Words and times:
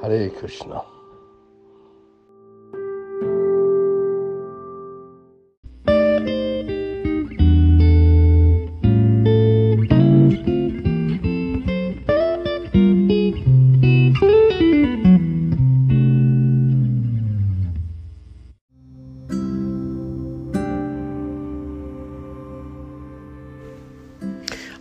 Hare 0.00 0.30
Krishna. 0.30 0.84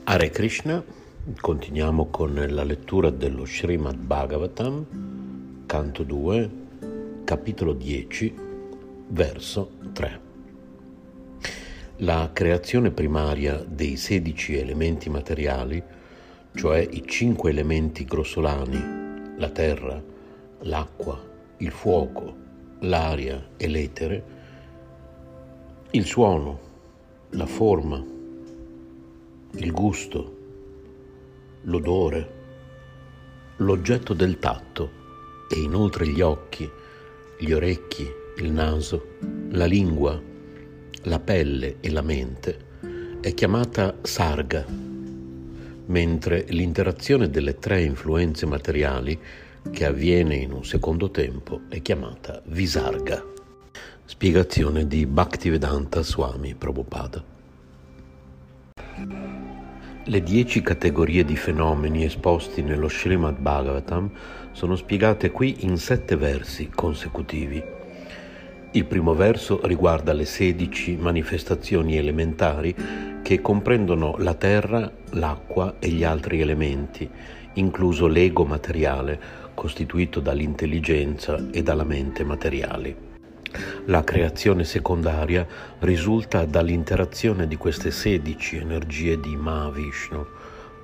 Hare 0.03 0.29
Krishna, 0.29 0.83
continuiamo 1.41 2.07
con 2.09 2.33
la 2.33 2.63
lettura 2.63 3.09
dello 3.09 3.45
Srimad 3.45 3.97
Bhagavatam, 3.97 5.06
canto 5.67 6.03
2, 6.03 6.49
capitolo 7.25 7.73
10, 7.73 8.33
verso 9.09 9.71
3. 9.91 10.19
La 11.97 12.29
creazione 12.31 12.89
primaria 12.89 13.61
dei 13.67 13.97
16 13.97 14.57
elementi 14.57 15.09
materiali, 15.09 15.83
cioè 16.53 16.79
i 16.79 17.03
cinque 17.05 17.49
elementi 17.49 18.05
grossolani, 18.05 19.35
la 19.35 19.49
terra, 19.49 20.01
l'acqua, 20.61 21.21
il 21.57 21.71
fuoco, 21.71 22.35
l'aria 22.79 23.49
e 23.57 23.67
l'etere, 23.67 24.23
il 25.91 26.05
suono, 26.05 26.59
la 27.31 27.45
forma, 27.45 28.01
il 29.51 29.71
gusto, 29.73 30.37
l'odore, 31.63 32.35
l'oggetto 33.57 34.13
del 34.13 34.39
tatto 34.39 34.97
e 35.49 35.59
inoltre 35.59 36.07
gli 36.07 36.21
occhi, 36.21 36.69
gli 37.39 37.51
orecchi, 37.51 38.09
il 38.37 38.51
naso, 38.51 39.15
la 39.51 39.65
lingua, 39.65 40.21
la 41.03 41.19
pelle 41.19 41.77
e 41.79 41.89
la 41.89 42.01
mente 42.01 42.65
è 43.21 43.33
chiamata 43.33 43.95
sarga, 44.01 44.65
mentre 45.85 46.45
l'interazione 46.49 47.29
delle 47.29 47.57
tre 47.59 47.81
influenze 47.81 48.45
materiali 48.45 49.19
che 49.71 49.85
avviene 49.85 50.35
in 50.35 50.51
un 50.51 50.63
secondo 50.63 51.09
tempo 51.11 51.61
è 51.69 51.81
chiamata 51.81 52.41
visarga. 52.45 53.23
Spiegazione 54.05 54.87
di 54.87 55.05
Bhaktivedanta 55.05 56.01
Swami 56.01 56.55
Prabhupada. 56.55 57.35
Le 60.09 60.23
dieci 60.23 60.61
categorie 60.61 61.25
di 61.25 61.35
fenomeni 61.35 62.05
esposti 62.05 62.61
nello 62.61 62.87
Srimad 62.87 63.39
Bhagavatam 63.39 64.09
sono 64.53 64.77
spiegate 64.77 65.31
qui 65.31 65.65
in 65.65 65.75
sette 65.75 66.15
versi 66.15 66.69
consecutivi. 66.73 67.61
Il 68.71 68.85
primo 68.85 69.13
verso 69.13 69.59
riguarda 69.67 70.13
le 70.13 70.23
sedici 70.23 70.95
manifestazioni 70.95 71.97
elementari 71.97 72.73
che 73.21 73.41
comprendono 73.41 74.15
la 74.19 74.35
terra, 74.35 74.89
l'acqua 75.09 75.75
e 75.77 75.89
gli 75.89 76.05
altri 76.05 76.39
elementi, 76.39 77.09
incluso 77.55 78.07
l'ego 78.07 78.45
materiale, 78.45 79.19
costituito 79.53 80.21
dall'intelligenza 80.21 81.49
e 81.51 81.61
dalla 81.61 81.83
mente 81.83 82.23
materiali. 82.23 83.06
La 83.85 84.03
creazione 84.03 84.63
secondaria 84.63 85.45
risulta 85.79 86.45
dall'interazione 86.45 87.47
di 87.47 87.55
queste 87.55 87.91
sedici 87.91 88.57
energie 88.57 89.19
di 89.19 89.35
Mahavishnu, 89.35 90.25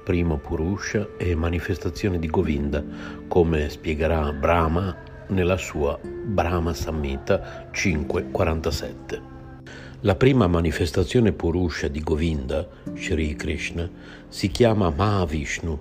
primo 0.04 0.38
Purusha 0.38 1.10
e 1.18 1.36
manifestazione 1.36 2.20
di 2.20 2.28
Govinda, 2.28 2.84
come 3.28 3.70
spiegherà 3.70 4.32
Brahma 4.32 4.96
nella 5.28 5.58
sua 5.58 6.00
Brahma 6.02 6.74
Samhita 6.74 7.70
5.47. 7.72 9.22
La 10.02 10.16
prima 10.16 10.48
manifestazione 10.48 11.32
Purusha 11.32 11.88
di 11.88 12.02
Govinda, 12.02 12.68
Sri 12.94 13.36
Krishna, 13.36 13.90
si 14.28 14.50
chiama 14.50 14.90
Mahavishnu, 14.90 15.80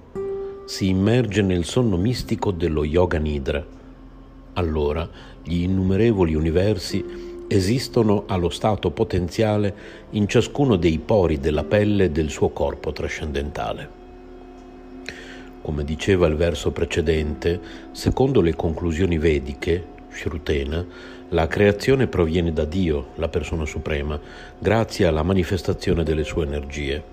si 0.65 0.89
immerge 0.89 1.43
nel 1.43 1.65
sonno 1.65 1.97
mistico 1.97 2.53
dello 2.53 2.85
Yoga 2.85 3.19
Nidra. 3.19 3.81
Allora 4.55 5.09
gli 5.43 5.63
innumerevoli 5.63 6.35
universi 6.35 7.45
esistono 7.49 8.25
allo 8.27 8.49
stato 8.49 8.91
potenziale 8.91 9.75
in 10.11 10.29
ciascuno 10.29 10.77
dei 10.77 10.99
pori 10.99 11.39
della 11.39 11.65
pelle 11.65 12.13
del 12.13 12.31
suo 12.31 12.51
corpo 12.51 12.93
trascendentale. 12.93 14.01
Come 15.61 15.85
diceva 15.85 16.27
il 16.27 16.35
verso 16.35 16.71
precedente, 16.73 17.61
secondo 17.93 18.41
le 18.41 18.55
conclusioni 18.55 19.19
vediche, 19.19 19.85
Shrutena, 20.11 20.85
la 21.29 21.47
creazione 21.47 22.07
proviene 22.09 22.53
da 22.53 22.65
Dio, 22.65 23.09
la 23.15 23.29
persona 23.29 23.65
suprema, 23.65 24.21
grazie 24.59 25.07
alla 25.07 25.23
manifestazione 25.23 26.03
delle 26.03 26.25
sue 26.25 26.45
energie. 26.45 27.12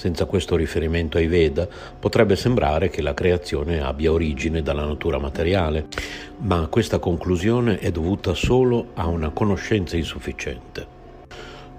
Senza 0.00 0.24
questo 0.24 0.56
riferimento 0.56 1.18
ai 1.18 1.26
Veda 1.26 1.68
potrebbe 1.98 2.34
sembrare 2.34 2.88
che 2.88 3.02
la 3.02 3.12
creazione 3.12 3.82
abbia 3.82 4.10
origine 4.10 4.62
dalla 4.62 4.86
natura 4.86 5.18
materiale, 5.18 5.88
ma 6.38 6.68
questa 6.68 6.98
conclusione 6.98 7.78
è 7.78 7.90
dovuta 7.90 8.32
solo 8.32 8.92
a 8.94 9.08
una 9.08 9.28
conoscenza 9.28 9.98
insufficiente. 9.98 10.86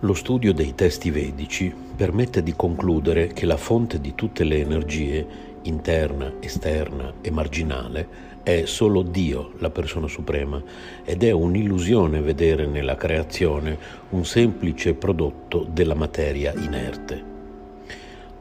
Lo 0.01 0.13
studio 0.13 0.53
dei 0.53 0.75
testi 0.75 1.09
vedici 1.09 1.73
permette 1.95 2.43
di 2.43 2.53
concludere 2.55 3.25
che 3.25 3.47
la 3.47 3.57
fonte 3.57 3.99
di 3.99 4.13
tutte 4.13 4.43
le 4.43 4.59
energie, 4.59 5.25
interna, 5.63 6.31
esterna 6.41 7.13
e 7.21 7.31
marginale, 7.31 8.07
è 8.43 8.65
solo 8.65 9.01
Dio, 9.01 9.53
la 9.57 9.71
persona 9.71 10.07
suprema, 10.07 10.61
ed 11.03 11.23
è 11.23 11.31
un'illusione 11.31 12.21
vedere 12.21 12.67
nella 12.67 12.95
creazione 12.95 13.79
un 14.09 14.23
semplice 14.25 14.93
prodotto 14.93 15.65
della 15.67 15.95
materia 15.95 16.53
inerte. 16.55 17.30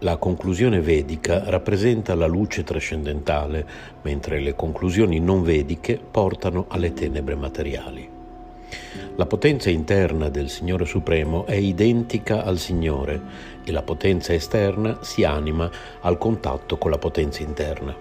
La 0.03 0.17
conclusione 0.17 0.81
vedica 0.81 1.43
rappresenta 1.51 2.15
la 2.15 2.27
luce 2.27 2.65
trascendentale, 2.65 3.67
mentre 4.01 4.41
le 4.41 4.57
conclusioni 4.57 5.21
non 5.21 5.43
vediche 5.43 6.01
portano 6.11 6.65
alle 6.69 6.95
tenebre 6.95 7.35
materiali. 7.35 8.09
La 9.17 9.27
potenza 9.27 9.69
interna 9.69 10.31
del 10.31 10.49
Signore 10.49 10.87
Supremo 10.87 11.45
è 11.45 11.55
identica 11.55 12.45
al 12.45 12.59
Signore 12.59 13.21
e 13.63 13.71
la 13.73 13.83
potenza 13.83 14.33
esterna 14.33 15.01
si 15.03 15.23
anima 15.23 15.71
al 16.01 16.17
contatto 16.17 16.79
con 16.79 16.91
la 16.91 16.99
potenza 16.99 17.43
interna. 17.43 17.95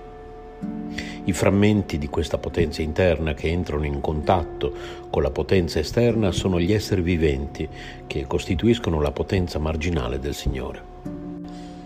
I 1.26 1.34
frammenti 1.34 1.98
di 1.98 2.08
questa 2.08 2.38
potenza 2.38 2.81
interna 2.81 3.34
che 3.34 3.50
entrano 3.50 3.86
in 3.86 4.00
contatto 4.00 4.74
con 5.10 5.22
la 5.22 5.31
potenza 5.31 5.80
esterna 5.80 6.31
sono 6.31 6.62
gli 6.62 6.72
esseri 6.72 7.02
viventi 7.02 7.68
che 8.08 8.26
costituiscono 8.26 9.02
la 9.02 9.12
potenza 9.12 9.60
marginale 9.60 10.18
del 10.18 10.34
Signore. 10.34 10.88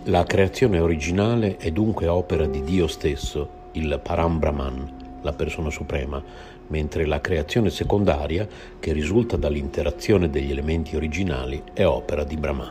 La 0.08 0.24
creazione 0.24 0.80
originale 0.80 1.56
è 1.56 1.70
dunque 1.70 2.08
opera 2.08 2.44
di 2.44 2.62
Dio 2.62 2.86
stesso, 2.86 3.48
il 3.72 3.98
Param 4.02 4.38
Brahman, 4.38 5.20
la 5.22 5.32
persona 5.32 5.70
suprema, 5.70 6.22
mentre 6.66 7.06
la 7.06 7.22
creazione 7.22 7.70
secondaria, 7.70 8.46
che 8.78 8.92
risulta 8.92 9.38
dall'interazione 9.38 10.28
degli 10.28 10.50
elementi 10.50 10.94
originali, 10.94 11.62
è 11.72 11.86
opera 11.86 12.22
di 12.22 12.36
Brahma. 12.36 12.70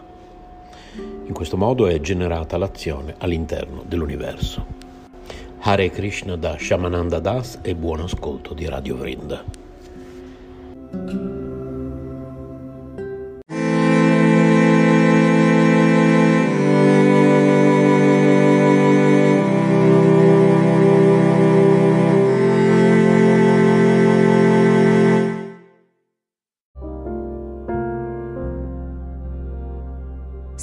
In 1.26 1.34
questo 1.34 1.58
modo 1.58 1.88
è 1.88 2.00
generata 2.00 2.56
l'azione 2.58 3.16
all'interno 3.18 3.84
dell'universo. 3.84 4.64
Hare 5.62 5.90
Krishna 5.90 6.36
da 6.36 6.56
Shamananda 6.60 7.18
Das 7.18 7.58
e 7.64 7.74
buon 7.74 8.02
ascolto 8.02 8.54
di 8.54 8.68
Radio 8.68 8.96
Vrinda. 8.96 9.44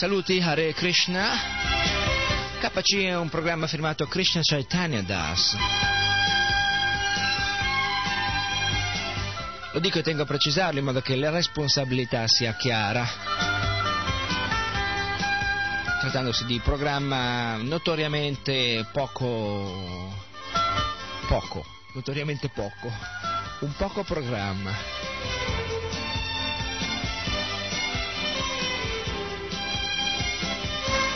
saluti, 0.00 0.40
Hare 0.40 0.72
Krishna. 0.72 1.28
KC 2.58 3.02
è 3.04 3.16
un 3.18 3.28
programma 3.28 3.66
firmato 3.66 4.06
Krishna 4.06 4.40
Chaitanya 4.42 5.02
Das. 5.02 5.54
Lo 9.74 9.78
dico 9.78 9.98
e 9.98 10.02
tengo 10.02 10.22
a 10.22 10.24
precisarlo 10.24 10.78
in 10.78 10.86
modo 10.86 11.02
che 11.02 11.16
la 11.16 11.28
responsabilità 11.28 12.26
sia 12.28 12.54
chiara. 12.54 13.06
Trattandosi 16.00 16.46
di 16.46 16.58
programma 16.60 17.56
notoriamente 17.56 18.86
poco... 18.92 20.14
poco, 21.28 21.62
notoriamente 21.92 22.48
poco, 22.48 22.90
un 23.58 23.74
poco 23.76 24.02
programma. 24.04 24.72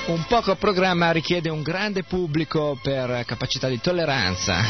Un 0.07 0.27
poco 0.29 0.55
programma 0.57 1.13
richiede 1.13 1.49
un 1.49 1.63
grande 1.63 2.03
pubblico 2.03 2.79
per 2.83 3.25
capacità 3.25 3.69
di 3.69 3.81
tolleranza. 3.81 4.63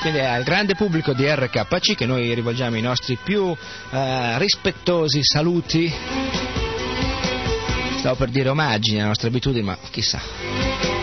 Quindi 0.00 0.20
è 0.20 0.24
al 0.24 0.44
grande 0.44 0.74
pubblico 0.74 1.12
di 1.12 1.26
RKC 1.26 1.94
che 1.94 2.06
noi 2.06 2.32
rivolgiamo 2.32 2.76
i 2.76 2.80
nostri 2.80 3.18
più 3.22 3.54
eh, 3.90 4.38
rispettosi 4.38 5.20
saluti. 5.22 5.92
Stavo 7.98 8.16
per 8.16 8.30
dire 8.30 8.48
omaggi 8.48 8.94
alle 8.94 9.08
nostre 9.08 9.28
abitudini, 9.28 9.66
ma 9.66 9.76
chissà. 9.90 10.99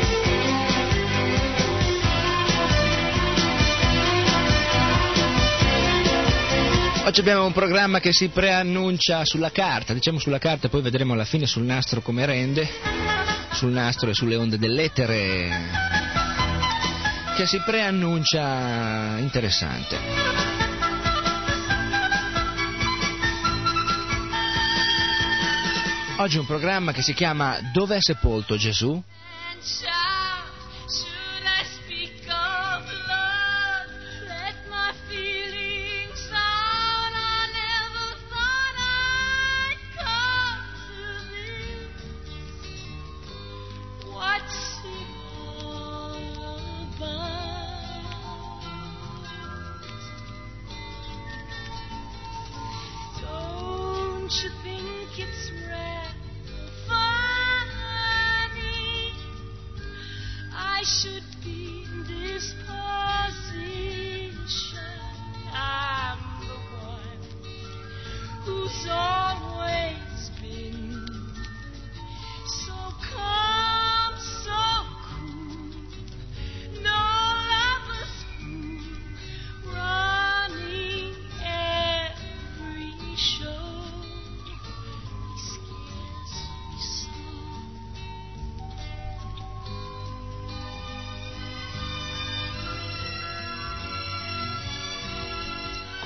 Oggi 7.08 7.22
abbiamo 7.22 7.46
un 7.46 7.54
programma 7.54 8.02
che 8.02 8.12
si 8.12 8.28
preannuncia 8.28 9.24
sulla 9.24 9.50
carta, 9.50 9.94
diciamo 9.94 10.20
sulla 10.20 10.40
carta, 10.40 10.68
poi 10.68 10.82
vedremo 10.82 11.14
alla 11.14 11.24
fine 11.24 11.46
sul 11.46 11.64
nastro 11.64 12.02
come 12.02 12.26
rende, 12.26 12.68
sul 13.54 13.72
nastro 13.72 14.10
e 14.10 14.14
sulle 14.14 14.36
onde 14.36 14.58
dell'etere, 14.58 15.50
che 17.38 17.46
si 17.46 17.62
preannuncia 17.66 19.20
interessante. 19.20 19.98
Oggi 26.18 26.38
un 26.38 26.46
programma 26.46 26.92
che 26.92 27.02
si 27.02 27.14
chiama 27.14 27.58
Dov'è 27.72 28.00
sepolto 28.02 28.58
Gesù? 28.58 29.02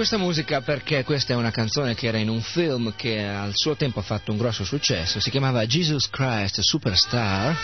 Questa 0.01 0.17
musica 0.17 0.61
perché 0.61 1.03
questa 1.03 1.33
è 1.33 1.35
una 1.35 1.51
canzone 1.51 1.93
che 1.93 2.07
era 2.07 2.17
in 2.17 2.27
un 2.27 2.41
film 2.41 2.95
che 2.95 3.23
al 3.23 3.51
suo 3.53 3.75
tempo 3.75 3.99
ha 3.99 4.01
fatto 4.01 4.31
un 4.31 4.37
grosso 4.39 4.63
successo, 4.63 5.19
si 5.19 5.29
chiamava 5.29 5.63
Jesus 5.67 6.09
Christ 6.09 6.59
Superstar. 6.59 7.55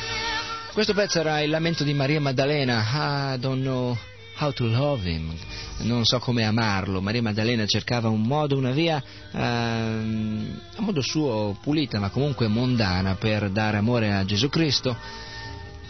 Questo 0.72 0.94
pezzo 0.94 1.20
era 1.20 1.42
il 1.42 1.50
lamento 1.50 1.84
di 1.84 1.96
Maria 1.96 2.22
Maddalena, 2.22 3.34
I 3.34 3.40
don't 3.40 3.64
know 3.64 3.98
how 4.38 4.52
to 4.52 4.68
love 4.68 5.10
him, 5.10 5.34
non 5.80 6.06
so 6.06 6.20
come 6.20 6.46
amarlo. 6.46 7.02
Maria 7.02 7.24
Maddalena 7.24 7.66
cercava 7.66 8.08
un 8.08 8.22
modo, 8.22 8.56
una 8.56 8.70
via 8.70 9.04
ehm, 9.32 10.62
a 10.76 10.82
modo 10.84 11.02
suo 11.02 11.58
pulita 11.60 11.98
ma 11.98 12.10
comunque 12.12 12.48
mondana 12.48 13.16
per 13.16 13.50
dare 13.50 13.78
amore 13.78 14.14
a 14.14 14.24
Gesù 14.24 14.48
Cristo 14.48 14.96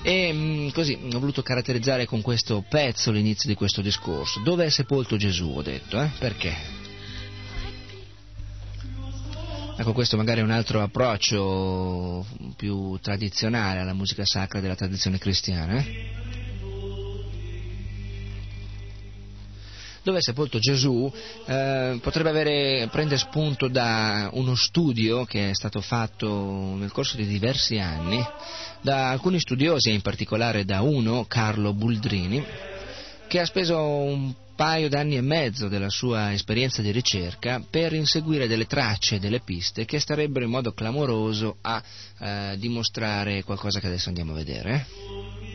e 0.08 0.32
mm, 0.32 0.70
così 0.70 0.98
ho 1.14 1.20
voluto 1.20 1.42
caratterizzare 1.42 2.06
con 2.06 2.22
questo 2.22 2.64
pezzo 2.70 3.12
l'inizio 3.12 3.50
di 3.50 3.56
questo 3.56 3.82
discorso. 3.82 4.40
Dove 4.40 4.64
è 4.64 4.70
sepolto 4.70 5.18
Gesù? 5.18 5.52
Ho 5.54 5.62
detto, 5.62 6.02
eh? 6.02 6.10
Perché? 6.18 6.56
Ecco, 9.76 9.92
questo 9.92 10.16
magari 10.16 10.40
è 10.40 10.44
un 10.44 10.52
altro 10.52 10.82
approccio 10.82 12.26
più 12.56 12.98
tradizionale 13.02 13.82
alla 13.82 13.94
musica 13.94 14.24
sacra 14.24 14.62
della 14.62 14.76
tradizione 14.76 15.18
cristiana. 15.18 15.76
Eh? 15.76 16.27
Dove 20.08 20.20
è 20.20 20.22
sepolto 20.22 20.58
Gesù 20.58 21.12
eh, 21.46 22.00
potrebbe 22.02 22.30
avere, 22.30 22.88
prendere 22.90 23.20
spunto 23.20 23.68
da 23.68 24.30
uno 24.32 24.56
studio 24.56 25.26
che 25.26 25.50
è 25.50 25.54
stato 25.54 25.82
fatto 25.82 26.76
nel 26.78 26.94
corso 26.94 27.18
di 27.18 27.28
diversi 27.28 27.78
anni 27.78 28.26
da 28.82 29.10
alcuni 29.10 29.38
studiosi, 29.38 29.92
in 29.92 30.02
particolare 30.02 30.64
da 30.64 30.82
uno, 30.82 31.26
Carlo 31.28 31.74
Buldrini, 31.74 32.42
che 33.28 33.40
ha 33.42 33.46
speso 33.46 33.78
un 33.78 34.34
paio 34.56 34.88
d'anni 34.88 35.18
e 35.18 35.22
mezzo 35.22 35.68
della 35.68 35.90
sua 35.90 36.32
esperienza 36.32 36.82
di 36.82 36.92
ricerca 36.92 37.62
per 37.70 37.92
inseguire 37.92 38.48
delle 38.48 38.66
tracce, 38.66 39.20
delle 39.20 39.42
piste 39.42 39.84
che 39.84 40.00
starebbero 40.00 40.46
in 40.46 40.52
modo 40.52 40.72
clamoroso 40.72 41.58
a 41.62 41.84
eh, 42.20 42.56
dimostrare 42.58 43.44
qualcosa 43.44 43.82
che 43.82 43.88
adesso 43.88 44.08
andiamo 44.08 44.32
a 44.32 44.36
vedere. 44.36 45.47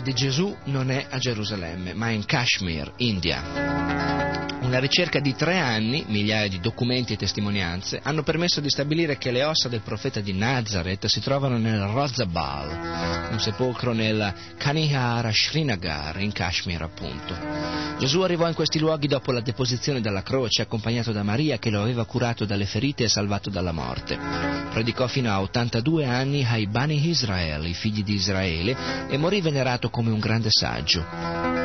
Di 0.00 0.12
Gesù 0.12 0.56
non 0.64 0.90
è 0.90 1.06
a 1.08 1.18
Gerusalemme, 1.18 1.94
ma 1.94 2.10
in 2.10 2.24
Kashmir, 2.24 2.92
India. 2.96 4.17
Una 4.68 4.80
ricerca 4.80 5.18
di 5.18 5.34
tre 5.34 5.56
anni, 5.56 6.04
migliaia 6.08 6.46
di 6.46 6.60
documenti 6.60 7.14
e 7.14 7.16
testimonianze, 7.16 8.00
hanno 8.02 8.22
permesso 8.22 8.60
di 8.60 8.68
stabilire 8.68 9.16
che 9.16 9.30
le 9.30 9.42
ossa 9.42 9.66
del 9.66 9.80
profeta 9.80 10.20
di 10.20 10.34
Nazareth 10.34 11.06
si 11.06 11.20
trovano 11.20 11.56
nel 11.56 11.80
Rozabal, 11.86 13.30
un 13.30 13.40
sepolcro 13.40 13.94
nel 13.94 14.30
Kanihara 14.58 15.30
Srinagar, 15.32 16.20
in 16.20 16.32
Kashmir 16.32 16.82
appunto. 16.82 17.34
Gesù 17.98 18.20
arrivò 18.20 18.46
in 18.46 18.52
questi 18.52 18.78
luoghi 18.78 19.06
dopo 19.06 19.32
la 19.32 19.40
deposizione 19.40 20.02
dalla 20.02 20.22
croce, 20.22 20.60
accompagnato 20.60 21.12
da 21.12 21.22
Maria 21.22 21.56
che 21.56 21.70
lo 21.70 21.80
aveva 21.80 22.04
curato 22.04 22.44
dalle 22.44 22.66
ferite 22.66 23.04
e 23.04 23.08
salvato 23.08 23.48
dalla 23.48 23.72
morte. 23.72 24.18
Predicò 24.18 25.06
fino 25.06 25.30
a 25.30 25.40
82 25.40 26.04
anni 26.04 26.44
ai 26.44 26.66
Bani 26.66 27.08
Israel, 27.08 27.66
i 27.66 27.72
figli 27.72 28.02
di 28.02 28.12
Israele, 28.12 29.08
e 29.08 29.16
morì 29.16 29.40
venerato 29.40 29.88
come 29.88 30.10
un 30.10 30.18
grande 30.18 30.50
saggio. 30.50 31.57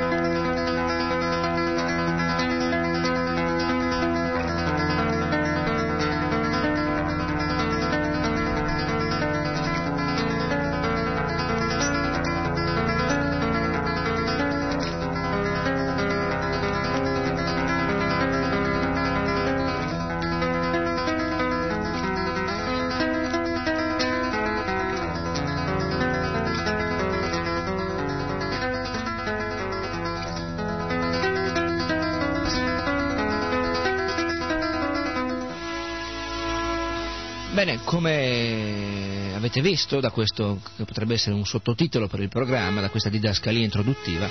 Avete 39.54 39.62
visto 39.62 40.00
da 40.00 40.10
questo 40.10 40.60
che 40.76 40.84
potrebbe 40.84 41.14
essere 41.14 41.36
un 41.36 41.46
sottotitolo 41.46 42.08
per 42.08 42.20
il 42.22 42.30
programma, 42.30 42.82
da 42.82 42.90
questa 42.90 43.10
didascalia 43.10 43.64
introduttiva, 43.64 44.28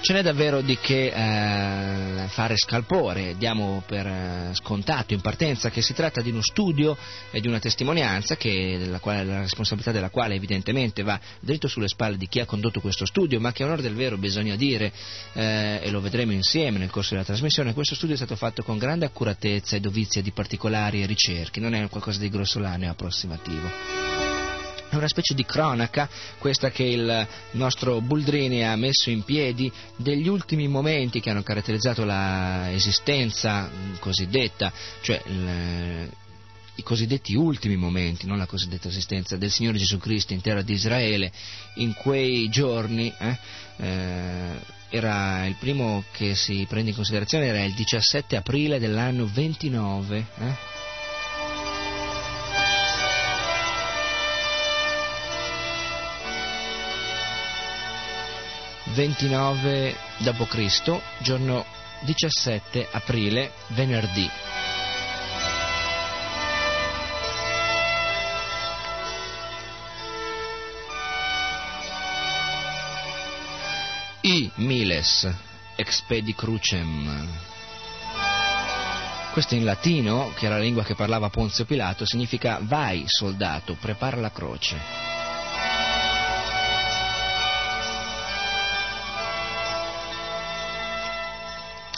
ce 0.00 0.12
n'è 0.12 0.22
davvero 0.22 0.60
di 0.60 0.78
che 0.78 1.06
eh, 1.06 2.28
fare 2.28 2.54
scalpore, 2.56 3.34
diamo 3.36 3.82
per 3.84 4.06
eh, 4.06 4.50
scontato 4.54 5.12
in 5.12 5.20
partenza 5.20 5.70
che 5.70 5.82
si 5.82 5.92
tratta 5.92 6.20
di 6.20 6.30
uno 6.30 6.40
studio 6.40 6.96
e 7.32 7.40
di 7.40 7.48
una 7.48 7.58
testimonianza 7.58 8.36
che, 8.36 8.96
quale, 9.00 9.24
la 9.24 9.40
responsabilità 9.40 9.90
della 9.90 10.08
quale 10.08 10.36
evidentemente 10.36 11.02
va 11.02 11.18
dritto 11.40 11.66
sulle 11.66 11.88
spalle 11.88 12.16
di 12.16 12.28
chi 12.28 12.38
ha 12.38 12.46
condotto 12.46 12.80
questo 12.80 13.04
studio, 13.06 13.40
ma 13.40 13.50
che 13.50 13.64
a 13.64 13.66
onore 13.66 13.82
del 13.82 13.94
vero 13.94 14.18
bisogna 14.18 14.54
dire, 14.54 14.92
eh, 15.32 15.80
e 15.82 15.90
lo 15.90 16.00
vedremo 16.00 16.30
insieme 16.30 16.78
nel 16.78 16.90
corso 16.90 17.14
della 17.14 17.24
trasmissione, 17.24 17.74
questo 17.74 17.96
studio 17.96 18.14
è 18.14 18.18
stato 18.18 18.36
fatto 18.36 18.62
con 18.62 18.78
grande 18.78 19.06
accuratezza 19.06 19.74
e 19.74 19.80
dovizia 19.80 20.22
di 20.22 20.30
particolari 20.30 21.04
ricerche, 21.06 21.58
non 21.58 21.74
è 21.74 21.88
qualcosa 21.88 22.20
di 22.20 22.28
grossolaneo 22.28 22.86
e 22.86 22.90
approssimativo. 22.90 24.19
È 24.90 24.96
una 24.96 25.06
specie 25.06 25.34
di 25.34 25.44
cronaca, 25.44 26.08
questa 26.38 26.70
che 26.70 26.82
il 26.82 27.28
nostro 27.52 28.00
Buldrini 28.00 28.64
ha 28.64 28.74
messo 28.74 29.08
in 29.08 29.22
piedi, 29.22 29.70
degli 29.94 30.26
ultimi 30.26 30.66
momenti 30.66 31.20
che 31.20 31.30
hanno 31.30 31.44
caratterizzato 31.44 32.04
l'esistenza 32.04 33.70
cosiddetta, 34.00 34.72
cioè 35.00 35.22
il, 35.26 36.10
i 36.74 36.82
cosiddetti 36.82 37.36
ultimi 37.36 37.76
momenti, 37.76 38.26
non 38.26 38.36
la 38.36 38.46
cosiddetta 38.46 38.88
esistenza 38.88 39.36
del 39.36 39.52
Signore 39.52 39.78
Gesù 39.78 39.96
Cristo 39.98 40.32
in 40.32 40.40
terra 40.40 40.62
di 40.62 40.72
Israele, 40.72 41.30
in 41.76 41.94
quei 41.94 42.48
giorni, 42.48 43.14
eh, 43.16 43.38
eh, 43.76 44.78
era 44.88 45.46
il 45.46 45.54
primo 45.54 46.02
che 46.10 46.34
si 46.34 46.66
prende 46.68 46.90
in 46.90 46.96
considerazione, 46.96 47.46
era 47.46 47.62
il 47.62 47.74
17 47.74 48.34
aprile 48.34 48.80
dell'anno 48.80 49.30
29. 49.32 50.26
Eh, 50.36 50.78
29 59.00 59.96
d.C., 60.18 61.00
giorno 61.20 61.64
17 62.00 62.86
aprile, 62.90 63.50
venerdì. 63.68 64.28
I 74.20 74.50
miles 74.56 75.34
expedi 75.76 76.34
crucem. 76.34 77.26
Questo 79.32 79.54
in 79.54 79.64
latino, 79.64 80.30
che 80.36 80.44
era 80.44 80.56
la 80.56 80.62
lingua 80.62 80.84
che 80.84 80.94
parlava 80.94 81.30
Ponzio 81.30 81.64
Pilato, 81.64 82.04
significa 82.04 82.58
vai 82.60 83.04
soldato, 83.06 83.78
prepara 83.80 84.18
la 84.18 84.30
croce. 84.30 85.19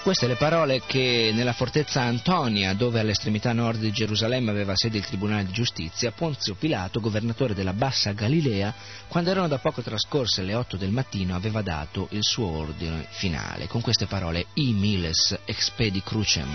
Queste 0.02 0.26
le 0.26 0.34
parole 0.34 0.82
che 0.84 1.30
nella 1.32 1.52
fortezza 1.52 2.02
Antonia, 2.02 2.74
dove 2.74 2.98
all'estremità 2.98 3.52
nord 3.52 3.78
di 3.78 3.92
Gerusalemme 3.92 4.50
aveva 4.50 4.74
sede 4.74 4.98
il 4.98 5.06
Tribunale 5.06 5.44
di 5.44 5.52
Giustizia, 5.52 6.10
Ponzio 6.10 6.56
Pilato, 6.56 6.98
governatore 6.98 7.54
della 7.54 7.72
Bassa 7.72 8.10
Galilea, 8.10 8.74
quando 9.06 9.30
erano 9.30 9.46
da 9.46 9.58
poco 9.58 9.80
trascorse 9.80 10.42
le 10.42 10.54
otto 10.54 10.76
del 10.76 10.90
mattino, 10.90 11.36
aveva 11.36 11.62
dato 11.62 12.08
il 12.10 12.24
suo 12.24 12.48
ordine 12.48 13.06
finale, 13.10 13.68
con 13.68 13.80
queste 13.80 14.06
parole 14.06 14.46
I 14.54 14.72
miles 14.72 15.38
expedi 15.44 16.02
crucem. 16.02 16.50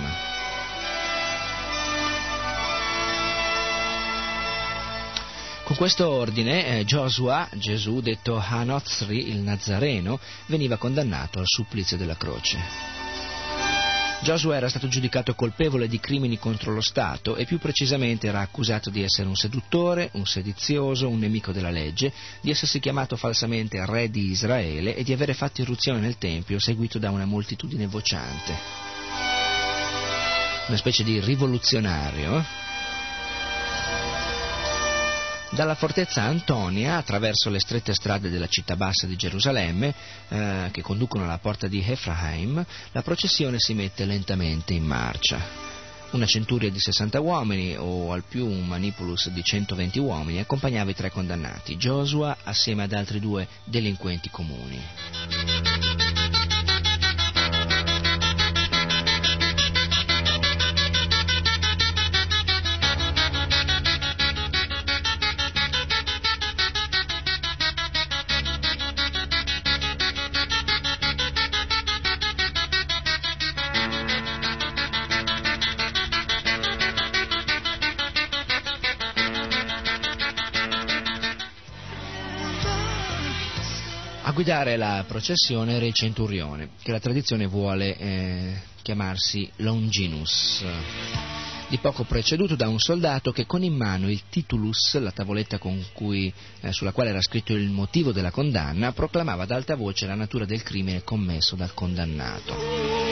Con 5.64 5.76
questo 5.78 6.10
ordine 6.10 6.80
eh, 6.80 6.84
Joshua, 6.84 7.48
Gesù 7.54 8.02
detto 8.02 8.36
Hanozri, 8.36 9.30
il 9.30 9.38
Nazareno, 9.38 10.20
veniva 10.48 10.76
condannato 10.76 11.40
al 11.40 11.48
supplizio 11.48 11.96
della 11.96 12.18
croce. 12.18 12.97
Joshua 14.22 14.56
era 14.56 14.68
stato 14.68 14.88
giudicato 14.88 15.36
colpevole 15.36 15.88
di 15.88 16.00
crimini 16.00 16.40
contro 16.40 16.74
lo 16.74 16.82
Stato 16.82 17.36
e 17.36 17.46
più 17.46 17.60
precisamente 17.60 18.28
era 18.28 18.42
accusato 18.42 18.90
di 18.90 19.04
essere 19.04 19.28
un 19.28 19.36
seduttore, 19.36 20.10
un 20.14 20.26
sedizioso, 20.26 21.08
un 21.08 21.20
nemico 21.20 21.52
della 21.52 21.70
legge, 21.70 22.12
di 22.42 22.50
essersi 22.50 22.80
chiamato 22.80 23.16
falsamente 23.16 23.86
re 23.86 24.10
di 24.10 24.32
Israele 24.32 24.96
e 24.96 25.04
di 25.04 25.14
avere 25.14 25.34
fatto 25.34 25.62
irruzione 25.62 26.00
nel 26.00 26.18
Tempio 26.18 26.60
seguito 26.60 26.98
da 26.98 27.12
una 27.12 27.26
moltitudine 27.26 27.86
vociante. 27.86 28.56
Una 30.68 30.78
specie 30.78 31.04
di 31.04 31.20
rivoluzionario. 31.20 32.67
Dalla 35.50 35.76
fortezza 35.76 36.24
Antonia, 36.24 36.98
attraverso 36.98 37.50
le 37.50 37.60
strette 37.60 37.94
strade 37.94 38.30
della 38.30 38.48
città 38.48 38.76
bassa 38.76 39.08
di 39.08 39.16
Gerusalemme, 39.16 39.94
eh, 40.28 40.70
che 40.72 40.82
conducono 40.82 41.24
alla 41.24 41.38
porta 41.38 41.68
di 41.68 41.84
Ephraim, 41.86 42.64
la 42.92 43.02
processione 43.02 43.58
si 43.58 43.74
mette 43.74 44.06
lentamente 44.06 44.74
in 44.74 44.84
marcia. 44.84 45.40
Una 46.12 46.26
centuria 46.26 46.70
di 46.70 46.80
60 46.80 47.20
uomini, 47.22 47.76
o 47.78 48.12
al 48.12 48.24
più 48.28 48.46
un 48.46 48.68
manipulus 48.68 49.30
di 49.30 49.44
120 49.44 50.00
uomini, 50.00 50.40
accompagnava 50.40 50.92
i 50.92 50.96
tre 50.96 51.12
condannati, 51.12 51.78
Joshua 51.78 52.38
assieme 52.44 52.84
ad 52.84 52.94
altri 52.94 53.20
due 53.20 53.48
delinquenti 53.64 54.30
comuni. 54.30 56.07
Guidare 84.48 84.78
la 84.78 85.04
processione 85.06 85.76
era 85.76 85.86
il 85.86 85.94
centurione, 85.94 86.70
che 86.82 86.94
la 86.94 87.02
tradizione 87.02 87.48
vuole 87.48 87.98
eh, 87.98 88.62
chiamarsi 88.82 89.52
Longinus, 89.58 90.64
di 91.68 91.78
poco 91.80 92.06
preceduto 92.06 92.56
da 92.56 92.70
un 92.70 92.80
soldato 92.80 93.34
che 93.34 93.46
con 93.46 93.62
in 93.62 93.76
mano 93.76 94.10
il 94.10 94.22
titulus, 94.30 94.98
la 95.00 95.12
tavoletta 95.12 95.58
cui, 95.58 96.34
eh, 96.62 96.72
sulla 96.72 96.94
quale 96.94 97.10
era 97.10 97.22
scritto 97.22 97.52
il 97.52 97.70
motivo 97.70 98.14
della 98.14 98.32
condanna, 98.32 98.94
proclamava 98.94 99.44
ad 99.44 99.52
alta 99.52 99.76
voce 99.76 100.08
la 100.08 100.16
natura 100.16 100.46
del 100.46 100.64
crimine 100.64 101.04
commesso 101.04 101.58
dal 101.58 101.74
condannato. 101.74 103.07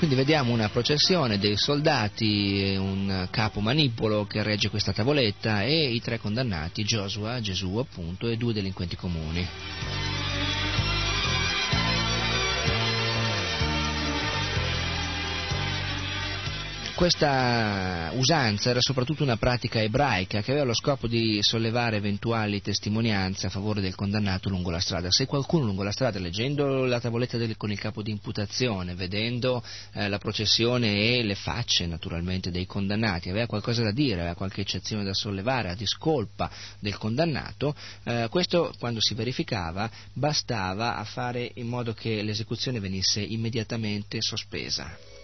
Quindi 0.00 0.16
vediamo 0.16 0.54
una 0.54 0.70
processione 0.70 1.38
dei 1.38 1.58
soldati, 1.58 2.74
un 2.74 3.28
capo 3.30 3.60
manipolo 3.60 4.24
che 4.24 4.42
regge 4.42 4.70
questa 4.70 4.94
tavoletta 4.94 5.62
e 5.62 5.90
i 5.92 6.00
tre 6.00 6.18
condannati, 6.18 6.84
Joshua, 6.84 7.38
Gesù 7.42 7.76
appunto, 7.76 8.26
e 8.26 8.38
due 8.38 8.54
delinquenti 8.54 8.96
comuni. 8.96 9.46
Questa 17.00 18.10
usanza 18.12 18.68
era 18.68 18.80
soprattutto 18.82 19.22
una 19.22 19.38
pratica 19.38 19.80
ebraica 19.80 20.42
che 20.42 20.50
aveva 20.50 20.66
lo 20.66 20.74
scopo 20.74 21.06
di 21.08 21.38
sollevare 21.40 21.96
eventuali 21.96 22.60
testimonianze 22.60 23.46
a 23.46 23.48
favore 23.48 23.80
del 23.80 23.94
condannato 23.94 24.50
lungo 24.50 24.68
la 24.68 24.80
strada. 24.80 25.10
Se 25.10 25.24
qualcuno 25.24 25.64
lungo 25.64 25.82
la 25.82 25.92
strada, 25.92 26.18
leggendo 26.18 26.84
la 26.84 27.00
tavoletta 27.00 27.38
del, 27.38 27.56
con 27.56 27.70
il 27.70 27.78
capo 27.78 28.02
di 28.02 28.10
imputazione, 28.10 28.94
vedendo 28.94 29.64
eh, 29.94 30.10
la 30.10 30.18
processione 30.18 31.16
e 31.16 31.22
le 31.22 31.36
facce 31.36 31.86
naturalmente 31.86 32.50
dei 32.50 32.66
condannati, 32.66 33.30
aveva 33.30 33.46
qualcosa 33.46 33.82
da 33.82 33.92
dire, 33.92 34.20
aveva 34.20 34.34
qualche 34.34 34.60
eccezione 34.60 35.02
da 35.02 35.14
sollevare 35.14 35.70
a 35.70 35.74
discolpa 35.74 36.50
del 36.80 36.98
condannato, 36.98 37.74
eh, 38.04 38.26
questo 38.28 38.74
quando 38.78 39.00
si 39.00 39.14
verificava 39.14 39.90
bastava 40.12 40.98
a 40.98 41.04
fare 41.04 41.50
in 41.54 41.66
modo 41.66 41.94
che 41.94 42.20
l'esecuzione 42.20 42.78
venisse 42.78 43.22
immediatamente 43.22 44.20
sospesa. 44.20 45.19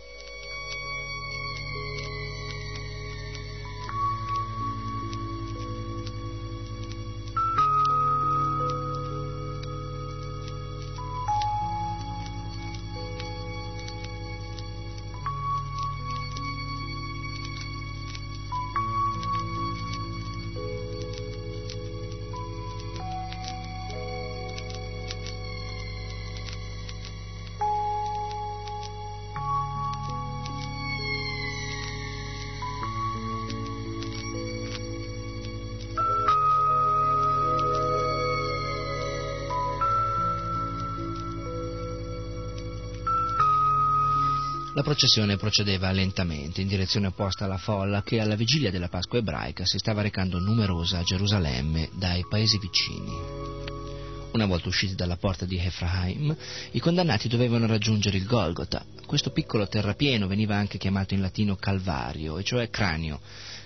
Processione 44.96 45.36
procedeva 45.36 45.90
lentamente 45.90 46.62
in 46.62 46.68
direzione 46.68 47.08
opposta 47.08 47.44
alla 47.44 47.58
folla 47.58 48.02
che 48.02 48.18
alla 48.18 48.34
vigilia 48.34 48.70
della 48.70 48.88
Pasqua 48.88 49.18
ebraica 49.18 49.66
si 49.66 49.76
stava 49.76 50.00
recando 50.00 50.38
numerosa 50.38 51.00
a 51.00 51.02
Gerusalemme 51.02 51.90
dai 51.92 52.24
paesi 52.26 52.58
vicini. 52.58 53.12
Una 54.32 54.46
volta 54.46 54.68
usciti 54.68 54.94
dalla 54.94 55.18
porta 55.18 55.44
di 55.44 55.58
Ephraim, 55.58 56.34
i 56.70 56.80
condannati 56.80 57.28
dovevano 57.28 57.66
raggiungere 57.66 58.16
il 58.16 58.24
Golgota. 58.24 58.86
Questo 59.04 59.32
piccolo 59.32 59.68
terrapieno 59.68 60.26
veniva 60.26 60.56
anche 60.56 60.78
chiamato 60.78 61.12
in 61.12 61.20
latino 61.20 61.56
Calvario, 61.56 62.38
e 62.38 62.42
cioè 62.42 62.70
cranio, 62.70 63.20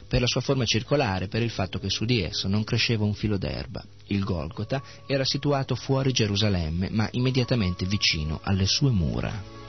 per 0.08 0.20
la 0.20 0.26
sua 0.26 0.40
forma 0.40 0.64
circolare, 0.64 1.28
per 1.28 1.42
il 1.42 1.50
fatto 1.50 1.78
che 1.78 1.90
su 1.90 2.04
di 2.04 2.22
esso 2.22 2.48
non 2.48 2.64
cresceva 2.64 3.04
un 3.04 3.14
filo 3.14 3.38
d'erba. 3.38 3.84
Il 4.08 4.24
Golgota 4.24 4.82
era 5.06 5.24
situato 5.24 5.76
fuori 5.76 6.10
Gerusalemme, 6.10 6.88
ma 6.90 7.08
immediatamente 7.12 7.86
vicino 7.86 8.40
alle 8.42 8.66
sue 8.66 8.90
mura. 8.90 9.59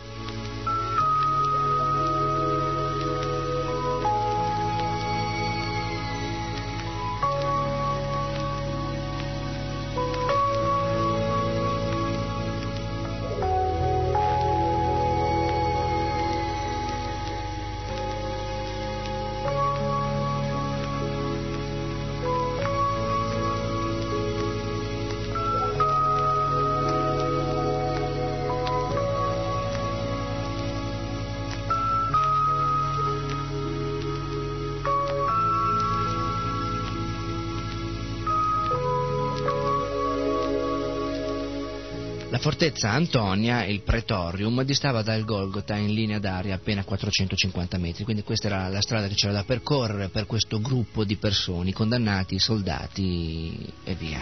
Fortezza 42.62 42.92
Antonia, 42.92 43.66
il 43.66 43.82
Pretorium, 43.82 44.62
distava 44.62 45.02
dal 45.02 45.26
Golgota 45.26 45.76
in 45.78 45.96
linea 45.96 46.20
d'aria 46.20 46.54
appena 46.54 46.84
450 46.84 47.80
metri, 47.80 48.04
quindi 48.04 48.22
questa 48.22 48.46
era 48.46 48.68
la 48.68 48.82
strada 48.82 49.08
che 49.08 49.16
c'era 49.16 49.34
da 49.34 49.44
percorrere 49.44 50.10
per 50.10 50.28
questo 50.28 50.62
gruppo 50.62 51.04
di 51.04 51.16
persone, 51.16 51.74
condannati, 51.74 52.38
soldati 52.38 53.74
e 53.84 53.96
via. 53.96 54.20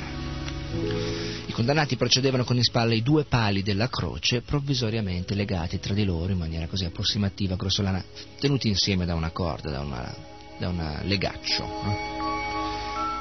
I 1.47 1.51
condannati 1.51 1.97
procedevano 1.97 2.45
con 2.45 2.55
in 2.55 2.63
spalle 2.63 2.95
i 2.95 3.03
due 3.03 3.25
pali 3.25 3.61
della 3.61 3.89
croce 3.89 4.41
provvisoriamente 4.41 5.35
legati 5.35 5.77
tra 5.81 5.93
di 5.93 6.05
loro 6.05 6.31
in 6.31 6.37
maniera 6.37 6.67
così 6.67 6.85
approssimativa, 6.85 7.57
grossolana, 7.57 8.01
tenuti 8.39 8.69
insieme 8.69 9.05
da 9.05 9.15
una 9.15 9.31
corda, 9.31 9.69
da, 9.69 9.81
una, 9.81 10.15
da 10.57 10.69
un 10.69 10.99
legaccio. 11.03 11.63
Eh? 11.65 12.18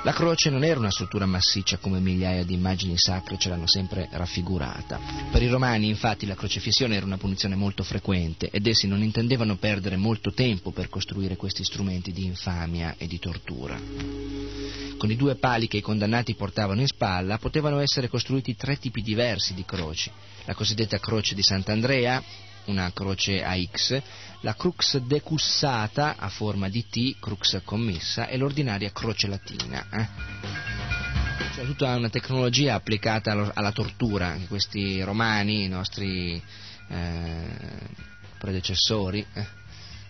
La 0.09 0.15
croce 0.15 0.49
non 0.49 0.65
era 0.65 0.79
una 0.79 0.91
struttura 0.91 1.27
massiccia 1.27 1.77
come 1.77 2.01
migliaia 2.01 2.43
di 2.43 2.55
immagini 2.55 2.97
sacre 2.97 3.37
ce 3.37 3.51
l'hanno 3.51 3.67
sempre 3.67 4.09
raffigurata. 4.11 4.99
Per 5.31 5.43
i 5.43 5.49
romani, 5.49 5.89
infatti, 5.89 6.25
la 6.25 6.35
crocefissione 6.35 6.97
era 6.97 7.05
una 7.05 7.19
punizione 7.19 7.57
molto 7.57 7.83
frequente 7.83 8.49
ed 8.49 8.67
essi 8.67 8.87
non 8.87 9.03
intendevano 9.03 9.57
perdere 9.57 9.97
molto 9.97 10.33
tempo 10.33 10.71
per 10.71 10.89
costruire 10.89 11.37
questi 11.37 11.63
strumenti 11.63 12.11
di 12.11 12.25
infamia 12.25 12.95
e 12.97 13.07
di 13.07 13.19
tortura. 13.19 13.79
Con 14.97 15.11
i 15.11 15.17
due 15.17 15.35
pali 15.35 15.69
che 15.69 15.77
i 15.77 15.83
condannati 15.83 16.35
portavano 16.35 16.81
in 16.81 16.87
spalla 16.87 17.37
potevano 17.37 17.79
essere 17.79 18.09
costruiti 18.09 18.57
tre 18.57 18.79
tipi 18.79 19.03
diversi 19.03 19.53
di 19.53 19.67
croci. 19.67 20.11
La 20.47 20.55
cosiddetta 20.55 20.99
croce 20.99 21.35
di 21.35 21.43
Sant'Andrea, 21.43 22.23
una 22.65 22.91
croce 22.95 23.45
a 23.45 23.55
X, 23.63 24.01
la 24.41 24.55
crux 24.55 24.99
decussata 24.99 26.17
a 26.17 26.29
forma 26.29 26.69
di 26.69 26.87
T, 26.89 27.17
crux 27.19 27.61
commessa, 27.65 28.29
e 28.29 28.37
l'ordinaria 28.37 28.93
croce 28.93 29.27
latina. 29.27 29.87
Eh? 29.91 30.09
Cioè 31.55 31.65
tutta 31.65 31.97
una 31.97 32.09
tecnologia 32.09 32.75
applicata 32.75 33.53
alla 33.53 33.73
tortura 33.73 34.35
che 34.35 34.47
questi 34.47 35.03
romani, 35.03 35.65
i 35.65 35.69
nostri 35.69 36.41
eh, 36.89 37.49
predecessori, 38.39 39.27
eh, 39.33 39.47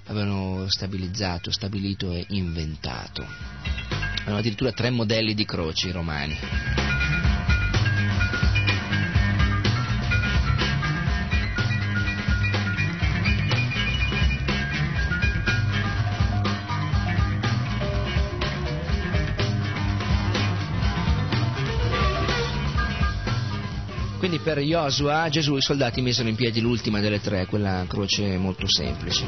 avevano 0.07 0.69
stabilizzato, 0.69 1.51
stabilito 1.51 2.13
e 2.13 2.27
inventato. 2.29 3.27
Avevano 4.21 4.39
addirittura 4.39 4.73
tre 4.73 4.91
modelli 4.91 5.35
di 5.35 5.45
croci 5.45 5.91
romani. 5.91 6.98
Per 24.49 24.61
Joshua, 24.61 25.29
Gesù, 25.29 25.57
i 25.57 25.61
soldati 25.61 26.01
misero 26.01 26.27
in 26.27 26.35
piedi 26.35 26.63
l'ultima 26.63 27.01
delle 27.01 27.21
tre, 27.21 27.45
quella 27.45 27.85
croce 27.87 28.39
molto 28.39 28.67
semplice. 28.67 29.27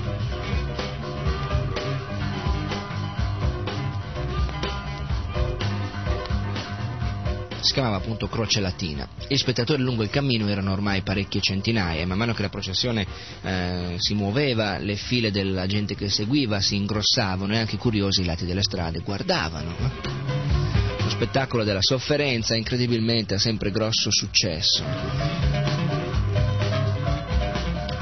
si 7.61 7.75
chiamava 7.75 7.97
appunto 7.97 8.29
Croce 8.29 8.61
Latina. 8.61 9.07
Gli 9.29 9.37
spettatori 9.37 9.83
lungo 9.83 10.03
il 10.03 10.09
cammino 10.09 10.49
erano 10.49 10.73
ormai 10.73 11.03
parecchie 11.03 11.43
centinaia 11.43 12.01
e 12.01 12.07
man 12.07 12.17
mano 12.17 12.33
che 12.33 12.41
la 12.43 12.49
processione 12.49 13.07
eh, 13.43 13.97
si 13.99 14.15
muoveva, 14.15 14.79
le 14.79 14.97
file 14.97 15.31
della 15.31 15.67
gente 15.67 15.95
che 15.95 16.09
seguiva 16.09 16.61
si 16.61 16.77
ingrossavano 16.77 17.53
e 17.53 17.59
anche 17.59 17.75
i 17.75 17.79
curiosi 17.79 18.21
ai 18.21 18.27
lati 18.27 18.47
delle 18.47 18.63
strade 18.63 19.01
guardavano. 19.01 19.77
Eh? 19.79 20.80
Spettacolo 21.11 21.65
della 21.65 21.83
sofferenza 21.83 22.55
incredibilmente 22.55 23.35
ha 23.35 23.39
sempre 23.39 23.71
grosso 23.71 24.11
successo. 24.11 24.85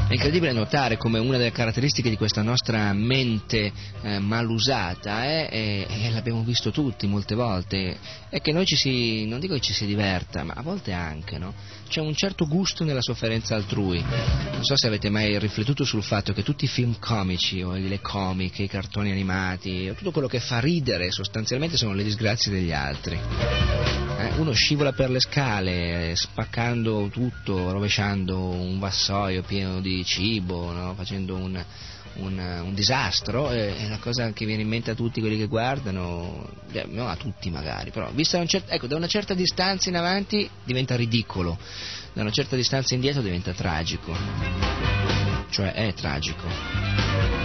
È 0.08 0.14
incredibile 0.14 0.52
notare 0.52 0.96
come 0.96 1.18
una 1.18 1.36
delle 1.36 1.52
caratteristiche 1.52 2.08
di 2.08 2.16
questa 2.16 2.40
nostra 2.40 2.94
mente 2.94 3.70
eh, 4.00 4.18
malusata, 4.18 5.24
eh, 5.24 5.48
e, 5.50 5.86
e, 5.86 6.10
l'abbiamo 6.10 6.42
visto 6.42 6.70
tutti 6.70 7.06
molte 7.06 7.34
volte, 7.34 7.98
è 8.30 8.40
che 8.40 8.52
noi 8.52 8.64
ci 8.64 8.74
si, 8.74 9.26
non 9.26 9.38
dico 9.38 9.52
che 9.52 9.60
ci 9.60 9.74
si 9.74 9.84
diverta, 9.84 10.44
ma 10.44 10.54
a 10.56 10.62
volte 10.62 10.92
anche, 10.92 11.36
no? 11.36 11.52
C'è 11.88 12.00
un 12.00 12.14
certo 12.14 12.46
gusto 12.46 12.84
nella 12.84 13.00
sofferenza 13.00 13.54
altrui. 13.54 14.00
Non 14.00 14.62
so 14.62 14.76
se 14.76 14.86
avete 14.86 15.08
mai 15.08 15.38
riflettuto 15.38 15.84
sul 15.84 16.02
fatto 16.02 16.32
che 16.32 16.42
tutti 16.42 16.66
i 16.66 16.68
film 16.68 16.98
comici, 16.98 17.62
o 17.62 17.72
le 17.72 18.00
comiche, 18.00 18.62
i 18.62 18.68
cartoni 18.68 19.10
animati, 19.10 19.92
tutto 19.96 20.10
quello 20.10 20.28
che 20.28 20.38
fa 20.40 20.60
ridere 20.60 21.10
sostanzialmente 21.10 21.76
sono 21.76 21.94
le 21.94 22.04
disgrazie 22.04 22.52
degli 22.52 22.72
altri 22.72 23.18
eh, 24.18 24.32
uno 24.38 24.52
scivola 24.52 24.92
per 24.92 25.10
le 25.10 25.20
scale 25.20 26.12
spaccando 26.16 27.08
tutto, 27.08 27.70
rovesciando 27.70 28.48
un 28.48 28.78
vassoio 28.80 29.42
pieno 29.42 29.80
di 29.80 30.04
cibo, 30.04 30.72
no? 30.72 30.92
facendo 30.94 31.36
un, 31.36 31.64
un, 32.18 32.38
un 32.38 32.74
disastro, 32.74 33.50
eh, 33.50 33.76
è 33.76 33.88
la 33.88 33.98
cosa 33.98 34.32
che 34.32 34.44
viene 34.46 34.62
in 34.62 34.68
mente 34.68 34.90
a 34.90 34.94
tutti 34.94 35.20
quelli 35.20 35.36
che 35.36 35.46
guardano, 35.46 36.48
non 36.88 37.08
a 37.08 37.16
tutti 37.16 37.50
magari, 37.50 37.90
però 37.90 38.10
vista 38.12 38.38
un 38.38 38.46
cer- 38.46 38.64
ecco, 38.68 38.86
da 38.86 38.96
una 38.96 39.06
certa 39.06 39.34
distanza 39.34 39.88
in 39.88 39.96
avanti 39.96 40.48
diventa 40.64 40.96
ridicolo, 40.96 41.58
da 42.12 42.22
una 42.22 42.30
certa 42.30 42.56
distanza 42.56 42.94
indietro 42.94 43.22
diventa 43.22 43.52
tragico, 43.52 44.16
cioè 45.50 45.72
è 45.72 45.92
tragico. 45.94 47.37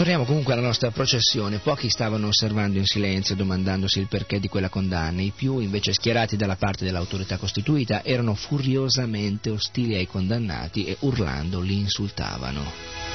Torniamo 0.00 0.24
comunque 0.24 0.54
alla 0.54 0.62
nostra 0.62 0.90
processione. 0.90 1.58
Pochi 1.58 1.90
stavano 1.90 2.28
osservando 2.28 2.78
in 2.78 2.86
silenzio, 2.86 3.34
domandandosi 3.34 3.98
il 3.98 4.06
perché 4.06 4.40
di 4.40 4.48
quella 4.48 4.70
condanna. 4.70 5.20
I 5.20 5.30
più, 5.36 5.58
invece 5.58 5.92
schierati 5.92 6.38
dalla 6.38 6.56
parte 6.56 6.86
dell'autorità 6.86 7.36
costituita, 7.36 8.02
erano 8.02 8.32
furiosamente 8.32 9.50
ostili 9.50 9.96
ai 9.96 10.06
condannati 10.06 10.86
e 10.86 10.96
urlando 11.00 11.60
li 11.60 11.76
insultavano. 11.80 13.09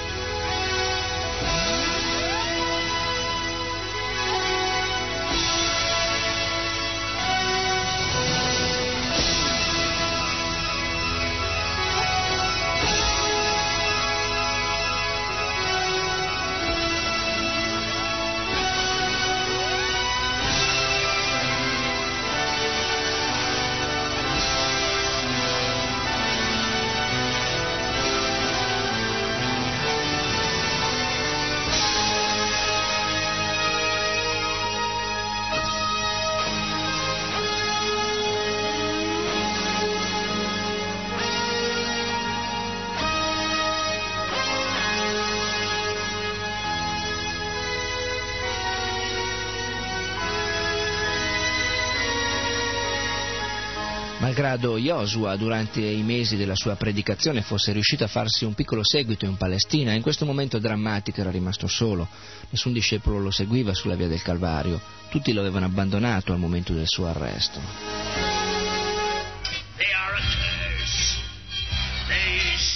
Malgrado 54.55 54.77
Joshua 54.77 55.35
durante 55.35 55.81
i 55.81 56.01
mesi 56.01 56.37
della 56.37 56.55
sua 56.55 56.75
predicazione 56.75 57.41
fosse 57.41 57.73
riuscito 57.73 58.05
a 58.05 58.07
farsi 58.07 58.45
un 58.45 58.53
piccolo 58.53 58.83
seguito 58.83 59.25
in 59.25 59.35
Palestina, 59.35 59.93
in 59.93 60.01
questo 60.01 60.25
momento 60.25 60.59
drammatico 60.59 61.19
era 61.19 61.29
rimasto 61.29 61.67
solo, 61.67 62.07
nessun 62.49 62.71
discepolo 62.71 63.19
lo 63.19 63.31
seguiva 63.31 63.73
sulla 63.73 63.95
via 63.95 64.07
del 64.07 64.21
Calvario, 64.21 64.79
tutti 65.09 65.33
lo 65.33 65.41
avevano 65.41 65.65
abbandonato 65.65 66.31
al 66.31 66.39
momento 66.39 66.73
del 66.73 66.87
suo 66.87 67.07
arresto. 67.07 67.59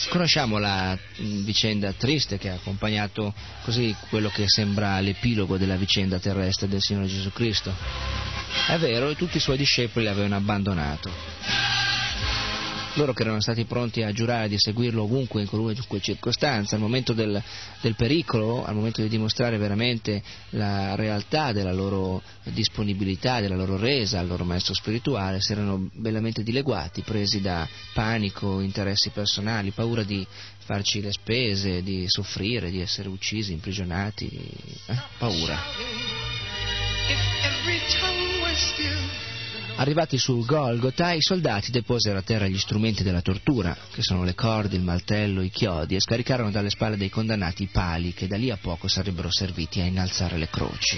Conosciamo 0.09 0.57
la 0.57 0.97
mm, 0.97 1.43
vicenda 1.43 1.93
triste 1.93 2.39
che 2.39 2.49
ha 2.49 2.55
accompagnato 2.55 3.31
così 3.61 3.95
quello 4.09 4.29
che 4.29 4.45
sembra 4.47 4.99
l'epilogo 4.99 5.57
della 5.57 5.75
vicenda 5.75 6.17
terrestre 6.17 6.67
del 6.67 6.81
Signore 6.81 7.05
Gesù 7.05 7.31
Cristo. 7.31 7.71
È 8.67 8.75
vero, 8.79 9.13
tutti 9.13 9.37
i 9.37 9.39
suoi 9.39 9.57
discepoli 9.57 10.05
l'avevano 10.05 10.35
abbandonato 10.35 11.68
loro 12.93 13.13
che 13.13 13.21
erano 13.21 13.39
stati 13.41 13.65
pronti 13.65 14.01
a 14.01 14.11
giurare 14.11 14.47
di 14.47 14.57
seguirlo 14.57 15.03
ovunque, 15.03 15.41
in 15.41 15.47
qualunque 15.47 15.99
circostanza, 15.99 16.75
al 16.75 16.81
momento 16.81 17.13
del, 17.13 17.41
del, 17.81 17.95
pericolo, 17.95 18.65
al 18.65 18.75
momento 18.75 19.01
di 19.01 19.09
dimostrare 19.09 19.57
veramente 19.57 20.21
la 20.51 20.95
realtà 20.95 21.51
della 21.51 21.73
loro 21.73 22.21
disponibilità, 22.43 23.39
della 23.41 23.55
loro 23.55 23.77
resa 23.77 24.19
al 24.19 24.27
loro 24.27 24.43
maestro 24.43 24.73
spirituale, 24.73 25.41
si 25.41 25.51
erano 25.51 25.89
bellamente 25.93 26.43
dileguati, 26.43 27.01
presi 27.01 27.41
da 27.41 27.67
panico, 27.93 28.59
interessi 28.59 29.09
personali, 29.09 29.71
paura 29.71 30.03
di 30.03 30.25
farci 30.59 31.01
le 31.01 31.11
spese, 31.11 31.81
di 31.81 32.05
soffrire, 32.07 32.69
di 32.69 32.79
essere 32.79 33.09
uccisi, 33.09 33.53
imprigionati, 33.53 34.27
eh? 34.27 35.01
paura. 35.17 35.57
Arrivati 39.79 40.17
sul 40.17 40.45
Golgotha, 40.45 41.13
i 41.13 41.21
soldati 41.21 41.71
deposero 41.71 42.17
a 42.17 42.21
terra 42.21 42.47
gli 42.47 42.57
strumenti 42.57 43.01
della 43.01 43.21
tortura, 43.21 43.77
che 43.93 44.01
sono 44.01 44.25
le 44.25 44.35
corde, 44.35 44.75
il 44.75 44.81
maltello, 44.81 45.41
i 45.41 45.49
chiodi, 45.49 45.95
e 45.95 46.01
scaricarono 46.01 46.51
dalle 46.51 46.69
spalle 46.69 46.97
dei 46.97 47.07
condannati 47.07 47.63
i 47.63 47.69
pali 47.71 48.13
che 48.13 48.27
da 48.27 48.35
lì 48.35 48.51
a 48.51 48.57
poco 48.57 48.89
sarebbero 48.89 49.31
serviti 49.31 49.79
a 49.79 49.85
innalzare 49.85 50.37
le 50.37 50.49
croci. 50.49 50.97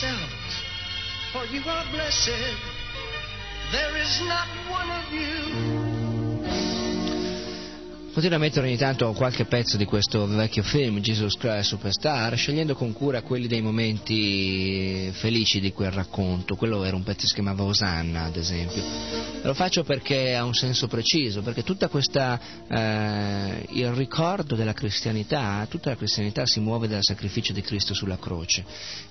Yourselves, 0.00 0.62
for 1.32 1.44
you 1.46 1.60
are 1.66 1.84
blessed. 1.90 2.30
There 3.72 3.96
is 3.96 4.20
not 4.22 4.48
one 4.70 4.90
of 4.90 5.12
you 5.12 5.89
Continua 8.20 8.44
a 8.44 8.46
mettere 8.46 8.66
ogni 8.66 8.76
tanto 8.76 9.10
qualche 9.12 9.46
pezzo 9.46 9.78
di 9.78 9.86
questo 9.86 10.26
vecchio 10.26 10.62
film, 10.62 11.00
Jesus 11.00 11.38
Christ 11.38 11.68
Superstar, 11.68 12.36
scegliendo 12.36 12.74
con 12.74 12.92
cura 12.92 13.22
quelli 13.22 13.46
dei 13.46 13.62
momenti 13.62 15.10
felici 15.12 15.58
di 15.58 15.72
quel 15.72 15.90
racconto. 15.90 16.54
Quello 16.54 16.84
era 16.84 16.94
un 16.96 17.02
pezzo 17.02 17.20
che 17.20 17.28
si 17.28 17.32
chiamava 17.32 17.62
Osanna, 17.62 18.24
ad 18.24 18.36
esempio. 18.36 18.82
Lo 19.40 19.54
faccio 19.54 19.84
perché 19.84 20.34
ha 20.34 20.44
un 20.44 20.52
senso 20.52 20.86
preciso, 20.86 21.40
perché 21.40 21.62
tutta 21.62 21.88
questa, 21.88 22.38
eh, 22.68 23.66
il 23.70 23.90
ricordo 23.92 24.54
della 24.54 24.74
cristianità, 24.74 25.66
tutta 25.70 25.88
la 25.88 25.96
cristianità 25.96 26.44
si 26.44 26.60
muove 26.60 26.88
dal 26.88 27.00
sacrificio 27.00 27.54
di 27.54 27.62
Cristo 27.62 27.94
sulla 27.94 28.18
croce. 28.18 28.62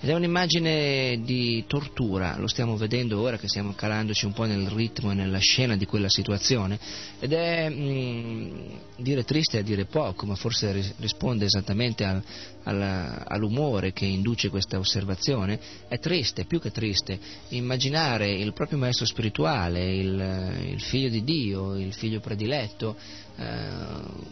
Ed 0.02 0.10
è 0.10 0.14
un'immagine 0.14 1.20
di 1.24 1.64
tortura, 1.66 2.38
lo 2.38 2.46
stiamo 2.46 2.78
vedendo 2.78 3.20
ora 3.20 3.40
che 3.40 3.48
stiamo 3.48 3.74
calandoci 3.74 4.28
un 4.28 4.34
po' 4.34 4.46
nel 4.46 4.68
ritmo 4.68 5.10
e 5.10 5.16
nella 5.16 5.40
scena 5.40 5.76
di 5.76 5.88
quella 5.88 6.10
situazione, 6.10 6.78
ed 7.20 7.34
è... 7.34 7.70
Mm, 7.72 8.98
dire 9.00 9.24
triste 9.24 9.60
è 9.60 9.64
dire 9.64 9.86
poco, 9.86 10.26
ma 10.26 10.36
forse 10.36 10.94
risponde 10.98 11.46
esattamente 11.46 12.04
al, 12.04 12.22
al, 12.64 13.24
all'umore 13.28 13.94
che 13.94 14.06
induce 14.06 14.50
questa 14.50 14.78
osservazione, 14.78 15.60
è 15.88 16.00
triste, 16.00 16.46
più 16.46 16.60
che 16.60 16.72
triste, 16.72 17.20
immaginare 17.50 18.32
il 18.32 18.54
proprio 18.54 18.78
maestro 18.78 19.06
spirituale, 19.06 19.96
il, 19.96 20.70
il 20.74 20.82
figlio 20.82 21.10
di 21.10 21.24
Dio, 21.24 21.78
il 21.78 21.94
figlio 21.94 22.20
prediletto, 22.20 22.96
eh, 23.38 23.68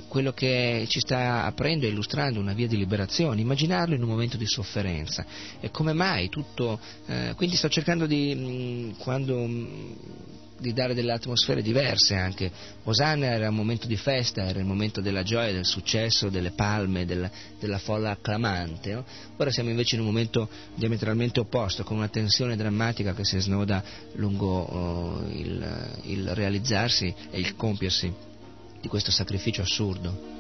quello 0.08 0.34
che 0.34 0.86
ci 0.90 1.00
sta 1.00 1.46
aprendo 1.46 1.86
e 1.86 1.90
illustrando 1.90 2.40
una 2.40 2.54
via 2.54 2.68
di 2.68 2.78
liberazione, 2.78 3.40
immaginarlo 3.42 3.96
in 3.96 4.04
un 4.04 4.10
momento 4.10 4.38
di 4.38 4.46
sofferenza. 4.46 5.26
E 5.60 5.72
come 5.72 5.94
mai 5.94 6.30
tutto... 6.30 6.80
Eh, 7.06 7.34
quindi 7.36 7.56
sto 7.56 7.70
cercando 7.70 8.06
di, 8.06 8.36
mh, 8.36 8.42
mm, 8.42 8.92
quando 8.98 9.38
mh, 9.38 9.52
mm, 9.52 9.92
di 10.60 10.74
dare 10.74 10.94
delle 10.94 11.12
atmosfere 11.12 11.62
diverse 11.62 12.16
anche. 12.16 12.52
Osanna 12.84 13.28
era 13.28 13.50
un 13.50 13.56
momento 13.56 13.88
di 13.88 13.96
festa, 13.96 14.48
era 14.48 14.60
il 14.60 14.66
momento 14.66 15.02
della 15.02 15.24
gioia, 15.24 15.52
del 15.52 15.66
successo, 15.66 16.30
delle 16.30 16.52
palme, 16.52 17.06
della, 17.06 17.30
della 17.60 17.78
folla 17.78 18.12
acclamante. 18.12 18.94
No? 18.94 19.06
Ora 19.38 19.52
siamo 19.52 19.70
invece 19.70 19.96
in 19.96 20.02
un 20.02 20.08
momento 20.08 20.50
diametralmente 20.76 21.40
opposto, 21.40 21.84
con 21.84 21.98
una 21.98 22.08
tensione 22.08 22.56
drammatica 22.56 23.14
che 23.14 23.24
si 23.24 23.40
snoda 23.40 23.84
lungo 24.14 24.62
oh, 24.62 25.28
il, 25.30 26.00
il 26.04 26.30
realizzarsi 26.34 27.14
e 27.30 27.40
il 27.40 27.56
compiersi 27.56 28.12
di 28.82 28.88
questo 28.88 29.12
sacrificio 29.12 29.62
assurdo. 29.62 30.36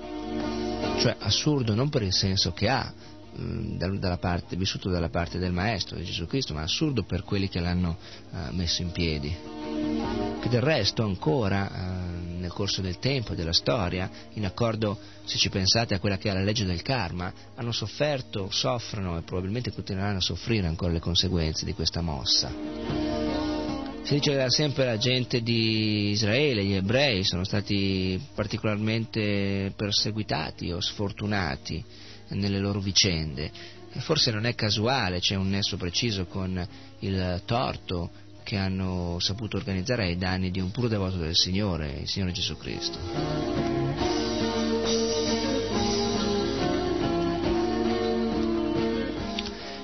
Cioè 0.99 1.15
assurdo 1.19 1.75
non 1.75 1.89
per 1.89 2.01
il 2.01 2.13
senso 2.13 2.53
che 2.53 2.69
ha, 2.69 2.91
mm, 3.39 3.77
dalla 3.77 4.17
parte, 4.17 4.55
vissuto 4.55 4.89
dalla 4.89 5.09
parte 5.09 5.37
del 5.37 5.51
Maestro, 5.51 5.97
di 5.97 6.03
Gesù 6.03 6.25
Cristo, 6.25 6.53
ma 6.53 6.61
assurdo 6.61 7.03
per 7.03 7.23
quelli 7.23 7.49
che 7.49 7.59
l'hanno 7.59 7.97
uh, 8.31 8.53
messo 8.53 8.81
in 8.81 8.91
piedi 8.91 9.66
che 10.39 10.49
del 10.49 10.61
resto 10.61 11.03
ancora 11.03 11.69
eh, 11.69 12.07
nel 12.39 12.51
corso 12.51 12.81
del 12.81 12.99
tempo 12.99 13.33
e 13.33 13.35
della 13.35 13.53
storia, 13.53 14.09
in 14.33 14.45
accordo, 14.45 14.97
se 15.25 15.37
ci 15.37 15.49
pensate, 15.49 15.93
a 15.93 15.99
quella 15.99 16.17
che 16.17 16.29
è 16.29 16.33
la 16.33 16.43
legge 16.43 16.65
del 16.65 16.81
karma, 16.81 17.31
hanno 17.55 17.71
sofferto, 17.71 18.49
soffrono 18.51 19.17
e 19.17 19.21
probabilmente 19.23 19.73
continueranno 19.73 20.17
a 20.17 20.21
soffrire 20.21 20.67
ancora 20.67 20.91
le 20.91 20.99
conseguenze 20.99 21.65
di 21.65 21.73
questa 21.73 22.01
mossa. 22.01 22.51
Si 24.03 24.13
dice 24.13 24.31
che 24.31 24.37
da 24.37 24.49
sempre 24.49 24.85
la 24.85 24.97
gente 24.97 25.41
di 25.41 26.11
Israele, 26.11 26.63
gli 26.63 26.75
ebrei, 26.75 27.25
sono 27.25 27.43
stati 27.43 28.17
particolarmente 28.33 29.73
perseguitati 29.75 30.71
o 30.71 30.79
sfortunati 30.79 31.83
nelle 32.29 32.59
loro 32.59 32.79
vicende. 32.79 33.51
Forse 33.97 34.31
non 34.31 34.45
è 34.45 34.55
casuale, 34.55 35.19
c'è 35.19 35.35
un 35.35 35.49
nesso 35.49 35.75
preciso 35.75 36.25
con 36.25 36.65
il 36.99 37.41
torto 37.45 38.09
che 38.47 38.55
hanno 38.55 39.17
saputo 39.19 39.57
organizzare 39.57 40.05
ai 40.05 40.15
danni 40.15 40.51
di 40.51 40.61
un 40.61 40.71
puro 40.71 40.87
devoto 40.87 41.17
del 41.17 41.35
Signore, 41.35 41.97
il 41.99 42.07
Signore 42.07 42.31
Gesù 42.31 42.55
Cristo. 42.55 42.97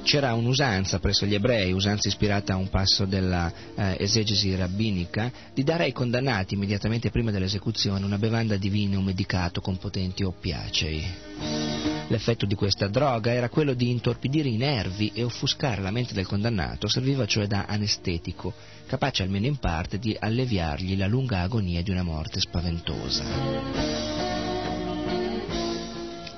c'era 0.03 0.33
un'usanza 0.35 0.99
presso 0.99 1.25
gli 1.25 1.33
ebrei, 1.33 1.71
usanza 1.73 2.07
ispirata 2.07 2.53
a 2.53 2.57
un 2.57 2.69
passo 2.69 3.05
della 3.05 3.51
eh, 3.75 4.55
rabbinica, 4.55 5.31
di 5.53 5.63
dare 5.63 5.85
ai 5.85 5.91
condannati 5.91 6.53
immediatamente 6.53 7.09
prima 7.09 7.31
dell'esecuzione 7.31 8.05
una 8.05 8.19
bevanda 8.19 8.55
di 8.55 8.69
vino 8.69 9.01
medicato 9.01 9.59
con 9.59 9.77
potenti 9.77 10.23
oppiacei. 10.23 11.92
L'effetto 12.07 12.45
di 12.45 12.55
questa 12.55 12.87
droga 12.87 13.31
era 13.31 13.49
quello 13.49 13.73
di 13.73 13.89
intorpidire 13.89 14.49
i 14.49 14.57
nervi 14.57 15.11
e 15.13 15.23
offuscare 15.23 15.81
la 15.81 15.91
mente 15.91 16.13
del 16.13 16.27
condannato, 16.27 16.87
serviva 16.87 17.25
cioè 17.25 17.47
da 17.47 17.65
anestetico, 17.65 18.53
capace 18.87 19.23
almeno 19.23 19.47
in 19.47 19.57
parte 19.57 19.97
di 19.97 20.15
alleviargli 20.19 20.97
la 20.97 21.07
lunga 21.07 21.39
agonia 21.39 21.81
di 21.81 21.91
una 21.91 22.03
morte 22.03 22.39
spaventosa. 22.39 23.23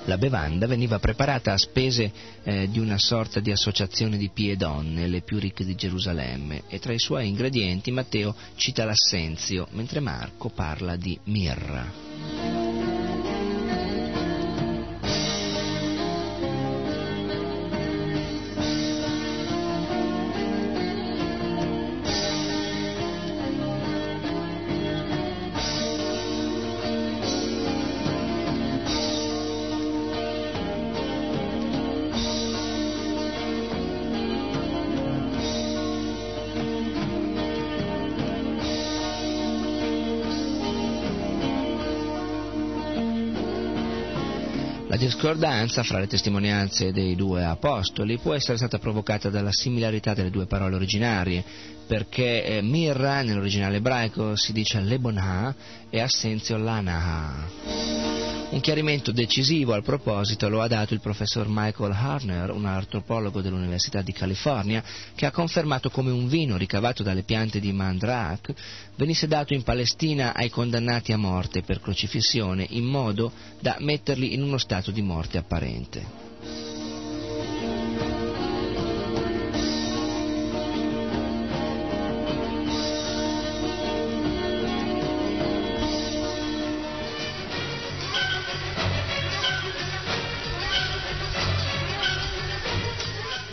La 0.06 0.18
bevanda 0.18 0.68
veniva 0.68 1.00
preparata 1.00 1.52
a 1.52 1.58
spese 1.58 2.12
eh, 2.44 2.68
di 2.70 2.78
una 2.78 2.96
sorta 2.96 3.40
di 3.40 3.50
associazione 3.50 4.16
di 4.16 4.30
pie 4.32 4.56
donne, 4.56 5.08
le 5.08 5.22
più 5.22 5.40
ricche 5.40 5.64
di 5.64 5.74
Gerusalemme, 5.74 6.62
e 6.68 6.78
tra 6.78 6.92
i 6.92 6.98
suoi 7.00 7.26
ingredienti 7.26 7.90
Matteo 7.90 8.32
cita 8.54 8.84
l'assenzio, 8.84 9.66
mentre 9.72 9.98
Marco 9.98 10.48
parla 10.48 10.94
di 10.94 11.18
mirra. 11.24 12.65
Discordanza 45.06 45.84
fra 45.84 46.00
le 46.00 46.08
testimonianze 46.08 46.90
dei 46.90 47.14
due 47.14 47.44
apostoli 47.44 48.18
può 48.18 48.34
essere 48.34 48.56
stata 48.56 48.80
provocata 48.80 49.30
dalla 49.30 49.52
similarità 49.52 50.14
delle 50.14 50.30
due 50.30 50.46
parole 50.46 50.74
originarie, 50.74 51.44
perché 51.86 52.44
eh, 52.44 52.60
mirra 52.60 53.22
nell'originale 53.22 53.76
ebraico 53.76 54.34
si 54.34 54.52
dice 54.52 54.80
lebonha 54.80 55.54
e 55.88 56.00
assenzio 56.00 56.56
lanaha. 56.56 58.05
Un 58.48 58.60
chiarimento 58.60 59.10
decisivo 59.10 59.72
al 59.72 59.82
proposito 59.82 60.48
lo 60.48 60.62
ha 60.62 60.68
dato 60.68 60.94
il 60.94 61.00
professor 61.00 61.46
Michael 61.48 61.90
Harner, 61.90 62.50
un 62.52 62.64
antropologo 62.64 63.40
dell'Università 63.40 64.02
di 64.02 64.12
California, 64.12 64.84
che 65.16 65.26
ha 65.26 65.32
confermato 65.32 65.90
come 65.90 66.12
un 66.12 66.28
vino 66.28 66.56
ricavato 66.56 67.02
dalle 67.02 67.24
piante 67.24 67.58
di 67.58 67.72
Mandrak 67.72 68.54
venisse 68.94 69.26
dato 69.26 69.52
in 69.52 69.64
Palestina 69.64 70.32
ai 70.32 70.48
condannati 70.48 71.12
a 71.12 71.18
morte 71.18 71.62
per 71.62 71.80
crocifissione 71.80 72.64
in 72.70 72.84
modo 72.84 73.32
da 73.60 73.76
metterli 73.80 74.32
in 74.32 74.42
uno 74.42 74.58
stato 74.58 74.92
di 74.92 75.02
morte 75.02 75.38
apparente. 75.38 76.25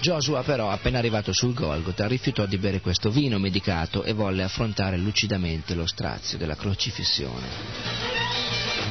Joshua 0.04 0.44
però, 0.44 0.70
appena 0.70 0.98
arrivato 0.98 1.32
sul 1.32 1.54
Golgota, 1.54 2.08
rifiutò 2.08 2.46
di 2.46 2.58
bere 2.58 2.82
questo 2.82 3.10
vino 3.10 3.40
medicato 3.40 4.04
e 4.04 4.12
volle 4.12 4.44
affrontare 4.44 4.98
lucidamente 4.98 5.76
lo 5.76 5.86
strazio 5.86 6.38
della 6.38 6.58
crocifissione. 6.58 7.48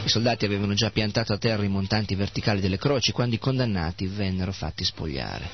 I 0.04 0.08
soldati 0.08 0.46
avevano 0.46 0.72
già 0.72 0.90
piantato 0.90 1.34
a 1.34 1.36
terra 1.36 1.64
i 1.64 1.68
montanti 1.68 2.14
verticali 2.14 2.62
delle 2.62 2.78
croci 2.78 3.12
quando 3.12 3.34
i 3.34 3.38
condannati 3.38 4.06
vennero 4.06 4.52
fatti 4.52 4.84
spogliare. 4.84 5.50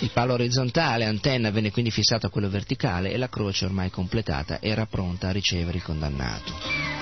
Il 0.00 0.10
palo 0.10 0.34
orizzontale, 0.34 1.06
antenna, 1.06 1.50
venne 1.50 1.70
quindi 1.70 1.90
fissato 1.90 2.26
a 2.26 2.30
quello 2.30 2.50
verticale 2.50 3.12
e 3.12 3.16
la 3.16 3.30
croce 3.30 3.64
ormai 3.64 3.88
completata 3.88 4.60
era 4.60 4.84
pronta 4.84 5.28
a 5.28 5.32
ricevere 5.32 5.78
il 5.78 5.82
condannato. 5.82 6.93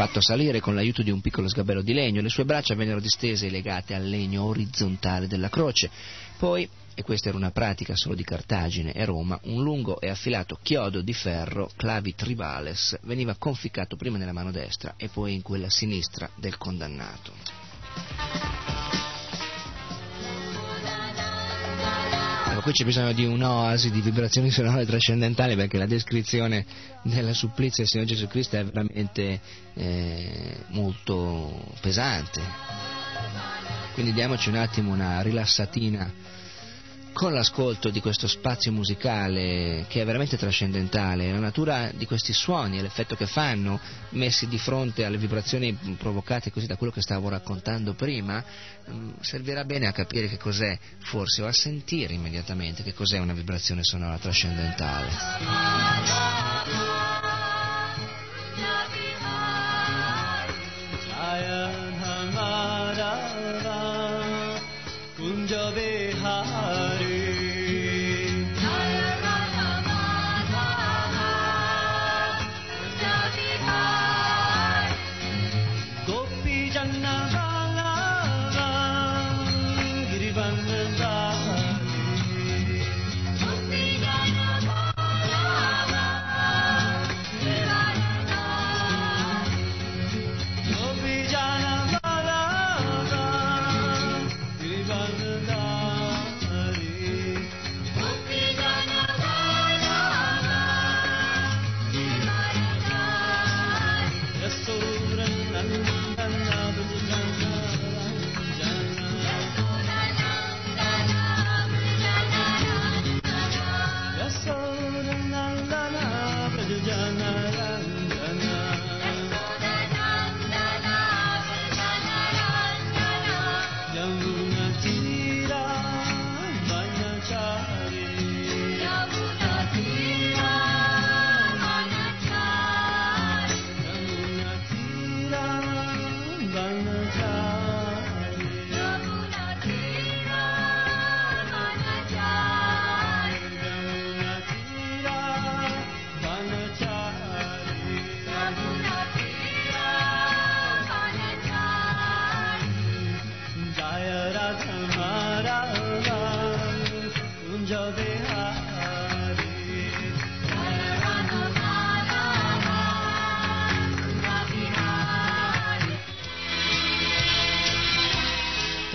Fatto 0.00 0.22
salire 0.22 0.60
con 0.60 0.74
l'aiuto 0.74 1.02
di 1.02 1.10
un 1.10 1.20
piccolo 1.20 1.46
sgabello 1.46 1.82
di 1.82 1.92
legno, 1.92 2.22
le 2.22 2.30
sue 2.30 2.46
braccia 2.46 2.74
vennero 2.74 3.00
distese 3.00 3.48
e 3.48 3.50
legate 3.50 3.94
al 3.94 4.08
legno 4.08 4.44
orizzontale 4.44 5.26
della 5.26 5.50
croce. 5.50 5.90
Poi, 6.38 6.66
e 6.94 7.02
questa 7.02 7.28
era 7.28 7.36
una 7.36 7.50
pratica 7.50 7.94
solo 7.94 8.14
di 8.14 8.24
Cartagine 8.24 8.94
e 8.94 9.04
Roma, 9.04 9.38
un 9.42 9.62
lungo 9.62 10.00
e 10.00 10.08
affilato 10.08 10.58
chiodo 10.62 11.02
di 11.02 11.12
ferro, 11.12 11.70
clavi 11.76 12.14
tribales, 12.14 12.98
veniva 13.02 13.36
conficcato 13.38 13.96
prima 13.96 14.16
nella 14.16 14.32
mano 14.32 14.50
destra 14.50 14.94
e 14.96 15.08
poi 15.08 15.34
in 15.34 15.42
quella 15.42 15.68
sinistra 15.68 16.30
del 16.34 16.56
condannato. 16.56 18.69
Qui 22.62 22.72
c'è 22.72 22.84
bisogno 22.84 23.12
di 23.12 23.24
un'oasi 23.24 23.90
di 23.90 24.02
vibrazioni 24.02 24.50
sonore 24.50 24.84
trascendentali 24.84 25.56
perché 25.56 25.78
la 25.78 25.86
descrizione 25.86 26.66
della 27.02 27.32
supplizia 27.32 27.82
del 27.82 27.86
Signore 27.86 28.10
Gesù 28.10 28.26
Cristo 28.28 28.56
è 28.56 28.64
veramente 28.64 29.40
eh, 29.74 30.56
molto 30.68 31.74
pesante. 31.80 32.42
Quindi 33.94 34.12
diamoci 34.12 34.50
un 34.50 34.56
attimo 34.56 34.92
una 34.92 35.22
rilassatina 35.22 36.12
con 37.12 37.32
l'ascolto 37.32 37.90
di 37.90 38.00
questo 38.00 38.26
spazio 38.26 38.72
musicale 38.72 39.84
che 39.88 40.00
è 40.00 40.04
veramente 40.04 40.36
trascendentale, 40.36 41.30
la 41.30 41.38
natura 41.38 41.90
di 41.94 42.06
questi 42.06 42.32
suoni 42.32 42.78
e 42.78 42.82
l'effetto 42.82 43.16
che 43.16 43.26
fanno, 43.26 43.80
messi 44.10 44.46
di 44.48 44.58
fronte 44.58 45.04
alle 45.04 45.18
vibrazioni 45.18 45.72
provocate 45.98 46.50
così 46.50 46.66
da 46.66 46.76
quello 46.76 46.92
che 46.92 47.02
stavo 47.02 47.28
raccontando 47.28 47.94
prima, 47.94 48.42
mm, 48.90 49.10
servirà 49.20 49.64
bene 49.64 49.86
a 49.86 49.92
capire 49.92 50.28
che 50.28 50.36
cos'è, 50.36 50.78
forse, 50.98 51.42
o 51.42 51.46
a 51.46 51.52
sentire 51.52 52.14
immediatamente 52.14 52.82
che 52.82 52.94
cos'è 52.94 53.18
una 53.18 53.34
vibrazione 53.34 53.82
sonora 53.82 54.16
trascendentale. 54.18 55.08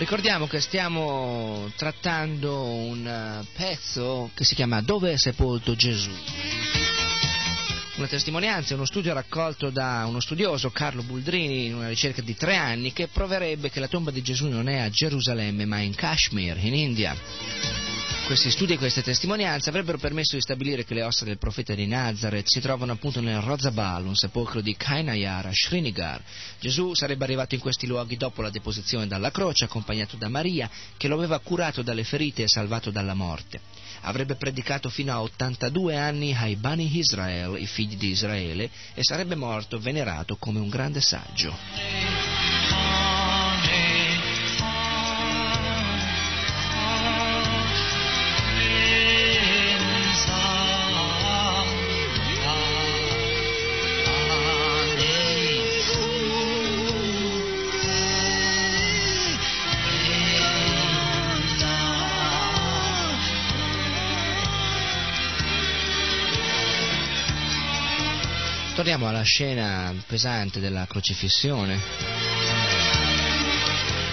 Ricordiamo 0.05 0.45
che 0.45 0.61
stiamo 0.61 1.71
trattando 1.75 2.61
un 2.61 3.07
eh, 3.07 3.43
pezzo 3.57 4.29
che 4.35 4.43
si 4.43 4.53
chiama 4.53 4.79
Dove 4.81 5.13
è 5.13 5.17
sepolto 5.17 5.73
Gesù? 5.73 6.11
Una 7.95 8.05
testimonianza, 8.05 8.75
uno 8.75 8.85
studio 8.85 9.15
raccolto 9.15 9.71
da 9.71 10.05
uno 10.07 10.19
studioso, 10.19 10.69
Carlo 10.69 11.01
Buldrini, 11.01 11.65
in 11.65 11.73
una 11.73 11.87
ricerca 11.87 12.21
di 12.21 12.35
tre 12.35 12.55
anni, 12.55 12.93
che 12.93 13.07
proverebbe 13.07 13.71
che 13.71 13.79
la 13.79 13.87
tomba 13.87 14.11
di 14.11 14.21
Gesù 14.21 14.47
non 14.47 14.69
è 14.69 14.77
a 14.77 14.91
Gerusalemme 14.91 15.65
ma 15.65 15.79
in 15.79 15.95
Kashmir, 15.95 16.55
in 16.63 16.75
India. 16.75 17.94
Questi 18.25 18.49
studi 18.49 18.73
e 18.73 18.77
queste 18.79 19.03
testimonianze 19.03 19.69
avrebbero 19.69 19.99
permesso 19.99 20.35
di 20.35 20.41
stabilire 20.41 20.83
che 20.83 20.95
le 20.95 21.03
ossa 21.03 21.25
del 21.25 21.37
profeta 21.37 21.75
di 21.75 21.85
Nazareth 21.85 22.47
si 22.47 22.59
trovano 22.59 22.93
appunto 22.93 23.21
nel 23.21 23.39
Rozabal, 23.39 24.03
un 24.03 24.15
sepolcro 24.15 24.61
di 24.61 24.75
Kainayara, 24.75 25.51
Srinagar. 25.53 26.23
Gesù 26.59 26.95
sarebbe 26.95 27.23
arrivato 27.23 27.53
in 27.53 27.61
questi 27.61 27.85
luoghi 27.85 28.17
dopo 28.17 28.41
la 28.41 28.49
deposizione 28.49 29.05
dalla 29.05 29.29
croce, 29.29 29.65
accompagnato 29.65 30.17
da 30.17 30.27
Maria, 30.27 30.67
che 30.97 31.07
lo 31.07 31.17
aveva 31.17 31.37
curato 31.37 31.83
dalle 31.83 32.03
ferite 32.03 32.41
e 32.41 32.47
salvato 32.47 32.89
dalla 32.89 33.13
morte. 33.13 33.61
Avrebbe 34.01 34.33
predicato 34.33 34.89
fino 34.89 35.13
a 35.13 35.21
82 35.21 35.95
anni 35.95 36.33
ai 36.33 36.55
Bani 36.55 36.97
Israel, 36.97 37.61
i 37.61 37.67
figli 37.67 37.95
di 37.95 38.09
Israele, 38.09 38.71
e 38.95 39.03
sarebbe 39.03 39.35
morto 39.35 39.77
venerato 39.77 40.35
come 40.37 40.59
un 40.59 40.69
grande 40.69 40.99
saggio. 40.99 43.14
Torniamo 68.85 69.09
alla 69.09 69.23
scena 69.23 69.95
pesante 70.05 70.59
della 70.59 70.85
crocifissione. 70.85 71.81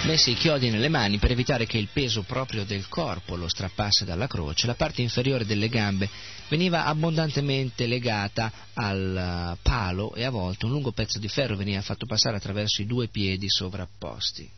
Messi 0.05 0.31
i 0.31 0.33
chiodi 0.33 0.71
nelle 0.71 0.89
mani 0.89 1.19
per 1.19 1.29
evitare 1.29 1.67
che 1.67 1.77
il 1.77 1.89
peso 1.93 2.23
proprio 2.23 2.65
del 2.65 2.89
corpo 2.89 3.35
lo 3.35 3.47
strappasse 3.47 4.03
dalla 4.03 4.25
croce, 4.25 4.65
la 4.65 4.73
parte 4.73 5.03
inferiore 5.03 5.45
delle 5.45 5.69
gambe 5.69 6.09
veniva 6.49 6.85
abbondantemente 6.85 7.85
legata 7.85 8.51
al 8.73 9.55
palo 9.61 10.15
e 10.15 10.23
a 10.23 10.31
volte 10.31 10.65
un 10.65 10.71
lungo 10.71 10.91
pezzo 10.91 11.19
di 11.19 11.27
ferro 11.27 11.55
veniva 11.55 11.79
fatto 11.83 12.07
passare 12.07 12.37
attraverso 12.37 12.81
i 12.81 12.87
due 12.87 13.09
piedi 13.09 13.47
sovrapposti. 13.47 14.49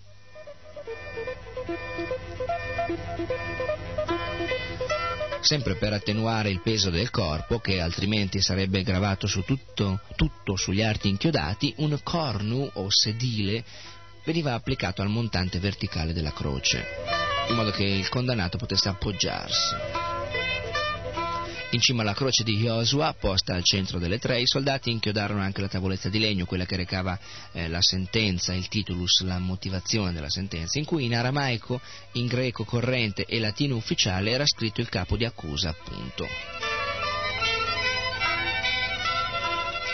Sempre 5.46 5.76
per 5.76 5.94
attenuare 5.94 6.50
il 6.50 6.62
peso 6.62 6.90
del 6.90 7.12
corpo, 7.12 7.60
che 7.60 7.80
altrimenti 7.80 8.42
sarebbe 8.42 8.82
gravato 8.82 9.28
su 9.28 9.44
tutto, 9.44 10.02
tutto 10.16 10.56
sugli 10.56 10.82
arti 10.82 11.08
inchiodati, 11.08 11.76
un 11.78 11.98
cornu 12.02 12.68
o 12.74 12.88
sedile 12.90 13.64
veniva 14.24 14.56
applicato 14.56 15.04
al 15.04 15.10
montante 15.10 15.60
verticale 15.60 16.14
della 16.14 16.34
croce, 16.34 16.84
in 17.50 17.56
modo 17.56 17.70
che 17.70 17.84
il 17.84 18.10
condannato 18.10 18.58
potesse 18.58 18.90
appoggiarsi. 18.90 20.15
In 21.72 21.82
cima 21.82 22.04
alla 22.04 22.14
croce 22.14 22.44
di 22.44 22.58
Joshua, 22.58 23.14
posta 23.20 23.54
al 23.54 23.64
centro 23.64 24.00
delle 24.00 24.18
tre, 24.18 24.40
i 24.40 24.48
soldati 24.48 24.92
inchiodarono 24.92 25.42
anche 25.42 25.60
la 25.60 25.68
tavoletta 25.68 26.08
di 26.08 26.20
legno, 26.20 26.46
quella 26.46 26.66
che 26.66 26.78
recava 26.78 27.20
eh, 27.52 27.68
la 27.68 27.82
sentenza, 27.82 28.54
il 28.54 28.70
titulus, 28.70 29.22
la 29.24 29.40
motivazione 29.40 30.14
della 30.14 30.30
sentenza, 30.30 30.80
in 30.80 30.86
cui 30.86 31.06
in 31.06 31.16
aramaico, 31.16 31.82
in 32.14 32.28
greco 32.28 32.64
corrente 32.64 33.26
e 33.26 33.40
latino 33.40 33.76
ufficiale 33.76 34.32
era 34.32 34.46
scritto 34.46 34.80
il 34.80 34.90
capo 34.90 35.18
di 35.18 35.26
accusa, 35.26 35.70
appunto. 35.70 36.28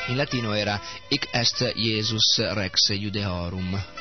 In 0.08 0.18
latino 0.18 0.54
era 0.54 0.80
Ic 1.08 1.30
est 1.32 1.74
Jesus 1.74 2.38
Rex 2.54 2.92
Judeorum. 2.94 4.01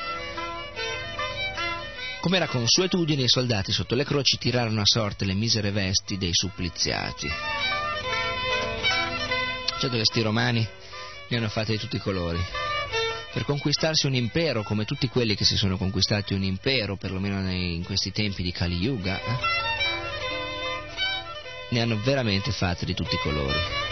Come 2.21 2.37
era 2.37 2.47
consuetudine, 2.47 3.23
i 3.23 3.27
soldati 3.27 3.71
sotto 3.71 3.95
le 3.95 4.03
croci 4.03 4.37
tirarono 4.37 4.81
a 4.81 4.85
sorte 4.85 5.25
le 5.25 5.33
misere 5.33 5.71
vesti 5.71 6.19
dei 6.19 6.29
suppliziati. 6.31 7.27
Certo 9.79 9.97
che 9.97 10.05
sti 10.05 10.21
romani 10.21 10.67
ne 11.27 11.37
hanno 11.37 11.49
fatte 11.49 11.71
di 11.71 11.79
tutti 11.79 11.95
i 11.95 11.99
colori. 11.99 12.39
Per 13.33 13.43
conquistarsi 13.43 14.05
un 14.05 14.13
impero, 14.13 14.61
come 14.61 14.85
tutti 14.85 15.07
quelli 15.07 15.33
che 15.33 15.45
si 15.45 15.57
sono 15.57 15.77
conquistati 15.77 16.35
un 16.35 16.43
impero, 16.43 16.95
perlomeno 16.95 17.49
in 17.49 17.83
questi 17.83 18.11
tempi 18.11 18.43
di 18.43 18.51
Kali 18.51 18.75
Yuga, 18.75 19.19
eh, 19.19 19.37
ne 21.71 21.81
hanno 21.81 21.99
veramente 22.03 22.51
fatte 22.51 22.85
di 22.85 22.93
tutti 22.93 23.15
i 23.15 23.19
colori. 23.23 23.90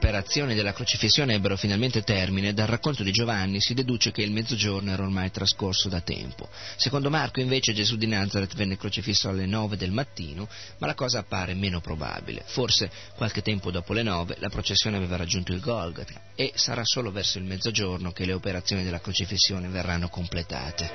Operazioni 0.00 0.54
della 0.54 0.72
crocifissione 0.72 1.34
ebbero 1.34 1.58
finalmente 1.58 2.02
termine, 2.02 2.54
dal 2.54 2.66
racconto 2.66 3.02
di 3.02 3.12
Giovanni 3.12 3.60
si 3.60 3.74
deduce 3.74 4.12
che 4.12 4.22
il 4.22 4.32
mezzogiorno 4.32 4.90
era 4.90 5.02
ormai 5.02 5.30
trascorso 5.30 5.90
da 5.90 6.00
tempo. 6.00 6.48
Secondo 6.76 7.10
Marco 7.10 7.40
invece 7.40 7.74
Gesù 7.74 7.96
di 7.96 8.06
Nazareth 8.06 8.54
venne 8.54 8.78
crocifisso 8.78 9.28
alle 9.28 9.44
nove 9.44 9.76
del 9.76 9.90
mattino, 9.90 10.48
ma 10.78 10.86
la 10.86 10.94
cosa 10.94 11.18
appare 11.18 11.52
meno 11.52 11.82
probabile. 11.82 12.42
Forse 12.46 12.90
qualche 13.14 13.42
tempo 13.42 13.70
dopo 13.70 13.92
le 13.92 14.02
nove 14.02 14.36
la 14.38 14.48
processione 14.48 14.96
aveva 14.96 15.16
raggiunto 15.16 15.52
il 15.52 15.60
Golgotha 15.60 16.18
e 16.34 16.52
sarà 16.54 16.80
solo 16.82 17.12
verso 17.12 17.36
il 17.36 17.44
mezzogiorno 17.44 18.10
che 18.10 18.24
le 18.24 18.32
operazioni 18.32 18.82
della 18.82 19.00
crocifissione 19.00 19.68
verranno 19.68 20.08
completate. 20.08 20.90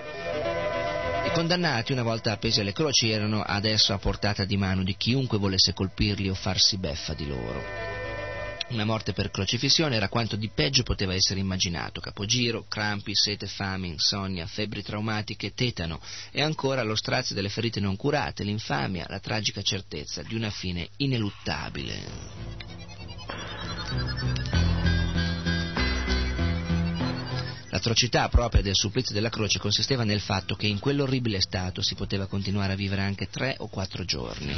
I 1.25 1.31
condannati, 1.31 1.91
una 1.91 2.01
volta 2.01 2.31
appesi 2.31 2.59
alle 2.59 2.73
croci, 2.73 3.11
erano 3.11 3.43
adesso 3.43 3.93
a 3.93 3.99
portata 3.99 4.45
di 4.45 4.57
mano 4.57 4.83
di 4.83 4.95
chiunque 4.97 5.37
volesse 5.37 5.73
colpirli 5.73 6.27
o 6.27 6.33
farsi 6.33 6.77
beffa 6.77 7.13
di 7.13 7.27
loro. 7.27 7.94
Una 8.67 8.83
morte 8.83 9.13
per 9.13 9.29
crocifissione 9.29 9.95
era 9.95 10.09
quanto 10.09 10.35
di 10.35 10.49
peggio 10.49 10.81
poteva 10.81 11.13
essere 11.13 11.39
immaginato, 11.39 12.01
capogiro, 12.01 12.65
crampi, 12.67 13.13
sete, 13.13 13.45
fame, 13.45 13.87
insonnia, 13.87 14.47
febbri 14.47 14.81
traumatiche, 14.81 15.53
tetano 15.53 16.01
e 16.31 16.41
ancora 16.41 16.81
lo 16.81 16.95
strazio 16.95 17.35
delle 17.35 17.49
ferite 17.49 17.79
non 17.79 17.95
curate, 17.95 18.43
l'infamia, 18.43 19.05
la 19.07 19.19
tragica 19.19 19.61
certezza 19.61 20.23
di 20.23 20.35
una 20.35 20.49
fine 20.49 20.89
ineluttabile. 20.97 22.73
L'atrocità 27.69 28.29
propria 28.29 28.63
del 28.63 28.73
supplizio 28.73 29.13
della 29.13 29.29
croce 29.29 29.59
consisteva 29.59 30.03
nel 30.03 30.21
fatto 30.21 30.55
che 30.55 30.65
in 30.65 30.79
quell'orribile 30.79 31.39
stato 31.39 31.81
si 31.81 31.93
poteva 31.93 32.25
continuare 32.25 32.73
a 32.73 32.77
vivere 32.77 33.01
anche 33.01 33.27
tre 33.27 33.55
o 33.59 33.67
quattro 33.67 34.03
giorni. 34.05 34.53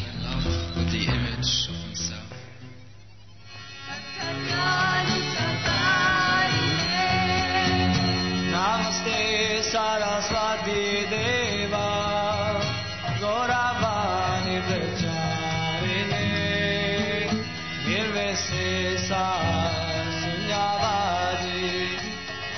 Pracharine 14.68 16.26
Nirvesesa 17.86 19.26
Sunyavadi 20.20 21.98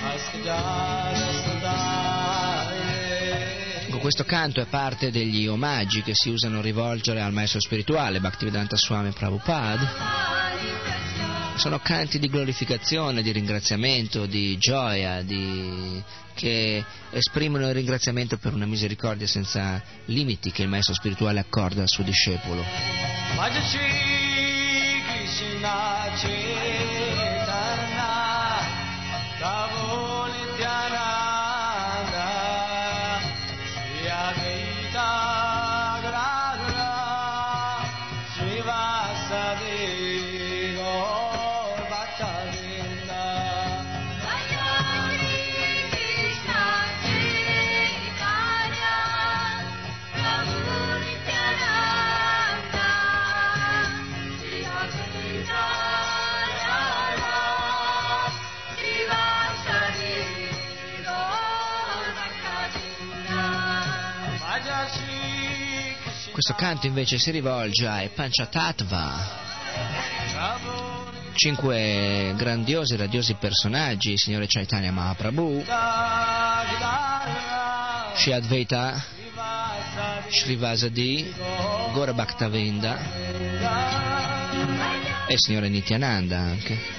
Asjana 0.02 1.32
Sadare 1.44 2.38
Questo 4.00 4.24
canto 4.24 4.62
è 4.62 4.66
parte 4.66 5.12
degli 5.12 5.46
omaggi 5.46 6.02
che 6.02 6.14
si 6.16 6.30
usano 6.30 6.60
a 6.60 6.62
rivolgere 6.62 7.22
al 7.22 7.34
maestro 7.34 7.60
spirituale 7.60 8.20
Bhaktivedanta 8.20 8.76
Swami 8.76 9.12
Prabhupada 9.12 10.89
sono 11.60 11.80
canti 11.80 12.20
di 12.20 12.30
glorificazione, 12.30 13.22
di 13.22 13.32
ringraziamento, 13.34 14.26
di 14.26 14.58
gioia, 14.58 15.22
di... 15.22 16.02
che 16.34 16.84
esprimono 17.12 17.68
il 17.68 17.74
ringraziamento 17.74 18.38
per 18.38 18.54
una 18.54 18.66
misericordia 18.66 19.28
senza 19.28 19.84
limiti 20.06 20.52
che 20.52 20.62
il 20.62 20.70
maestro 20.70 20.94
spirituale 20.94 21.40
accorda 21.40 21.82
al 21.82 21.90
suo 21.90 22.04
discepolo. 22.04 22.64
Questo 66.50 66.66
canto 66.66 66.88
invece 66.88 67.20
si 67.20 67.30
rivolge 67.30 67.86
ai 67.86 68.10
Panchatattva, 68.10 69.14
cinque 71.36 72.34
grandiosi 72.36 72.96
e 72.96 72.98
radiosi 72.98 73.36
personaggi, 73.36 74.14
il 74.14 74.18
signore 74.18 74.48
Chaitanya 74.48 74.92
Mahaprabhu, 74.92 75.64
Shri 78.16 78.34
Advaita, 78.34 79.00
Srivasadi, 80.28 81.32
Gora 81.94 82.14
Bhaktavinda 82.14 82.98
e 85.28 85.34
il 85.34 85.40
signore 85.40 85.70
Nityananda 85.70 86.40
anche. 86.40 86.99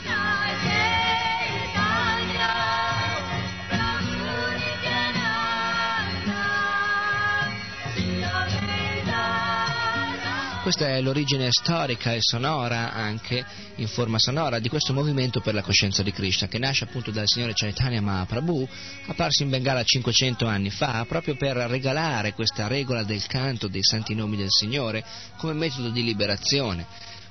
Questa 10.70 10.94
è 10.94 11.00
l'origine 11.00 11.48
storica 11.50 12.12
e 12.12 12.18
sonora, 12.20 12.92
anche 12.92 13.44
in 13.74 13.88
forma 13.88 14.20
sonora, 14.20 14.60
di 14.60 14.68
questo 14.68 14.92
movimento 14.92 15.40
per 15.40 15.52
la 15.52 15.62
coscienza 15.62 16.04
di 16.04 16.12
Krishna, 16.12 16.46
che 16.46 16.60
nasce 16.60 16.84
appunto 16.84 17.10
dal 17.10 17.26
signore 17.26 17.54
Chaitanya 17.54 18.00
Mahaprabhu, 18.00 18.68
apparso 19.06 19.42
in 19.42 19.50
Bengala 19.50 19.82
500 19.82 20.46
anni 20.46 20.70
fa, 20.70 21.04
proprio 21.08 21.34
per 21.34 21.56
regalare 21.56 22.34
questa 22.34 22.68
regola 22.68 23.02
del 23.02 23.26
canto 23.26 23.66
dei 23.66 23.82
santi 23.82 24.14
nomi 24.14 24.36
del 24.36 24.46
Signore 24.48 25.04
come 25.38 25.54
metodo 25.54 25.88
di 25.88 26.04
liberazione 26.04 26.86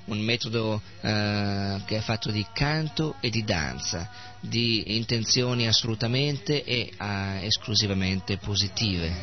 un 0.06 0.20
metodo 0.20 0.82
eh, 1.02 1.82
che 1.86 1.98
è 1.98 2.02
fatto 2.02 2.32
di 2.32 2.46
canto 2.52 3.16
e 3.22 3.30
di 3.30 3.44
danza, 3.44 4.10
di 4.42 4.98
intenzioni 4.98 5.68
assolutamente 5.68 6.64
e 6.64 6.92
eh, 7.00 7.46
esclusivamente 7.46 8.38
positive. 8.38 9.16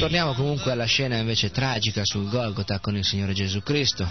Torniamo 0.00 0.32
comunque 0.32 0.72
alla 0.72 0.86
scena 0.86 1.18
invece 1.18 1.50
tragica 1.50 2.00
sul 2.06 2.30
Golgotha 2.30 2.78
con 2.78 2.96
il 2.96 3.04
Signore 3.04 3.34
Gesù 3.34 3.62
Cristo. 3.62 4.08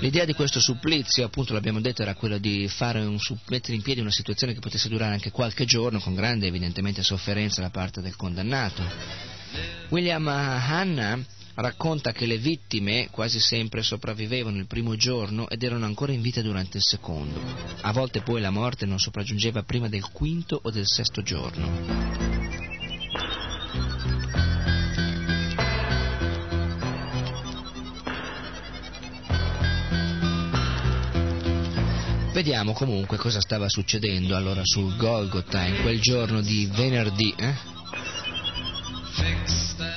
L'idea 0.00 0.24
di 0.24 0.32
questo 0.32 0.58
supplizio, 0.58 1.24
appunto 1.24 1.52
l'abbiamo 1.52 1.80
detto, 1.80 2.02
era 2.02 2.16
quella 2.16 2.36
di 2.38 2.68
un, 2.80 3.18
mettere 3.46 3.76
in 3.76 3.82
piedi 3.82 4.00
una 4.00 4.10
situazione 4.10 4.54
che 4.54 4.58
potesse 4.58 4.88
durare 4.88 5.12
anche 5.12 5.30
qualche 5.30 5.66
giorno, 5.66 6.00
con 6.00 6.16
grande 6.16 6.48
evidentemente 6.48 7.04
sofferenza 7.04 7.60
da 7.60 7.70
parte 7.70 8.00
del 8.00 8.16
condannato. 8.16 8.82
William 9.90 10.26
Hanna 10.26 11.24
racconta 11.54 12.10
che 12.10 12.26
le 12.26 12.38
vittime 12.38 13.06
quasi 13.12 13.38
sempre 13.38 13.84
sopravvivevano 13.84 14.58
il 14.58 14.66
primo 14.66 14.96
giorno 14.96 15.48
ed 15.48 15.62
erano 15.62 15.84
ancora 15.84 16.10
in 16.10 16.22
vita 16.22 16.42
durante 16.42 16.78
il 16.78 16.82
secondo. 16.84 17.40
A 17.82 17.92
volte 17.92 18.22
poi 18.22 18.40
la 18.40 18.50
morte 18.50 18.84
non 18.84 18.98
sopraggiungeva 18.98 19.62
prima 19.62 19.88
del 19.88 20.10
quinto 20.10 20.58
o 20.60 20.70
del 20.72 20.88
sesto 20.88 21.22
giorno. 21.22 22.43
Vediamo 32.34 32.72
comunque 32.72 33.16
cosa 33.16 33.40
stava 33.40 33.68
succedendo 33.68 34.34
allora 34.34 34.62
sul 34.64 34.96
Golgotha 34.96 35.64
in 35.66 35.82
quel 35.82 36.00
giorno 36.00 36.40
di 36.40 36.66
venerdì, 36.66 37.32
eh? 37.38 37.54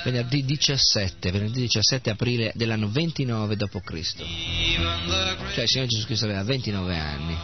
venerdì 0.04 0.44
17, 0.44 1.32
venerdì 1.32 1.62
17 1.62 2.10
aprile 2.10 2.52
dell'anno 2.54 2.88
29 2.90 3.56
d.C. 3.56 3.90
Cioè 5.52 5.62
il 5.62 5.68
Signore 5.68 5.88
Gesù 5.88 6.06
Cristo 6.06 6.26
aveva 6.26 6.44
29 6.44 6.96
anni. 6.96 7.36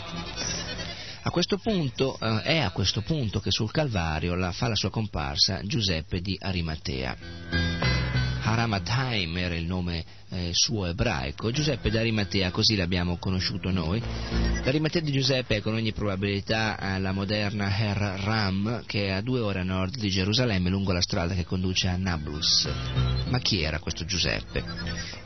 A 1.23 1.31
questo 1.31 1.59
punto, 1.59 2.17
eh, 2.21 2.43
è 2.43 2.59
a 2.59 2.71
questo 2.71 3.01
punto 3.01 3.41
che 3.41 3.51
sul 3.51 3.73
Calvario 3.73 4.37
la, 4.37 4.53
fa 4.53 4.69
la 4.69 4.77
sua 4.77 4.91
comparsa 4.91 5.61
Giuseppe 5.65 6.21
di 6.21 6.39
Arimatea. 6.41 7.94
Haramataim 8.45 9.39
era 9.39 9.55
il 9.55 9.65
nome 9.65 10.05
eh, 10.29 10.51
suo 10.53 10.87
ebraico, 10.87 11.51
Giuseppe 11.51 11.91
d'Arimatea, 11.91 12.51
così 12.51 12.77
l'abbiamo 12.77 13.17
conosciuto 13.17 13.71
noi. 13.71 14.03
L'Arimatea 14.65 15.01
di 15.01 15.13
Giuseppe 15.13 15.57
è 15.57 15.61
con 15.61 15.75
ogni 15.75 15.93
probabilità 15.93 16.99
la 16.99 17.13
moderna 17.13 17.75
Her 17.75 18.21
Ram, 18.23 18.83
che 18.87 19.07
è 19.07 19.11
a 19.11 19.21
due 19.21 19.41
ore 19.41 19.61
a 19.61 19.65
nord 19.65 19.97
di 19.97 20.11
Gerusalemme, 20.11 20.71
lungo 20.71 20.93
la 20.93 21.01
strada 21.01 21.35
che 21.35 21.45
conduce 21.45 21.89
a 21.89 21.97
Nablus. 21.97 22.69
Ma 23.29 23.39
chi 23.39 23.63
era 23.63 23.79
questo 23.79 24.05
Giuseppe? 24.05 24.63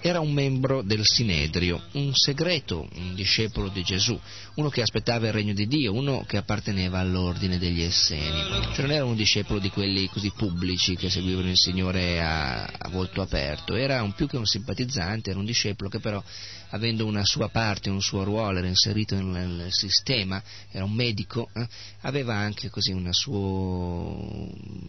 Era 0.01 0.21
un 0.21 0.33
membro 0.33 0.83
del 0.83 1.01
Sinedrio, 1.03 1.83
un 1.93 2.13
segreto, 2.15 2.89
un 2.97 3.15
discepolo 3.15 3.69
di 3.69 3.83
Gesù, 3.83 4.19
uno 4.55 4.69
che 4.69 4.83
aspettava 4.83 5.27
il 5.27 5.33
regno 5.33 5.55
di 5.55 5.67
Dio, 5.67 5.93
uno 5.93 6.25
che 6.27 6.37
apparteneva 6.37 6.99
all'ordine 6.99 7.59
degli 7.59 7.83
Esseni. 7.83 8.43
Cioè 8.73 8.83
non 8.83 8.93
era 8.93 9.05
un 9.05 9.17
discepolo 9.17 9.59
di 9.59 9.71
quelli 9.71 10.09
così 10.09 10.33
pubblici 10.37 10.97
che 10.97 11.11
seguivano 11.11 11.49
il 11.49 11.57
Signore 11.57 12.21
a, 12.23 12.65
a 12.65 12.89
volto 13.09 13.23
aperto, 13.23 13.75
era 13.75 14.03
un 14.03 14.13
più 14.13 14.27
che 14.27 14.37
un 14.37 14.47
simpatizzante 14.47 15.31
era 15.31 15.39
un 15.39 15.45
discepolo 15.45 15.89
che 15.89 15.99
però 15.99 16.23
avendo 16.71 17.07
una 17.07 17.25
sua 17.25 17.49
parte, 17.49 17.91
un 17.91 18.03
suo 18.03 18.23
ruolo, 18.25 18.59
era 18.59 18.69
inserito 18.69 19.21
nel, 19.21 19.69
sistema, 19.71 20.43
era 20.71 20.85
un 20.85 20.93
medico, 20.93 21.49
eh, 21.55 21.67
aveva 22.03 22.35
anche 22.35 22.69
così 22.69 22.93
una 22.93 23.13
sua 23.13 24.47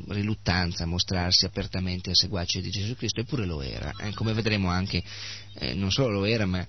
riluttanza 0.09 0.83
a 0.83 0.87
mostrarsi 0.87 1.45
apertamente 1.45 2.13
seguace 2.13 2.61
di 2.61 2.69
Gesù 2.69 2.95
Cristo, 2.95 3.21
eppure 3.21 3.45
lo 3.45 3.61
era. 3.61 3.93
Eh, 3.97 4.13
come 4.13 4.33
vedremo 4.33 4.69
anche, 4.69 5.01
eh, 5.55 5.73
non 5.73 5.91
solo 5.91 6.19
lo 6.19 6.25
era, 6.25 6.45
ma 6.45 6.65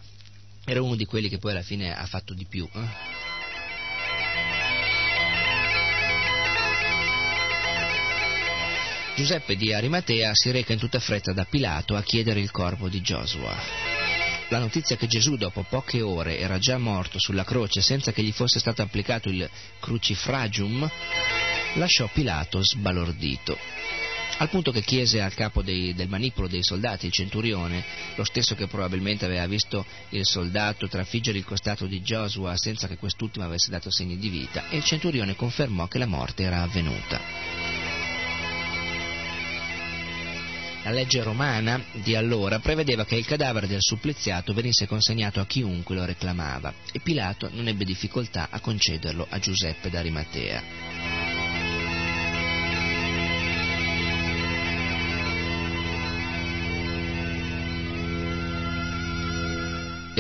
era 0.65 0.83
uno 0.83 0.95
di 0.95 1.05
quelli 1.05 1.29
che 1.29 1.39
poi 1.39 1.53
alla 1.53 1.63
fine 1.63 1.93
ha 1.95 2.07
fatto 2.07 2.35
di 2.35 2.47
più. 2.47 2.69
Giuseppe 9.15 9.57
di 9.57 9.73
Arimatea 9.73 10.31
si 10.33 10.51
reca 10.51 10.73
in 10.73 10.79
tutta 10.79 10.99
fretta 10.99 11.33
da 11.33 11.45
Pilato 11.45 11.95
a 11.97 12.03
chiedere 12.03 12.41
il 12.41 12.51
corpo 12.51 12.89
di 12.89 13.01
Giosua. 13.01 13.55
La 14.49 14.59
notizia 14.59 14.97
che 14.97 15.07
Gesù 15.07 15.37
dopo 15.37 15.65
poche 15.69 16.01
ore 16.01 16.39
era 16.39 16.59
già 16.59 16.79
morto 16.79 17.19
sulla 17.19 17.45
croce 17.45 17.83
senza 17.83 18.13
che 18.13 18.23
gli 18.23 18.33
fosse 18.33 18.59
stato 18.59 18.83
applicato 18.83 19.29
il 19.29 19.49
crucifragium 19.79 20.91
lasciò 21.75 22.09
Pilato 22.13 22.61
sbalordito 22.63 23.57
al 24.41 24.49
punto 24.49 24.73
che 24.73 24.81
chiese 24.81 25.21
al 25.21 25.35
capo 25.35 25.61
dei, 25.61 25.95
del 25.95 26.09
manipolo 26.09 26.49
dei 26.49 26.63
soldati, 26.63 27.05
il 27.05 27.13
centurione, 27.13 27.85
lo 28.15 28.25
stesso 28.25 28.55
che 28.55 28.67
probabilmente 28.69 29.27
aveva 29.27 29.47
visto 29.47 29.85
il 30.11 30.25
soldato 30.25 30.89
trafiggere 30.89 31.37
il 31.37 31.45
costato 31.45 31.87
di 31.87 32.01
Giosua 32.01 32.57
senza 32.57 32.89
che 32.89 32.97
quest'ultimo 32.97 33.45
avesse 33.45 33.71
dato 33.71 33.91
segni 33.91 34.17
di 34.17 34.31
vita, 34.31 34.71
e 34.71 34.79
il 34.79 34.85
centurione 34.85 35.37
confermò 35.37 35.89
che 35.89 35.99
la 35.99 36.07
morte 36.07 36.43
era 36.43 36.63
avvenuta. 36.63 37.80
La 40.83 40.93
legge 40.93 41.23
romana 41.23 41.83
di 41.93 42.15
allora 42.15 42.59
prevedeva 42.59 43.05
che 43.05 43.15
il 43.15 43.27
cadavere 43.27 43.67
del 43.67 43.83
suppliziato 43.83 44.55
venisse 44.55 44.87
consegnato 44.87 45.39
a 45.39 45.45
chiunque 45.47 45.95
lo 45.95 46.07
reclamava 46.07 46.73
e 46.91 47.01
Pilato 47.01 47.51
non 47.53 47.69
ebbe 47.69 47.85
difficoltà 47.85 48.49
a 48.51 48.61
concederlo 48.61 49.27
a 49.29 49.39
Giuseppe 49.39 49.91
d'Arimatea. 49.91 50.90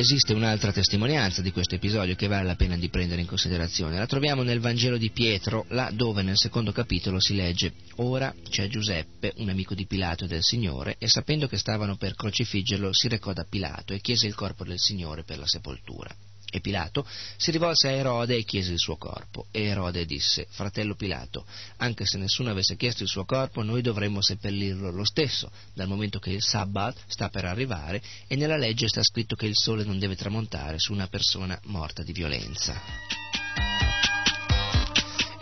Esiste 0.01 0.33
un'altra 0.33 0.73
testimonianza 0.73 1.43
di 1.43 1.53
questo 1.53 1.75
episodio 1.75 2.15
che 2.15 2.27
vale 2.27 2.47
la 2.47 2.55
pena 2.55 2.75
di 2.75 2.89
prendere 2.89 3.21
in 3.21 3.27
considerazione. 3.27 3.99
La 3.99 4.07
troviamo 4.07 4.43
nel 4.43 4.59
Vangelo 4.59 4.97
di 4.97 5.11
Pietro, 5.11 5.67
là 5.69 5.91
dove 5.93 6.23
nel 6.23 6.39
secondo 6.39 6.73
capitolo 6.73 7.21
si 7.21 7.35
legge 7.35 7.75
Ora 7.97 8.35
c'è 8.49 8.67
Giuseppe, 8.69 9.35
un 9.37 9.51
amico 9.51 9.75
di 9.75 9.85
Pilato 9.85 10.25
e 10.25 10.29
del 10.29 10.43
Signore, 10.43 10.97
e 10.99 11.07
sapendo 11.07 11.47
che 11.49 11.59
stavano 11.59 11.99
per 11.99 12.15
crocifiggerlo 12.15 12.95
si 12.95 13.09
recò 13.09 13.35
da 13.35 13.45
Pilato 13.45 13.93
e 13.93 14.01
chiese 14.01 14.27
il 14.27 14.35
corpo 14.35 14.65
del 14.65 14.79
Signore 14.79 15.23
per 15.23 15.37
la 15.37 15.47
sepoltura. 15.47 16.11
E 16.51 16.61
Pilato 16.61 17.07
si 17.37 17.51
rivolse 17.51 17.89
a 17.89 17.93
Erode 17.93 18.37
e 18.37 18.45
chiese 18.45 18.73
il 18.73 18.79
suo 18.79 18.97
corpo. 18.97 19.47
E 19.51 19.65
Erode 19.65 20.05
disse, 20.05 20.47
fratello 20.51 20.95
Pilato, 20.95 21.47
anche 21.77 22.05
se 22.05 22.19
nessuno 22.19 22.51
avesse 22.51 22.77
chiesto 22.77 23.03
il 23.03 23.09
suo 23.09 23.25
corpo, 23.25 23.63
noi 23.63 23.83
dovremmo 23.83 24.21
seppellirlo 24.21 24.91
lo 24.91 25.05
stesso, 25.05 25.51
dal 25.75 25.89
momento 25.89 26.19
che 26.19 26.31
il 26.31 26.43
sabbat 26.43 26.97
sta 27.07 27.29
per 27.29 27.45
arrivare 27.45 28.03
e 28.27 28.37
nella 28.37 28.57
legge 28.57 28.89
sta 28.89 29.03
scritto 29.03 29.37
che 29.37 29.47
il 29.47 29.57
sole 29.57 29.85
non 29.85 29.99
deve 29.99 30.17
tramontare 30.17 30.79
su 30.79 30.93
una 30.93 31.07
persona 31.07 31.59
morta 31.65 32.03
di 32.03 32.13
violenza. 32.13 33.31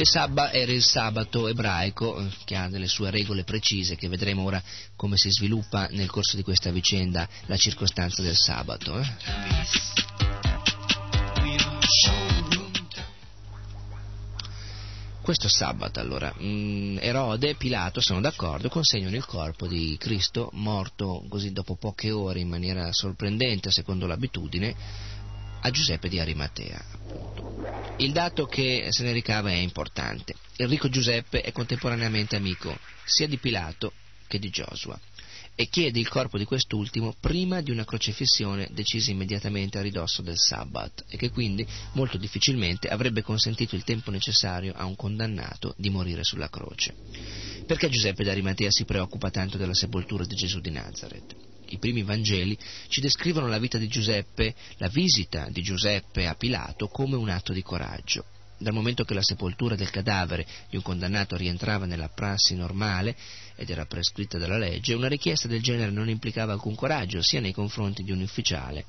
Il 0.01 0.07
sabbat 0.07 0.55
era 0.55 0.71
il 0.71 0.85
sabato 0.85 1.49
ebraico, 1.49 2.25
che 2.45 2.55
ha 2.55 2.69
delle 2.69 2.87
sue 2.87 3.11
regole 3.11 3.43
precise, 3.43 3.97
che 3.97 4.07
vedremo 4.07 4.45
ora 4.45 4.63
come 4.95 5.17
si 5.17 5.29
sviluppa 5.29 5.89
nel 5.91 6.09
corso 6.09 6.37
di 6.37 6.45
questa 6.45 6.71
vicenda 6.71 7.29
la 7.47 7.57
circostanza 7.57 8.23
del 8.23 8.37
sabato. 8.37 8.97
Eh? 8.97 10.28
Questo 15.23 15.49
sabato, 15.49 16.01
allora, 16.01 16.35
mm, 16.39 16.99
Erode 17.01 17.51
e 17.51 17.55
Pilato 17.55 18.01
sono 18.01 18.21
d'accordo, 18.21 18.69
consegnano 18.69 19.15
il 19.15 19.25
corpo 19.25 19.67
di 19.67 19.97
Cristo, 19.99 20.51
morto 20.55 21.25
così 21.29 21.53
dopo 21.53 21.77
poche 21.77 22.11
ore 22.11 22.41
in 22.41 22.49
maniera 22.49 22.93
sorprendente, 22.93 23.71
secondo 23.71 24.07
l'abitudine, 24.07 24.75
a 25.61 25.71
Giuseppe 25.71 26.09
di 26.09 26.19
Arimatea. 26.19 26.83
Appunto. 26.93 27.57
Il 27.99 28.13
dato 28.13 28.47
che 28.47 28.89
se 28.91 29.03
ne 29.03 29.13
ricava 29.13 29.51
è 29.51 29.57
importante. 29.57 30.35
Il 30.57 30.69
ricco 30.69 30.89
Giuseppe 30.89 31.41
è 31.43 31.53
contemporaneamente 31.53 32.37
amico 32.37 32.79
sia 33.05 33.27
di 33.27 33.39
Pilato 33.39 33.93
che 34.27 34.39
di 34.39 34.51
Giosua 34.51 34.99
e 35.61 35.67
chiede 35.69 35.99
il 35.99 36.07
corpo 36.07 36.39
di 36.39 36.45
quest'ultimo 36.45 37.17
prima 37.19 37.61
di 37.63 37.73
una 37.73 37.85
crocefissione 37.85 38.69
decisa 38.71 39.11
immediatamente 39.11 39.77
a 39.77 39.83
ridosso 39.83 40.23
del 40.23 40.39
sabbat 40.39 41.07
e 41.09 41.17
che 41.17 41.31
quindi 41.31 41.67
molto 41.95 42.17
difficilmente 42.17 42.87
avrebbe 42.87 43.23
consentito 43.23 43.75
il 43.75 43.83
tempo 43.83 44.13
necessario 44.13 44.73
a 44.77 44.85
un 44.85 44.95
condannato 44.95 45.75
di 45.77 45.91
morire 45.91 46.23
sulla 46.23 46.49
croce. 46.49 46.95
Perché 47.67 47.89
Giuseppe 47.89 48.23
d'Arimatea 48.23 48.71
si 48.71 48.85
preoccupa 48.85 49.31
tanto 49.31 49.57
della 49.57 49.75
sepoltura 49.75 50.25
di 50.25 50.37
Gesù 50.37 50.61
di 50.61 50.71
Nazareth? 50.71 51.35
I 51.71 51.79
primi 51.79 52.05
Vangeli 52.05 52.57
ci 52.87 53.01
descrivono 53.01 53.49
la 53.49 53.59
vita 53.59 53.79
di 53.79 53.89
Giuseppe, 53.89 54.55
la 54.77 54.87
visita 54.87 55.49
di 55.51 55.63
Giuseppe 55.63 56.29
a 56.29 56.37
Pilato 56.37 56.87
come 56.87 57.17
un 57.17 57.31
atto 57.31 57.53
di 57.53 57.63
coraggio 57.63 58.25
dal 58.59 58.75
momento 58.75 59.05
che 59.05 59.15
la 59.15 59.23
sepoltura 59.23 59.77
del 59.77 59.91
cadavere 59.91 60.47
di 60.69 60.77
un 60.77 60.83
condannato 60.83 61.37
rientrava 61.37 61.87
nella 61.87 62.09
prassi 62.09 62.55
normale 62.55 63.17
ed 63.55 63.71
era 63.71 63.87
prescritta 63.87 64.39
dalla 64.39 64.59
legge, 64.59 64.95
una 64.95 65.09
richiesta 65.09 65.49
del 65.49 65.63
genere 65.63 65.91
non 65.91 66.09
implicava 66.09 66.53
alcun 66.53 66.75
coraggio 66.75 67.23
sia 67.23 67.41
nei 67.41 67.53
confronti 67.53 68.03
di 68.03 68.13
un 68.13 68.21
ufficiale 68.21 68.85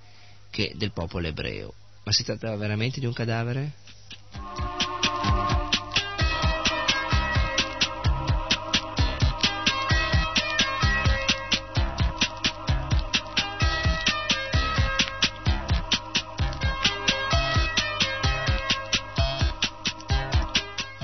che 0.49 0.73
del 0.75 0.91
popolo 0.91 1.27
ebreo. 1.27 1.73
Ma 2.03 2.11
si 2.11 2.23
trattava 2.23 2.55
veramente 2.55 2.99
di 2.99 3.05
un 3.05 3.13
cadavere? 3.13 3.71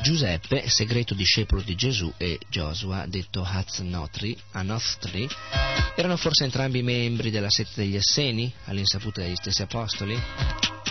Giuseppe, 0.05 0.69
segreto 0.69 1.15
discepolo 1.15 1.63
di 1.63 1.73
Gesù, 1.73 2.13
e 2.17 2.37
Josua, 2.47 3.07
detto 3.07 3.41
Haznotri, 3.43 4.37
Anothri, 4.51 5.27
erano 5.95 6.15
forse 6.15 6.43
entrambi 6.43 6.83
membri 6.83 7.31
della 7.31 7.49
setta 7.49 7.81
degli 7.81 7.95
Esseni, 7.95 8.53
all'insaputa 8.65 9.21
degli 9.21 9.35
stessi 9.35 9.63
apostoli? 9.63 10.15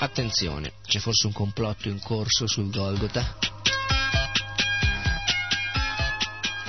Attenzione, 0.01 0.73
c'è 0.85 0.99
forse 0.99 1.29
un 1.29 1.33
complotto 1.33 1.89
in 1.89 2.01
corso 2.01 2.49
sul 2.49 2.73
Golgota? 2.73 3.39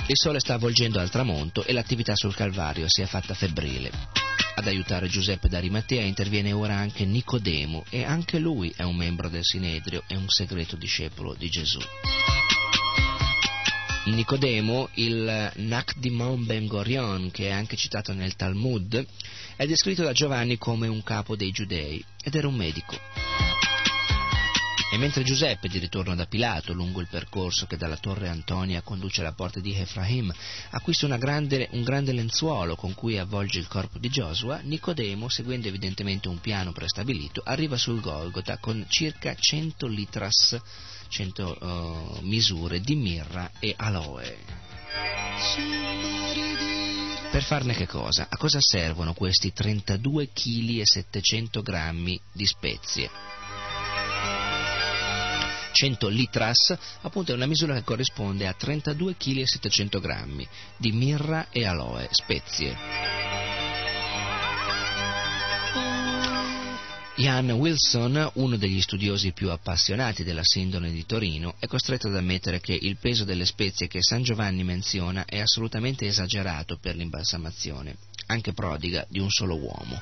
Il 0.06 0.16
sole 0.16 0.38
sta 0.38 0.54
avvolgendo 0.54 1.00
al 1.00 1.10
tramonto 1.10 1.64
e 1.64 1.72
l'attività 1.72 2.14
sul 2.14 2.36
Calvario 2.36 2.84
si 2.86 3.02
è 3.02 3.06
fatta 3.06 3.34
febbrile. 3.34 4.25
Ad 4.58 4.66
aiutare 4.66 5.06
Giuseppe 5.08 5.48
d'Arimatea 5.48 6.02
interviene 6.02 6.50
ora 6.50 6.76
anche 6.76 7.04
Nicodemo 7.04 7.84
e 7.90 8.04
anche 8.04 8.38
lui 8.38 8.72
è 8.74 8.84
un 8.84 8.96
membro 8.96 9.28
del 9.28 9.44
Sinedrio 9.44 10.02
e 10.06 10.16
un 10.16 10.28
segreto 10.28 10.76
discepolo 10.76 11.34
di 11.34 11.50
Gesù. 11.50 11.78
Nicodemo, 14.06 14.88
il 14.94 15.52
Nakdimon 15.56 16.46
Ben 16.46 16.66
Gorion, 16.66 17.30
che 17.30 17.48
è 17.48 17.52
anche 17.52 17.76
citato 17.76 18.14
nel 18.14 18.34
Talmud, 18.34 19.06
è 19.56 19.66
descritto 19.66 20.02
da 20.02 20.12
Giovanni 20.12 20.56
come 20.56 20.86
un 20.86 21.02
capo 21.02 21.36
dei 21.36 21.50
giudei 21.50 22.02
ed 22.22 22.34
era 22.34 22.48
un 22.48 22.54
medico. 22.54 23.35
E 24.96 24.98
mentre 24.98 25.24
Giuseppe, 25.24 25.68
di 25.68 25.78
ritorno 25.78 26.14
da 26.14 26.24
Pilato, 26.24 26.72
lungo 26.72 27.02
il 27.02 27.08
percorso 27.10 27.66
che 27.66 27.76
dalla 27.76 27.98
torre 27.98 28.30
Antonia 28.30 28.80
conduce 28.80 29.20
alla 29.20 29.34
porta 29.34 29.60
di 29.60 29.74
Efraim, 29.74 30.32
acquista 30.70 31.06
grande, 31.18 31.68
un 31.72 31.82
grande 31.82 32.12
lenzuolo 32.12 32.76
con 32.76 32.94
cui 32.94 33.18
avvolge 33.18 33.58
il 33.58 33.68
corpo 33.68 33.98
di 33.98 34.08
Giosua, 34.08 34.60
Nicodemo, 34.62 35.28
seguendo 35.28 35.68
evidentemente 35.68 36.28
un 36.28 36.40
piano 36.40 36.72
prestabilito, 36.72 37.42
arriva 37.44 37.76
sul 37.76 38.00
Golgota 38.00 38.56
con 38.56 38.86
circa 38.88 39.34
100 39.34 39.86
litras 39.86 40.58
100 41.08 41.58
uh, 41.60 42.18
misure 42.22 42.80
di 42.80 42.94
mirra 42.94 43.50
e 43.58 43.74
aloe. 43.76 44.38
Per 47.30 47.42
farne 47.42 47.74
che 47.74 47.86
cosa? 47.86 48.28
A 48.30 48.36
cosa 48.38 48.60
servono 48.62 49.12
questi 49.12 49.52
32 49.52 50.30
kg 50.32 50.78
e 50.78 50.86
700 50.86 51.60
grammi 51.60 52.18
di 52.32 52.46
spezie? 52.46 53.35
100 55.76 56.08
litras, 56.08 56.74
appunto 57.02 57.32
è 57.32 57.34
una 57.34 57.44
misura 57.44 57.74
che 57.74 57.84
corrisponde 57.84 58.46
a 58.46 58.54
32 58.54 59.16
kg 59.18 59.36
e 59.36 59.46
700 59.46 60.00
grammi 60.00 60.48
di 60.78 60.90
mirra 60.92 61.50
e 61.50 61.66
aloe, 61.66 62.08
spezie. 62.12 62.74
Ian 67.16 67.50
Wilson, 67.50 68.30
uno 68.34 68.56
degli 68.56 68.80
studiosi 68.80 69.32
più 69.32 69.50
appassionati 69.50 70.24
della 70.24 70.42
sindone 70.42 70.90
di 70.90 71.04
Torino, 71.04 71.56
è 71.58 71.66
costretto 71.66 72.08
ad 72.08 72.16
ammettere 72.16 72.60
che 72.60 72.78
il 72.78 72.96
peso 72.98 73.24
delle 73.24 73.44
spezie 73.44 73.86
che 73.86 74.02
San 74.02 74.22
Giovanni 74.22 74.64
menziona 74.64 75.26
è 75.26 75.40
assolutamente 75.40 76.06
esagerato 76.06 76.78
per 76.78 76.96
l'imbalsamazione, 76.96 77.96
anche 78.26 78.52
prodiga 78.52 79.04
di 79.08 79.18
un 79.18 79.30
solo 79.30 79.56
uomo. 79.56 80.00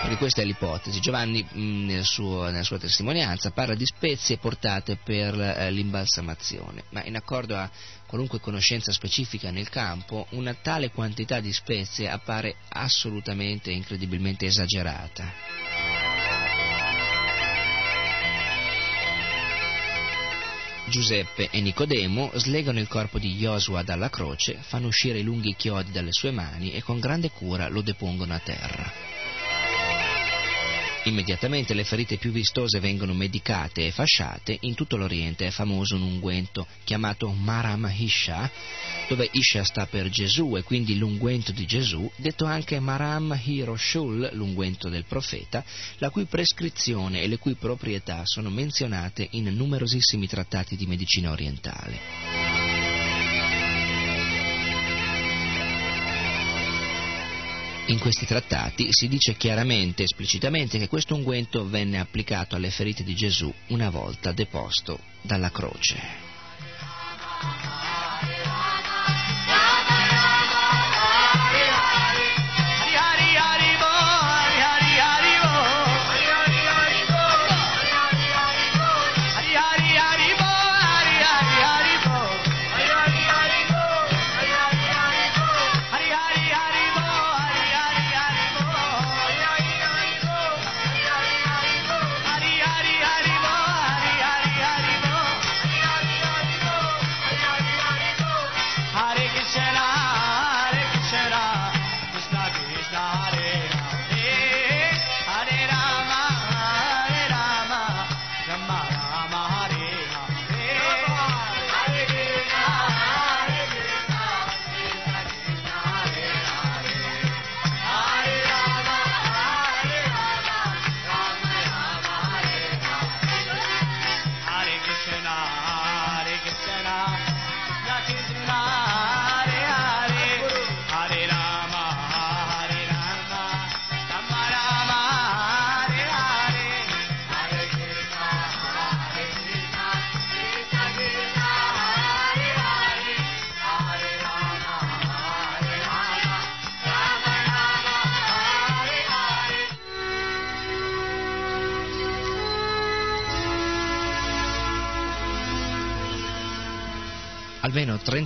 Perché 0.00 0.16
questa 0.16 0.42
è 0.42 0.44
l'ipotesi. 0.44 1.00
Giovanni 1.00 1.42
mh, 1.42 1.84
nel 1.86 2.04
suo, 2.04 2.44
nella 2.44 2.62
sua 2.62 2.78
testimonianza 2.78 3.50
parla 3.50 3.74
di 3.74 3.86
spezie 3.86 4.38
portate 4.38 4.96
per 4.96 5.38
eh, 5.38 5.70
l'imbalsamazione, 5.70 6.84
ma 6.90 7.04
in 7.04 7.16
accordo 7.16 7.56
a 7.56 7.70
qualunque 8.06 8.40
conoscenza 8.40 8.92
specifica 8.92 9.50
nel 9.50 9.68
campo, 9.70 10.26
una 10.30 10.54
tale 10.54 10.90
quantità 10.90 11.40
di 11.40 11.52
spezie 11.52 12.10
appare 12.10 12.56
assolutamente 12.68 13.70
e 13.70 13.74
incredibilmente 13.74 14.46
esagerata. 14.46 16.11
Giuseppe 20.92 21.48
e 21.50 21.62
Nicodemo 21.62 22.32
slegano 22.34 22.78
il 22.78 22.86
corpo 22.86 23.18
di 23.18 23.32
Josua 23.36 23.82
dalla 23.82 24.10
croce, 24.10 24.58
fanno 24.60 24.88
uscire 24.88 25.20
i 25.20 25.22
lunghi 25.22 25.54
chiodi 25.56 25.90
dalle 25.90 26.12
sue 26.12 26.32
mani 26.32 26.74
e 26.74 26.82
con 26.82 27.00
grande 27.00 27.30
cura 27.30 27.68
lo 27.68 27.80
depongono 27.80 28.34
a 28.34 28.38
terra. 28.38 29.11
Immediatamente 31.04 31.74
le 31.74 31.82
ferite 31.82 32.16
più 32.16 32.30
vistose 32.30 32.78
vengono 32.78 33.12
medicate 33.12 33.86
e 33.86 33.90
fasciate. 33.90 34.56
In 34.60 34.74
tutto 34.74 34.96
l'Oriente 34.96 35.46
è 35.46 35.50
famoso 35.50 35.96
un 35.96 36.02
unguento 36.02 36.68
chiamato 36.84 37.28
Maram 37.32 37.92
Hisha, 37.92 38.48
dove 39.08 39.28
Isha 39.32 39.64
sta 39.64 39.86
per 39.86 40.08
Gesù 40.08 40.56
e 40.56 40.62
quindi 40.62 40.96
l'unguento 40.96 41.50
di 41.50 41.66
Gesù, 41.66 42.08
detto 42.14 42.44
anche 42.44 42.78
Maram 42.78 43.36
Hiroshul, 43.42 44.30
l'unguento 44.34 44.88
del 44.88 45.04
profeta, 45.04 45.64
la 45.98 46.10
cui 46.10 46.26
prescrizione 46.26 47.22
e 47.22 47.26
le 47.26 47.38
cui 47.38 47.54
proprietà 47.54 48.20
sono 48.24 48.48
menzionate 48.48 49.26
in 49.32 49.52
numerosissimi 49.52 50.28
trattati 50.28 50.76
di 50.76 50.86
medicina 50.86 51.32
orientale. 51.32 52.61
In 57.86 57.98
questi 57.98 58.26
trattati 58.26 58.86
si 58.90 59.08
dice 59.08 59.34
chiaramente, 59.34 60.04
esplicitamente, 60.04 60.78
che 60.78 60.86
questo 60.86 61.16
unguento 61.16 61.68
venne 61.68 61.98
applicato 61.98 62.54
alle 62.54 62.70
ferite 62.70 63.02
di 63.02 63.14
Gesù 63.14 63.52
una 63.68 63.90
volta 63.90 64.30
deposto 64.30 65.00
dalla 65.20 65.50
croce. 65.50 66.00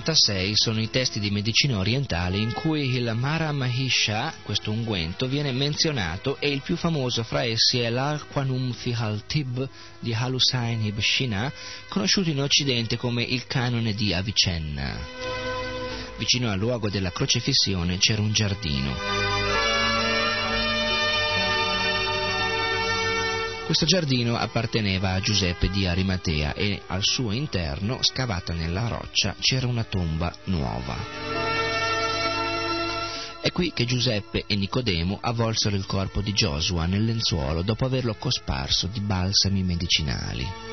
36 0.01 0.51
sono 0.55 0.79
i 0.79 0.89
testi 0.89 1.19
di 1.19 1.31
medicina 1.31 1.79
orientale 1.79 2.37
in 2.37 2.53
cui 2.53 2.95
il 2.95 3.11
Maramahisha, 3.15 4.33
questo 4.43 4.71
unguento, 4.71 5.27
viene 5.27 5.51
menzionato 5.51 6.37
e 6.39 6.51
il 6.51 6.61
più 6.61 6.75
famoso 6.75 7.23
fra 7.23 7.43
essi 7.43 7.79
è 7.79 7.89
l'Al-Qanum 7.89 8.73
fi 8.73 8.93
al-Tib 8.95 9.67
di 9.99 10.13
Halusain 10.13 10.83
ibn 10.85 11.01
Shina, 11.01 11.51
conosciuto 11.89 12.29
in 12.29 12.41
Occidente 12.41 12.95
come 12.97 13.23
il 13.23 13.47
canone 13.47 13.93
di 13.93 14.13
Avicenna. 14.13 14.99
Vicino 16.17 16.51
al 16.51 16.59
luogo 16.59 16.89
della 16.89 17.11
crocefissione 17.11 17.97
c'era 17.97 18.21
un 18.21 18.31
giardino. 18.31 19.36
Questo 23.67 23.85
giardino 23.85 24.37
apparteneva 24.37 25.11
a 25.11 25.19
Giuseppe 25.19 25.69
di 25.69 25.85
Arimatea 25.85 26.53
e 26.53 26.83
al 26.87 27.03
suo 27.03 27.33
interno, 27.33 27.97
scavata 27.99 28.53
nella 28.53 28.87
roccia, 28.87 29.35
c'era 29.41 29.67
una 29.67 29.83
tomba 29.83 30.33
nuova. 30.45 30.95
È 33.41 33.51
qui 33.51 33.73
che 33.73 33.83
Giuseppe 33.83 34.45
e 34.47 34.55
Nicodemo 34.55 35.17
avvolsero 35.19 35.75
il 35.75 35.85
corpo 35.85 36.21
di 36.21 36.31
Giosua 36.31 36.85
nel 36.85 37.03
lenzuolo 37.03 37.61
dopo 37.61 37.83
averlo 37.83 38.15
cosparso 38.17 38.87
di 38.87 39.01
balsami 39.01 39.61
medicinali. 39.63 40.66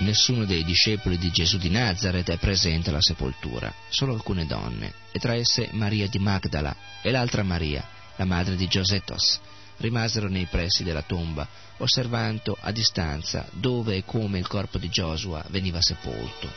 Nessuno 0.00 0.46
dei 0.46 0.64
discepoli 0.64 1.18
di 1.18 1.30
Gesù 1.30 1.58
di 1.58 1.68
Nazareth 1.68 2.30
è 2.30 2.38
presente 2.38 2.88
alla 2.88 3.02
sepoltura, 3.02 3.72
solo 3.90 4.14
alcune 4.14 4.46
donne, 4.46 4.94
e 5.12 5.18
tra 5.18 5.34
esse 5.34 5.68
Maria 5.72 6.08
di 6.08 6.18
Magdala 6.18 6.74
e 7.02 7.10
l'altra 7.10 7.42
Maria, 7.42 7.86
la 8.16 8.24
madre 8.24 8.56
di 8.56 8.66
Giosetos, 8.66 9.38
rimasero 9.76 10.28
nei 10.28 10.46
pressi 10.46 10.84
della 10.84 11.02
tomba, 11.02 11.46
osservando 11.76 12.56
a 12.58 12.72
distanza 12.72 13.46
dove 13.52 13.96
e 13.96 14.04
come 14.04 14.38
il 14.38 14.46
corpo 14.46 14.78
di 14.78 14.88
Giosua 14.88 15.44
veniva 15.48 15.82
sepolto. 15.82 16.50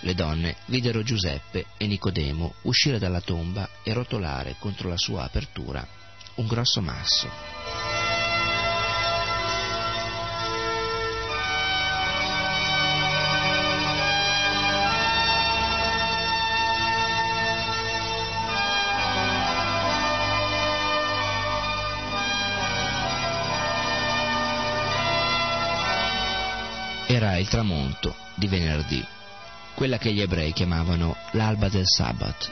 Le 0.00 0.14
donne 0.14 0.56
videro 0.66 1.02
Giuseppe 1.02 1.66
e 1.78 1.86
Nicodemo 1.86 2.56
uscire 2.62 2.98
dalla 2.98 3.22
tomba 3.22 3.68
e 3.82 3.94
rotolare 3.94 4.56
contro 4.58 4.90
la 4.90 4.98
sua 4.98 5.24
apertura 5.24 5.86
un 6.34 6.46
grosso 6.46 6.82
masso. 6.82 7.95
Era 27.16 27.38
il 27.38 27.48
tramonto 27.48 28.14
di 28.34 28.46
venerdì, 28.46 29.02
quella 29.74 29.96
che 29.96 30.12
gli 30.12 30.20
ebrei 30.20 30.52
chiamavano 30.52 31.16
l'alba 31.30 31.70
del 31.70 31.86
Sabbat, 31.86 32.50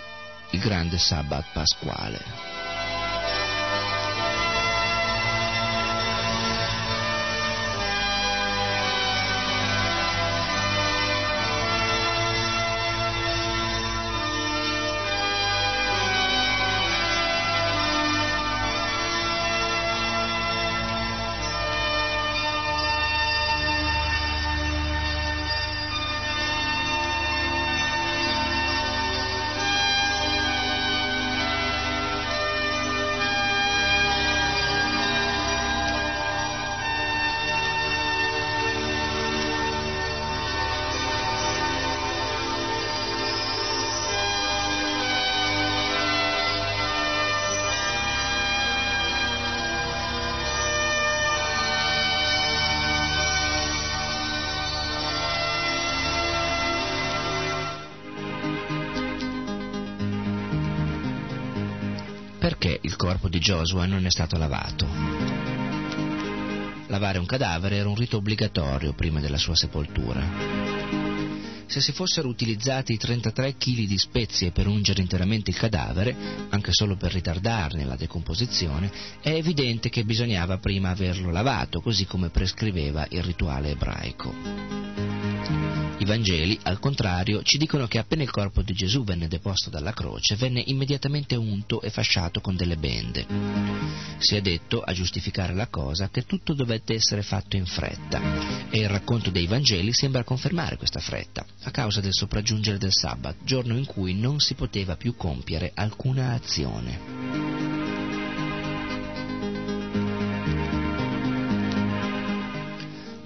il 0.52 0.58
grande 0.58 0.96
Sabbat 0.96 1.44
pasquale. 1.52 2.53
Joshua 63.44 63.84
non 63.84 64.06
è 64.06 64.10
stato 64.10 64.38
lavato? 64.38 64.86
Lavare 66.86 67.18
un 67.18 67.26
cadavere 67.26 67.76
era 67.76 67.90
un 67.90 67.94
rito 67.94 68.16
obbligatorio 68.16 68.94
prima 68.94 69.20
della 69.20 69.36
sua 69.36 69.54
sepoltura. 69.54 70.22
Se 71.66 71.82
si 71.82 71.92
fossero 71.92 72.28
utilizzati 72.28 72.96
33 72.96 73.56
kg 73.56 73.84
di 73.84 73.98
spezie 73.98 74.50
per 74.50 74.66
ungere 74.66 75.02
interamente 75.02 75.50
il 75.50 75.58
cadavere, 75.58 76.16
anche 76.48 76.72
solo 76.72 76.96
per 76.96 77.12
ritardarne 77.12 77.84
la 77.84 77.96
decomposizione, 77.96 78.90
è 79.20 79.32
evidente 79.32 79.90
che 79.90 80.04
bisognava 80.04 80.56
prima 80.56 80.88
averlo 80.88 81.30
lavato, 81.30 81.82
così 81.82 82.06
come 82.06 82.30
prescriveva 82.30 83.06
il 83.10 83.22
rituale 83.22 83.72
ebraico. 83.72 84.53
I 85.46 86.04
Vangeli, 86.06 86.58
al 86.62 86.78
contrario, 86.78 87.42
ci 87.42 87.58
dicono 87.58 87.86
che 87.86 87.98
appena 87.98 88.22
il 88.22 88.30
corpo 88.30 88.62
di 88.62 88.72
Gesù 88.72 89.04
venne 89.04 89.28
deposto 89.28 89.70
dalla 89.70 89.92
croce, 89.92 90.36
venne 90.36 90.62
immediatamente 90.66 91.36
unto 91.36 91.82
e 91.82 91.90
fasciato 91.90 92.40
con 92.40 92.56
delle 92.56 92.76
bende. 92.76 93.26
Si 94.18 94.34
è 94.36 94.40
detto, 94.40 94.80
a 94.80 94.92
giustificare 94.92 95.54
la 95.54 95.68
cosa, 95.68 96.08
che 96.08 96.24
tutto 96.24 96.54
dovette 96.54 96.94
essere 96.94 97.22
fatto 97.22 97.56
in 97.56 97.66
fretta, 97.66 98.68
e 98.70 98.80
il 98.80 98.88
racconto 98.88 99.30
dei 99.30 99.46
Vangeli 99.46 99.92
sembra 99.92 100.24
confermare 100.24 100.76
questa 100.76 101.00
fretta, 101.00 101.44
a 101.62 101.70
causa 101.70 102.00
del 102.00 102.12
sopraggiungere 102.12 102.78
del 102.78 102.92
Sabbat, 102.92 103.44
giorno 103.44 103.76
in 103.76 103.84
cui 103.84 104.14
non 104.14 104.40
si 104.40 104.54
poteva 104.54 104.96
più 104.96 105.14
compiere 105.14 105.72
alcuna 105.74 106.32
azione. 106.32 107.53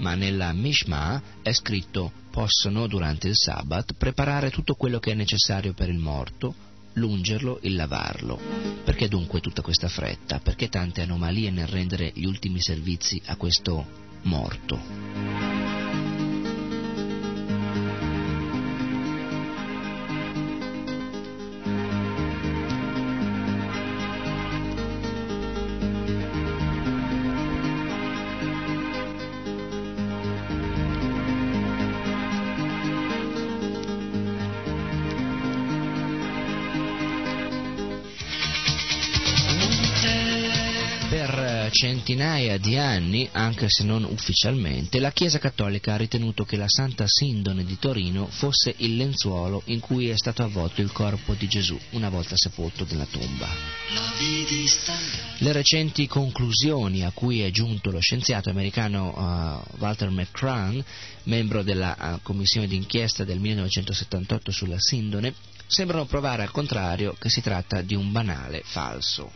Ma 0.09 0.15
nella 0.15 0.55
Mishma 0.55 1.21
è 1.43 1.53
scritto 1.53 2.11
possono 2.31 2.87
durante 2.87 3.29
il 3.29 3.37
Sabbat 3.37 3.93
preparare 3.93 4.51
tutto 4.51 4.75
quello 4.75 4.99
che 5.01 5.11
è 5.11 5.15
necessario 5.15 5.75
per 5.75 5.91
il 5.91 5.99
morto, 5.99 6.55
lungerlo 6.95 7.61
e 7.61 7.69
lavarlo. 7.69 8.41
Perché 8.85 9.07
dunque 9.07 9.41
tutta 9.41 9.61
questa 9.61 9.89
fretta? 9.89 10.39
Perché 10.39 10.71
tante 10.71 11.03
anomalie 11.03 11.51
nel 11.51 11.67
rendere 11.67 12.11
gli 12.15 12.25
ultimi 12.25 12.59
servizi 12.59 13.21
a 13.27 13.37
questo 13.37 13.85
morto? 14.23 15.28
Centinaia 41.79 42.59
di 42.59 42.77
anni, 42.77 43.29
anche 43.31 43.67
se 43.69 43.85
non 43.85 44.03
ufficialmente, 44.03 44.99
la 44.99 45.13
Chiesa 45.13 45.39
Cattolica 45.39 45.95
ha 45.95 45.97
ritenuto 45.97 46.45
che 46.45 46.57
la 46.57 46.67
Santa 46.67 47.05
Sindone 47.07 47.65
di 47.65 47.79
Torino 47.79 48.27
fosse 48.27 48.75
il 48.79 48.97
lenzuolo 48.97 49.63
in 49.67 49.79
cui 49.79 50.09
è 50.09 50.17
stato 50.17 50.43
avvolto 50.43 50.81
il 50.81 50.91
corpo 50.91 51.35
di 51.35 51.47
Gesù 51.47 51.79
una 51.91 52.09
volta 52.09 52.35
sepolto 52.35 52.85
nella 52.91 53.07
tomba. 53.09 53.47
Le 55.39 55.53
recenti 55.53 56.09
conclusioni 56.09 57.05
a 57.05 57.13
cui 57.13 57.43
è 57.43 57.51
giunto 57.53 57.93
lo 57.93 58.01
scienziato 58.01 58.51
americano 58.51 59.15
uh, 59.15 59.77
Walter 59.79 60.11
McCran, 60.11 60.85
membro 61.25 61.63
della 61.63 61.97
uh, 61.97 62.23
commissione 62.25 62.67
d'inchiesta 62.67 63.23
del 63.23 63.39
1978 63.39 64.51
sulla 64.51 64.81
Sindone, 64.81 65.33
sembrano 65.65 66.07
provare 66.07 66.43
al 66.43 66.51
contrario 66.51 67.15
che 67.17 67.29
si 67.29 67.41
tratta 67.41 67.83
di 67.83 67.95
un 67.95 68.11
banale 68.11 68.63
falso. 68.65 69.31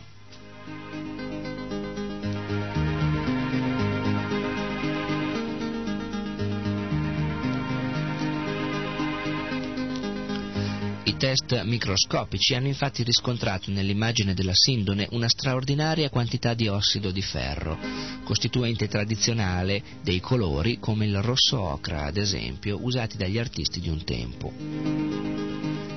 I 11.05 11.17
test 11.17 11.63
microscopici 11.63 12.55
hanno 12.55 12.67
infatti 12.67 13.03
riscontrato 13.03 13.69
nell'immagine 13.71 14.33
della 14.33 14.53
sindone 14.53 15.05
una 15.11 15.27
straordinaria 15.27 16.09
quantità 16.09 16.53
di 16.53 16.69
ossido 16.69 17.11
di 17.11 17.21
ferro, 17.21 17.77
costituente 18.23 18.87
tradizionale 18.87 19.83
dei 20.01 20.21
colori 20.21 20.79
come 20.79 21.05
il 21.05 21.21
rosso 21.21 21.59
ocra, 21.59 22.05
ad 22.05 22.15
esempio, 22.15 22.79
usati 22.81 23.17
dagli 23.17 23.37
artisti 23.37 23.81
di 23.81 23.89
un 23.89 24.01
tempo. 24.05 24.53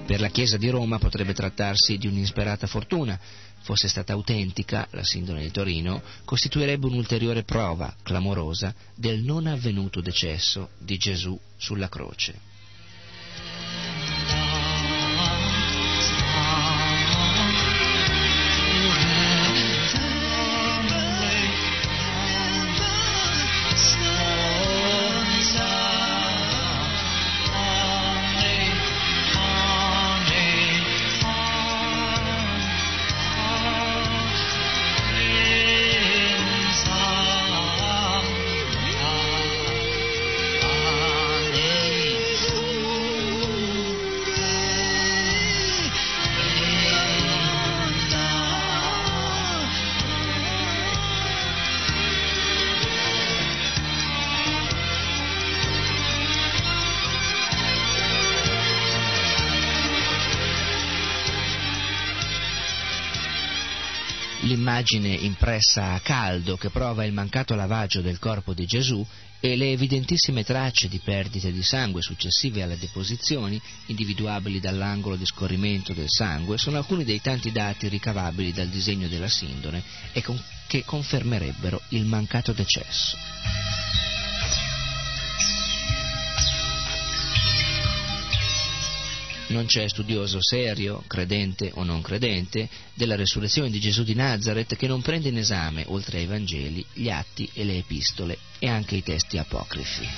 Per 0.06 0.20
la 0.20 0.28
Chiesa 0.28 0.56
di 0.56 0.68
Roma 0.70 0.98
potrebbe 0.98 1.34
trattarsi 1.34 1.98
di 1.98 2.08
un'insperata 2.08 2.66
fortuna. 2.66 3.16
Fosse 3.60 3.86
stata 3.86 4.12
autentica, 4.12 4.88
la 4.90 5.04
sindone 5.04 5.42
di 5.42 5.52
Torino 5.52 6.02
costituirebbe 6.24 6.86
un'ulteriore 6.86 7.44
prova, 7.44 7.94
clamorosa, 8.02 8.74
del 8.96 9.22
non 9.22 9.46
avvenuto 9.46 10.00
decesso 10.00 10.70
di 10.78 10.96
Gesù 10.96 11.38
sulla 11.56 11.88
croce. 11.88 12.54
L'immagine 64.86 65.14
impressa 65.14 65.94
a 65.94 66.00
caldo 66.00 66.56
che 66.56 66.70
prova 66.70 67.04
il 67.04 67.12
mancato 67.12 67.56
lavaggio 67.56 68.00
del 68.00 68.20
corpo 68.20 68.54
di 68.54 68.66
Gesù 68.66 69.04
e 69.40 69.56
le 69.56 69.72
evidentissime 69.72 70.44
tracce 70.44 70.88
di 70.88 71.00
perdite 71.02 71.52
di 71.52 71.62
sangue 71.62 72.02
successive 72.02 72.62
alle 72.62 72.78
deposizioni, 72.78 73.60
individuabili 73.86 74.60
dall'angolo 74.60 75.16
di 75.16 75.26
scorrimento 75.26 75.92
del 75.92 76.08
sangue, 76.08 76.56
sono 76.56 76.78
alcuni 76.78 77.04
dei 77.04 77.20
tanti 77.20 77.50
dati 77.50 77.88
ricavabili 77.88 78.52
dal 78.52 78.68
disegno 78.68 79.08
della 79.08 79.28
sindone 79.28 79.82
e 80.12 80.22
con- 80.22 80.40
che 80.68 80.84
confermerebbero 80.84 81.82
il 81.90 82.04
mancato 82.04 82.52
decesso. 82.52 83.85
Non 89.48 89.66
c'è 89.66 89.88
studioso 89.88 90.38
serio, 90.42 91.04
credente 91.06 91.70
o 91.74 91.84
non 91.84 92.02
credente, 92.02 92.68
della 92.94 93.14
resurrezione 93.14 93.70
di 93.70 93.78
Gesù 93.78 94.02
di 94.02 94.14
Nazareth 94.14 94.74
che 94.74 94.88
non 94.88 95.02
prende 95.02 95.28
in 95.28 95.38
esame, 95.38 95.84
oltre 95.86 96.18
ai 96.18 96.26
Vangeli, 96.26 96.84
gli 96.92 97.08
atti 97.08 97.48
e 97.52 97.64
le 97.64 97.76
epistole 97.76 98.38
e 98.58 98.68
anche 98.68 98.96
i 98.96 99.02
testi 99.04 99.38
apocrifi. 99.38 100.08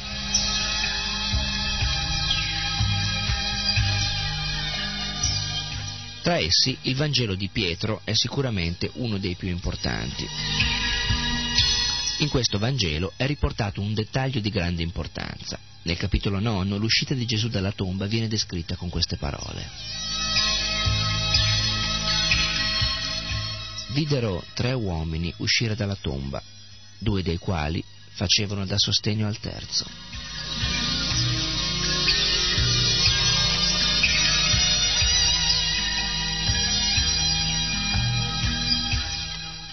Tra 6.23 6.39
essi 6.39 6.77
il 6.83 6.95
Vangelo 6.95 7.35
di 7.35 7.49
Pietro 7.49 8.01
è 8.05 8.13
sicuramente 8.15 8.91
uno 8.95 9.19
dei 9.19 9.35
più 9.35 9.49
importanti. 9.49 10.27
In 12.21 12.29
questo 12.29 12.59
Vangelo 12.59 13.13
è 13.17 13.27
riportato 13.27 13.81
un 13.81 13.95
dettaglio 13.95 14.41
di 14.41 14.51
grande 14.51 14.83
importanza. 14.83 15.57
Nel 15.83 15.97
capitolo 15.97 16.41
9 16.41 16.77
l'uscita 16.77 17.15
di 17.15 17.25
Gesù 17.25 17.49
dalla 17.49 17.71
tomba 17.71 18.07
viene 18.07 18.27
descritta 18.27 18.75
con 18.75 18.89
queste 18.89 19.17
parole. 19.17 19.65
Videro 23.91 24.45
tre 24.55 24.73
uomini 24.73 25.33
uscire 25.37 25.77
dalla 25.77 25.95
tomba, 25.95 26.43
due 26.99 27.23
dei 27.23 27.39
quali 27.39 27.83
facevano 28.11 28.67
da 28.67 28.77
sostegno 28.77 29.29
al 29.29 29.39
terzo. 29.39 29.87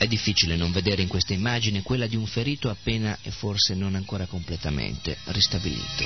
È 0.05 0.07
difficile 0.07 0.55
non 0.55 0.71
vedere 0.71 1.01
in 1.01 1.07
questa 1.07 1.33
immagine 1.33 1.81
quella 1.81 2.05
di 2.05 2.15
un 2.15 2.27
ferito 2.27 2.69
appena 2.69 3.17
e 3.23 3.31
forse 3.31 3.73
non 3.73 3.95
ancora 3.95 4.27
completamente 4.27 5.17
ristabilito. 5.29 6.05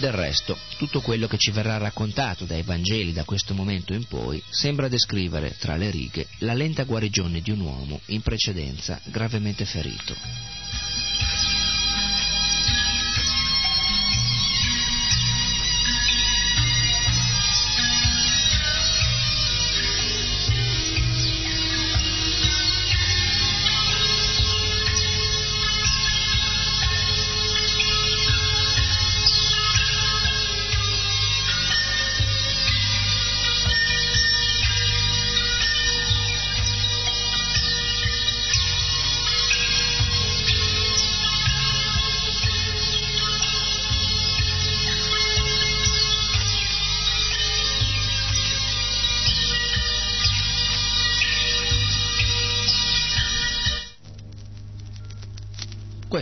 Del 0.00 0.12
resto, 0.12 0.56
tutto 0.78 1.02
quello 1.02 1.26
che 1.26 1.36
ci 1.36 1.50
verrà 1.50 1.76
raccontato 1.76 2.46
dai 2.46 2.62
Vangeli 2.62 3.12
da 3.12 3.24
questo 3.24 3.52
momento 3.52 3.92
in 3.92 4.06
poi 4.06 4.42
sembra 4.48 4.88
descrivere, 4.88 5.54
tra 5.58 5.76
le 5.76 5.90
righe, 5.90 6.26
la 6.38 6.54
lenta 6.54 6.84
guarigione 6.84 7.42
di 7.42 7.50
un 7.50 7.60
uomo 7.60 8.00
in 8.06 8.22
precedenza 8.22 8.98
gravemente 9.04 9.66
ferito. 9.66 10.63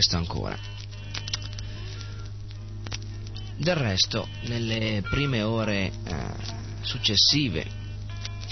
Questo 0.05 0.17
ancora. 0.17 0.57
Del 3.55 3.75
resto, 3.75 4.27
nelle 4.47 5.01
prime 5.09 5.41
ore 5.43 5.93
eh, 6.03 6.25
successive 6.81 7.65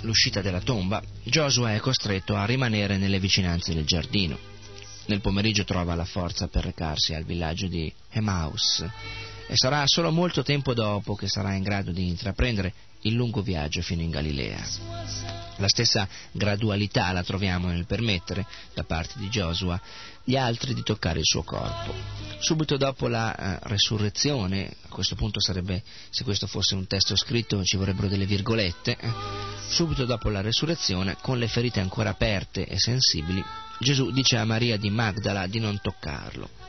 l'uscita 0.04 0.40
della 0.40 0.62
tomba, 0.62 1.04
Joshua 1.24 1.74
è 1.74 1.80
costretto 1.80 2.38
a 2.38 2.46
rimanere 2.46 2.96
nelle 2.96 3.20
vicinanze 3.20 3.74
del 3.74 3.84
giardino. 3.84 4.40
Nel 5.08 5.20
pomeriggio 5.20 5.66
trova 5.66 5.94
la 5.94 6.06
forza 6.06 6.48
per 6.48 6.64
recarsi 6.64 7.14
al 7.14 7.26
villaggio 7.26 7.68
di 7.68 7.94
Emmaus 8.12 8.86
e 9.52 9.58
sarà 9.58 9.84
solo 9.86 10.12
molto 10.12 10.44
tempo 10.44 10.74
dopo 10.74 11.14
che 11.14 11.28
sarà 11.28 11.54
in 11.56 11.64
grado 11.64 11.92
di 11.92 12.08
intraprendere 12.08 12.74
il 13.02 13.16
lungo 13.16 13.42
viaggio 13.42 13.82
fino 13.82 14.02
in 14.02 14.10
Galilea. 14.10 14.66
La 15.58 15.68
stessa 15.68 16.08
gradualità 16.32 17.12
la 17.12 17.22
troviamo 17.22 17.68
nel 17.68 17.86
permettere, 17.86 18.46
da 18.74 18.86
parte 18.86 19.16
di 19.20 19.28
Joshua, 19.28 19.78
gli 20.24 20.38
altri 20.38 20.74
di 20.74 20.84
toccare 20.84 21.20
il 21.20 21.26
suo 21.26 21.44
corpo. 21.44 21.94
Subito 22.40 22.78
dopo 22.78 23.10
la 23.10 23.60
uh, 23.62 23.68
resurrezione, 23.68 24.74
a 24.84 24.88
questo 24.88 25.16
punto 25.16 25.42
sarebbe, 25.42 25.84
se 26.10 26.24
questo 26.24 26.48
fosse 26.48 26.76
un 26.76 26.88
testo 26.88 27.18
scritto 27.18 27.62
ci 27.66 27.76
vorrebbero 27.76 28.08
delle 28.08 28.26
virgolette, 28.26 28.96
eh, 28.98 29.10
subito 29.68 30.06
dopo 30.06 30.30
la 30.30 30.40
resurrezione, 30.40 31.18
con 31.20 31.38
le 31.38 31.50
ferite 31.50 31.82
ancora 31.82 32.12
aperte 32.12 32.66
e 32.66 32.80
sensibili, 32.80 33.44
Gesù 33.80 34.12
dice 34.12 34.38
a 34.38 34.46
Maria 34.46 34.78
di 34.78 34.90
Magdala 34.90 35.46
di 35.48 35.60
non 35.60 35.78
toccarlo. 35.82 36.61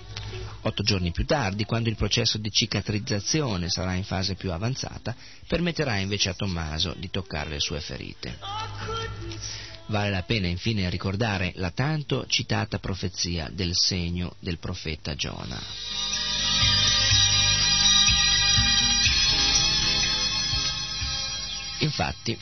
Otto 0.62 0.83
giorni 0.83 1.11
più 1.11 1.24
tardi, 1.24 1.64
quando 1.64 1.89
il 1.89 1.97
processo 1.97 2.39
di 2.39 2.51
cicatrizzazione 2.51 3.68
sarà 3.68 3.95
in 3.95 4.05
fase 4.05 4.35
più 4.35 4.53
avanzata, 4.53 5.14
permetterà 5.47 5.97
invece 5.97 6.28
a 6.28 6.35
Tommaso 6.35 6.95
di 6.97 7.11
toccare 7.11 7.51
le 7.51 7.61
sue 7.61 7.80
ferite. 7.80 8.39
Vale 9.87 10.11
la 10.11 10.22
pena 10.22 10.47
infine 10.47 10.89
ricordare 10.89 11.53
la 11.57 11.70
tanto 11.70 12.26
citata 12.26 12.78
profezia 12.78 13.49
del 13.53 13.72
segno 13.74 14.37
del 14.39 14.59
profeta 14.59 15.14
Giona. 15.16 15.61
Infatti, 21.78 22.39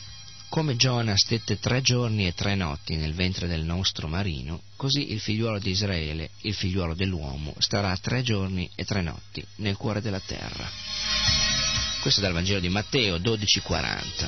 Come 0.51 0.75
Giona 0.75 1.15
stette 1.15 1.59
tre 1.59 1.79
giorni 1.79 2.27
e 2.27 2.33
tre 2.33 2.55
notti 2.55 2.97
nel 2.97 3.13
ventre 3.13 3.47
del 3.47 3.63
nostro 3.63 4.09
marino, 4.09 4.63
così 4.75 5.13
il 5.13 5.21
figliuolo 5.21 5.59
di 5.59 5.69
Israele, 5.69 6.31
il 6.41 6.53
figliuolo 6.53 6.93
dell'uomo, 6.93 7.53
starà 7.57 7.95
tre 7.95 8.21
giorni 8.21 8.69
e 8.75 8.83
tre 8.83 9.01
notti 9.01 9.41
nel 9.59 9.77
cuore 9.77 10.01
della 10.01 10.19
terra. 10.19 10.69
Questo 12.01 12.19
è 12.19 12.23
dal 12.23 12.33
Vangelo 12.33 12.59
di 12.59 12.67
Matteo 12.67 13.15
12,40. 13.17 14.27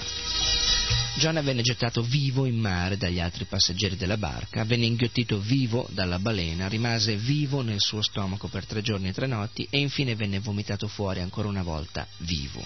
Giona 1.17 1.41
venne 1.41 1.61
gettato 1.61 2.01
vivo 2.01 2.45
in 2.45 2.55
mare 2.55 2.95
dagli 2.95 3.19
altri 3.19 3.43
passeggeri 3.43 3.97
della 3.97 4.15
barca, 4.15 4.63
venne 4.63 4.85
inghiottito 4.85 5.41
vivo 5.41 5.85
dalla 5.91 6.19
balena, 6.19 6.69
rimase 6.69 7.17
vivo 7.17 7.61
nel 7.61 7.81
suo 7.81 8.01
stomaco 8.01 8.47
per 8.47 8.65
tre 8.65 8.81
giorni 8.81 9.09
e 9.09 9.13
tre 9.13 9.27
notti 9.27 9.67
e 9.69 9.77
infine 9.77 10.15
venne 10.15 10.39
vomitato 10.39 10.87
fuori 10.87 11.19
ancora 11.19 11.49
una 11.49 11.63
volta 11.63 12.07
vivo. 12.19 12.63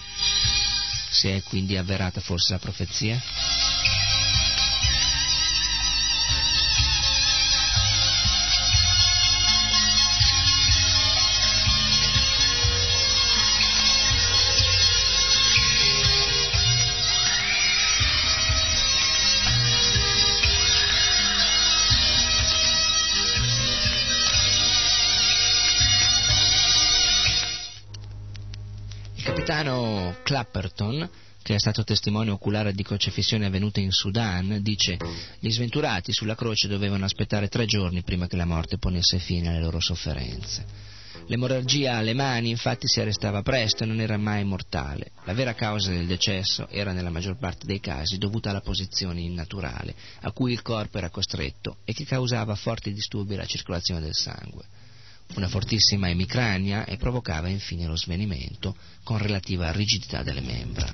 Si 1.18 1.26
è 1.26 1.42
quindi 1.42 1.76
avverata 1.76 2.20
forse 2.20 2.52
la 2.52 2.60
profezia? 2.60 3.20
Clapperton, 30.28 31.08
che 31.42 31.54
è 31.54 31.58
stato 31.58 31.84
testimone 31.84 32.30
oculare 32.30 32.74
di 32.74 32.82
crocefissioni 32.82 33.46
avvenute 33.46 33.80
in 33.80 33.92
Sudan, 33.92 34.58
dice 34.60 34.98
gli 35.38 35.48
sventurati 35.50 36.12
sulla 36.12 36.34
croce 36.34 36.68
dovevano 36.68 37.06
aspettare 37.06 37.48
tre 37.48 37.64
giorni 37.64 38.02
prima 38.02 38.26
che 38.26 38.36
la 38.36 38.44
morte 38.44 38.76
ponesse 38.76 39.20
fine 39.20 39.48
alle 39.48 39.62
loro 39.62 39.80
sofferenze. 39.80 40.66
L'emorragia 41.28 41.96
alle 41.96 42.12
mani 42.12 42.50
infatti 42.50 42.86
si 42.86 43.00
arrestava 43.00 43.40
presto 43.40 43.84
e 43.84 43.86
non 43.86 44.00
era 44.00 44.18
mai 44.18 44.44
mortale. 44.44 45.12
La 45.24 45.32
vera 45.32 45.54
causa 45.54 45.92
del 45.92 46.06
decesso 46.06 46.68
era 46.68 46.92
nella 46.92 47.08
maggior 47.08 47.38
parte 47.38 47.64
dei 47.64 47.80
casi 47.80 48.18
dovuta 48.18 48.50
alla 48.50 48.60
posizione 48.60 49.22
innaturale 49.22 49.94
a 50.20 50.32
cui 50.32 50.52
il 50.52 50.60
corpo 50.60 50.98
era 50.98 51.08
costretto 51.08 51.78
e 51.84 51.94
che 51.94 52.04
causava 52.04 52.54
forti 52.54 52.92
disturbi 52.92 53.32
alla 53.32 53.46
circolazione 53.46 54.02
del 54.02 54.14
sangue 54.14 54.66
una 55.34 55.48
fortissima 55.48 56.08
emicrania 56.08 56.84
e 56.84 56.96
provocava 56.96 57.48
infine 57.48 57.86
lo 57.86 57.96
svenimento 57.96 58.76
con 59.02 59.18
relativa 59.18 59.70
rigidità 59.72 60.22
delle 60.22 60.40
membra. 60.40 60.92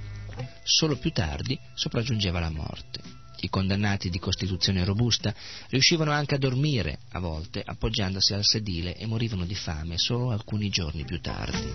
Solo 0.64 0.96
più 0.96 1.10
tardi 1.10 1.58
sopraggiungeva 1.74 2.40
la 2.40 2.50
morte. 2.50 3.00
I 3.40 3.48
condannati 3.50 4.08
di 4.08 4.18
costituzione 4.18 4.84
robusta 4.84 5.34
riuscivano 5.68 6.10
anche 6.12 6.34
a 6.34 6.38
dormire, 6.38 7.00
a 7.10 7.20
volte, 7.20 7.62
appoggiandosi 7.64 8.32
al 8.32 8.44
sedile 8.44 8.96
e 8.96 9.06
morivano 9.06 9.44
di 9.44 9.54
fame 9.54 9.98
solo 9.98 10.30
alcuni 10.30 10.70
giorni 10.70 11.04
più 11.04 11.20
tardi. 11.20 11.72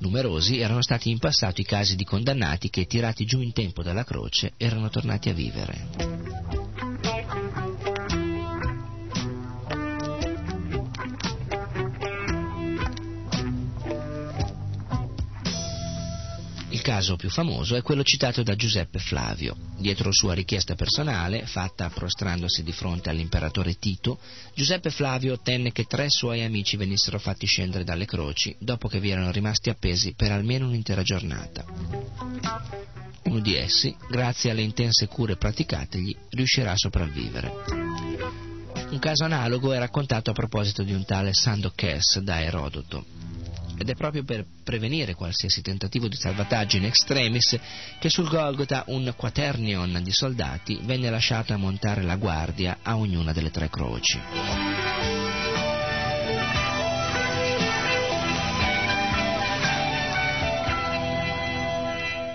Numerosi 0.00 0.58
erano 0.58 0.82
stati 0.82 1.10
in 1.10 1.18
passato 1.18 1.60
i 1.60 1.64
casi 1.64 1.96
di 1.96 2.04
condannati 2.04 2.68
che, 2.68 2.86
tirati 2.86 3.24
giù 3.24 3.40
in 3.40 3.52
tempo 3.52 3.82
dalla 3.82 4.04
croce, 4.04 4.52
erano 4.56 4.90
tornati 4.90 5.28
a 5.28 5.32
vivere. 5.32 6.23
Caso 16.94 17.16
più 17.16 17.28
famoso 17.28 17.74
è 17.74 17.82
quello 17.82 18.04
citato 18.04 18.44
da 18.44 18.54
Giuseppe 18.54 19.00
Flavio. 19.00 19.56
Dietro 19.78 20.12
sua 20.12 20.32
richiesta 20.32 20.76
personale, 20.76 21.44
fatta 21.44 21.90
prostrandosi 21.90 22.62
di 22.62 22.70
fronte 22.70 23.10
all'imperatore 23.10 23.74
Tito, 23.80 24.20
Giuseppe 24.54 24.90
Flavio 24.90 25.32
ottenne 25.32 25.72
che 25.72 25.86
tre 25.86 26.06
suoi 26.08 26.44
amici 26.44 26.76
venissero 26.76 27.18
fatti 27.18 27.46
scendere 27.46 27.82
dalle 27.82 28.04
croci 28.04 28.54
dopo 28.60 28.86
che 28.86 29.00
vi 29.00 29.10
erano 29.10 29.32
rimasti 29.32 29.70
appesi 29.70 30.14
per 30.14 30.30
almeno 30.30 30.68
un'intera 30.68 31.02
giornata. 31.02 31.64
Uno 33.24 33.40
di 33.40 33.56
essi, 33.56 33.96
grazie 34.08 34.52
alle 34.52 34.62
intense 34.62 35.08
cure 35.08 35.34
praticategli, 35.34 36.14
riuscirà 36.30 36.70
a 36.70 36.76
sopravvivere. 36.76 37.52
Un 38.90 38.98
caso 39.00 39.24
analogo 39.24 39.72
è 39.72 39.78
raccontato 39.78 40.30
a 40.30 40.34
proposito 40.34 40.84
di 40.84 40.92
un 40.92 41.04
tale 41.04 41.32
Sandoches 41.32 42.20
da 42.20 42.40
Erodoto 42.40 43.33
ed 43.76 43.88
è 43.88 43.94
proprio 43.94 44.24
per 44.24 44.46
prevenire 44.62 45.14
qualsiasi 45.14 45.60
tentativo 45.60 46.08
di 46.08 46.16
salvataggio 46.16 46.76
in 46.76 46.84
extremis 46.84 47.58
che 47.98 48.08
sul 48.08 48.28
Golgota 48.28 48.84
un 48.88 49.12
quaternion 49.16 50.00
di 50.02 50.12
soldati 50.12 50.78
venne 50.82 51.10
lasciato 51.10 51.52
a 51.52 51.56
montare 51.56 52.02
la 52.02 52.16
guardia 52.16 52.78
a 52.82 52.96
ognuna 52.96 53.32
delle 53.32 53.50
tre 53.50 53.68
croci. 53.68 54.20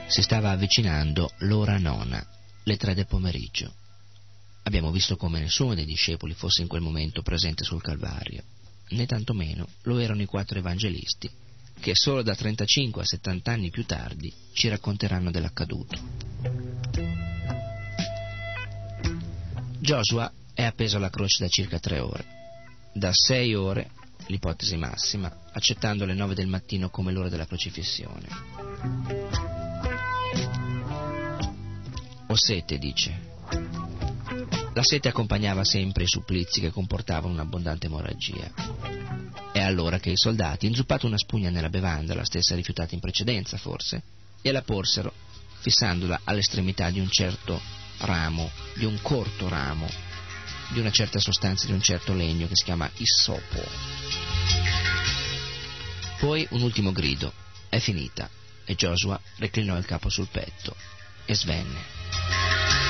Si 0.07 0.21
stava 0.23 0.49
avvicinando 0.49 1.31
l'ora 1.39 1.77
nona, 1.77 2.25
le 2.63 2.77
tre 2.77 2.95
del 2.95 3.05
pomeriggio. 3.05 3.73
Abbiamo 4.63 4.91
visto 4.91 5.15
come 5.15 5.39
nessuno 5.39 5.75
dei 5.75 5.85
discepoli 5.85 6.33
fosse 6.33 6.61
in 6.61 6.67
quel 6.67 6.81
momento 6.81 7.21
presente 7.21 7.63
sul 7.63 7.81
Calvario 7.81 8.43
né 8.89 9.05
tantomeno 9.05 9.67
lo 9.83 9.99
erano 9.99 10.21
i 10.21 10.25
quattro 10.25 10.59
evangelisti, 10.59 11.29
che 11.79 11.91
solo 11.95 12.21
da 12.21 12.35
35 12.35 13.01
a 13.01 13.05
70 13.05 13.51
anni 13.51 13.69
più 13.69 13.85
tardi 13.85 14.33
ci 14.53 14.67
racconteranno 14.67 15.31
dell'accaduto. 15.31 15.97
Joshua 19.79 20.31
è 20.53 20.63
appeso 20.63 20.97
alla 20.97 21.09
croce 21.09 21.43
da 21.43 21.49
circa 21.49 21.79
tre 21.79 21.99
ore. 21.99 22.25
Da 22.93 23.11
sei 23.13 23.55
ore, 23.55 23.91
l'ipotesi 24.27 24.75
massima, 24.75 25.45
accettando 25.53 26.05
le 26.05 26.13
nove 26.13 26.35
del 26.35 26.47
mattino 26.47 26.89
come 26.89 27.11
l'ora 27.11 27.29
della 27.29 27.45
crocifissione. 27.45 28.27
Ho 32.27 32.35
sete, 32.35 32.77
dice. 32.77 33.37
La 34.80 34.86
sete 34.86 35.09
accompagnava 35.09 35.65
sempre 35.65 36.03
i 36.03 36.07
supplizi 36.07 36.61
che 36.61 36.71
comportavano 36.71 37.34
un'abbondante 37.34 37.88
emorragia. 37.88 38.49
È 39.51 39.59
allora 39.59 39.99
che 39.99 40.11
i 40.11 40.15
soldati, 40.15 40.67
inzuppato 40.67 41.05
una 41.05 41.17
spugna 41.17 41.49
nella 41.49 41.67
bevanda, 41.67 42.15
la 42.15 42.23
stessa 42.23 42.55
rifiutata 42.55 42.95
in 42.95 43.01
precedenza 43.01 43.57
forse, 43.57 44.01
gliela 44.41 44.61
porsero, 44.61 45.11
fissandola 45.59 46.21
all'estremità 46.23 46.89
di 46.91 47.01
un 47.01 47.09
certo 47.09 47.59
ramo, 47.97 48.49
di 48.77 48.86
un 48.86 48.97
corto 49.01 49.49
ramo, 49.49 49.89
di 50.69 50.80
una 50.80 50.91
certa 50.91 51.19
sostanza 51.19 51.65
di 51.65 51.73
un 51.73 51.82
certo 51.82 52.13
legno 52.13 52.47
che 52.47 52.55
si 52.55 52.63
chiama 52.63 52.89
issopo. 52.99 53.61
Poi 56.19 56.47
un 56.51 56.61
ultimo 56.61 56.93
grido, 56.93 57.34
è 57.67 57.80
finita, 57.80 58.30
e 58.63 58.75
Joshua 58.75 59.19
reclinò 59.39 59.77
il 59.77 59.84
capo 59.84 60.07
sul 60.07 60.30
petto 60.32 60.73
e 61.25 61.36
svenne. 61.36 62.88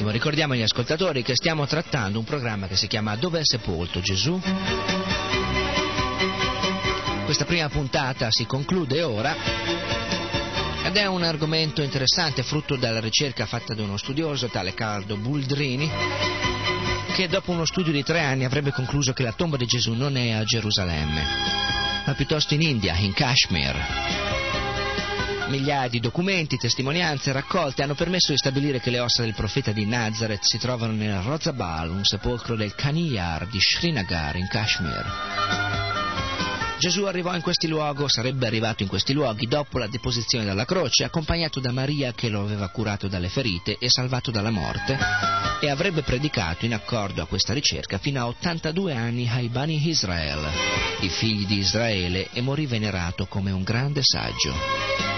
Benissimo, 0.00 0.10
ricordiamo 0.10 0.54
agli 0.54 0.62
ascoltatori 0.62 1.22
che 1.22 1.34
stiamo 1.34 1.66
trattando 1.66 2.18
un 2.18 2.24
programma 2.24 2.66
che 2.66 2.74
si 2.74 2.86
chiama 2.86 3.16
Dove 3.16 3.40
è 3.40 3.42
sepolto 3.44 4.00
Gesù? 4.00 4.40
Questa 7.26 7.44
prima 7.44 7.68
puntata 7.68 8.28
si 8.30 8.46
conclude 8.46 9.02
ora 9.02 9.36
ed 10.84 10.96
è 10.96 11.04
un 11.04 11.22
argomento 11.22 11.82
interessante, 11.82 12.42
frutto 12.42 12.76
della 12.76 12.98
ricerca 12.98 13.44
fatta 13.44 13.74
da 13.74 13.82
uno 13.82 13.98
studioso, 13.98 14.48
tale 14.48 14.72
Carlo 14.72 15.18
Buldrini, 15.18 15.90
che 17.14 17.28
dopo 17.28 17.50
uno 17.50 17.66
studio 17.66 17.92
di 17.92 18.02
tre 18.02 18.20
anni 18.20 18.46
avrebbe 18.46 18.70
concluso 18.70 19.12
che 19.12 19.22
la 19.22 19.32
tomba 19.32 19.58
di 19.58 19.66
Gesù 19.66 19.92
non 19.92 20.16
è 20.16 20.30
a 20.30 20.44
Gerusalemme, 20.44 21.22
ma 22.06 22.14
piuttosto 22.14 22.54
in 22.54 22.62
India, 22.62 22.96
in 22.96 23.12
Kashmir. 23.12 24.19
Migliaia 25.50 25.88
di 25.88 25.98
documenti, 25.98 26.56
testimonianze 26.56 27.32
raccolte 27.32 27.82
hanno 27.82 27.96
permesso 27.96 28.30
di 28.30 28.38
stabilire 28.38 28.78
che 28.78 28.90
le 28.90 29.00
ossa 29.00 29.22
del 29.22 29.34
profeta 29.34 29.72
di 29.72 29.84
Nazareth 29.84 30.44
si 30.44 30.58
trovano 30.58 30.92
nel 30.92 31.20
Rozabal, 31.22 31.90
un 31.90 32.04
sepolcro 32.04 32.54
del 32.54 32.76
Kaniyar 32.76 33.48
di 33.48 33.58
Srinagar 33.58 34.36
in 34.36 34.46
Kashmir. 34.46 35.04
Gesù 36.78 37.02
arrivò 37.02 37.34
in 37.34 37.42
questi 37.42 37.66
luoghi, 37.66 38.04
sarebbe 38.06 38.46
arrivato 38.46 38.84
in 38.84 38.88
questi 38.88 39.12
luoghi 39.12 39.48
dopo 39.48 39.78
la 39.78 39.88
deposizione 39.88 40.44
dalla 40.44 40.64
croce, 40.64 41.02
accompagnato 41.02 41.58
da 41.58 41.72
Maria 41.72 42.12
che 42.12 42.28
lo 42.28 42.42
aveva 42.42 42.68
curato 42.68 43.08
dalle 43.08 43.28
ferite 43.28 43.76
e 43.76 43.90
salvato 43.90 44.30
dalla 44.30 44.50
morte, 44.50 44.96
e 45.60 45.68
avrebbe 45.68 46.02
predicato 46.02 46.64
in 46.64 46.74
accordo 46.74 47.22
a 47.22 47.26
questa 47.26 47.52
ricerca 47.52 47.98
fino 47.98 48.20
a 48.20 48.28
82 48.28 48.94
anni 48.94 49.28
ai 49.28 49.48
Bani 49.48 49.84
Israel, 49.88 50.48
i 51.00 51.08
figli 51.08 51.44
di 51.44 51.58
Israele, 51.58 52.28
e 52.32 52.40
morì 52.40 52.66
venerato 52.66 53.26
come 53.26 53.50
un 53.50 53.64
grande 53.64 54.02
saggio. 54.04 55.09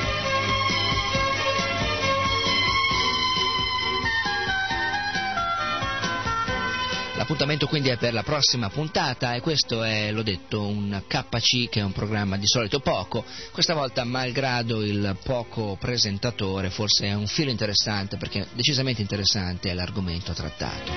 L'appuntamento 7.32 7.66
quindi 7.66 7.88
è 7.88 7.96
per 7.96 8.12
la 8.12 8.22
prossima 8.22 8.68
puntata 8.68 9.32
e 9.32 9.40
questo 9.40 9.82
è, 9.82 10.12
l'ho 10.12 10.22
detto, 10.22 10.66
un 10.66 11.02
KC 11.06 11.70
che 11.70 11.80
è 11.80 11.82
un 11.82 11.92
programma 11.92 12.36
di 12.36 12.46
solito 12.46 12.80
poco. 12.80 13.24
Questa 13.52 13.72
volta, 13.72 14.04
malgrado 14.04 14.82
il 14.82 15.16
poco 15.24 15.78
presentatore, 15.80 16.68
forse 16.68 17.06
è 17.06 17.14
un 17.14 17.26
filo 17.26 17.50
interessante 17.50 18.18
perché 18.18 18.48
decisamente 18.52 19.00
interessante 19.00 19.70
è 19.70 19.72
l'argomento 19.72 20.34
trattato. 20.34 20.92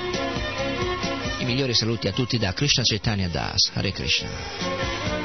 I 1.38 1.46
migliori 1.46 1.74
saluti 1.74 2.10
a 2.10 2.12
tutti 2.12 2.38
da 2.38 2.52
Krishna 2.52 2.84
Chaitanya 2.84 3.30
Das. 3.30 3.72
Hare 3.74 3.94
Krishna. 3.94 5.25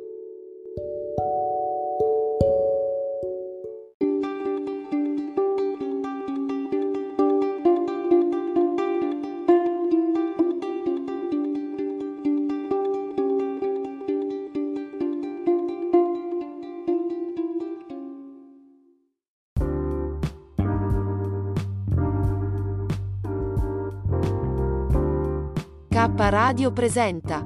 Radio 26.51 26.73
presenta 26.73 27.41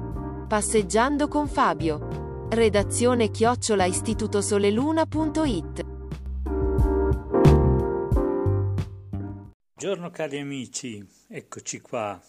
Passeggiando 0.48 1.28
con 1.28 1.46
Fabio. 1.46 2.48
Redazione 2.50 3.30
chiocciola 3.30 3.84
istitutosoleluna.it 3.84 5.86
Buongiorno 9.74 10.10
cari 10.10 10.40
amici, 10.40 11.06
eccoci 11.28 11.80
qua. 11.80 12.20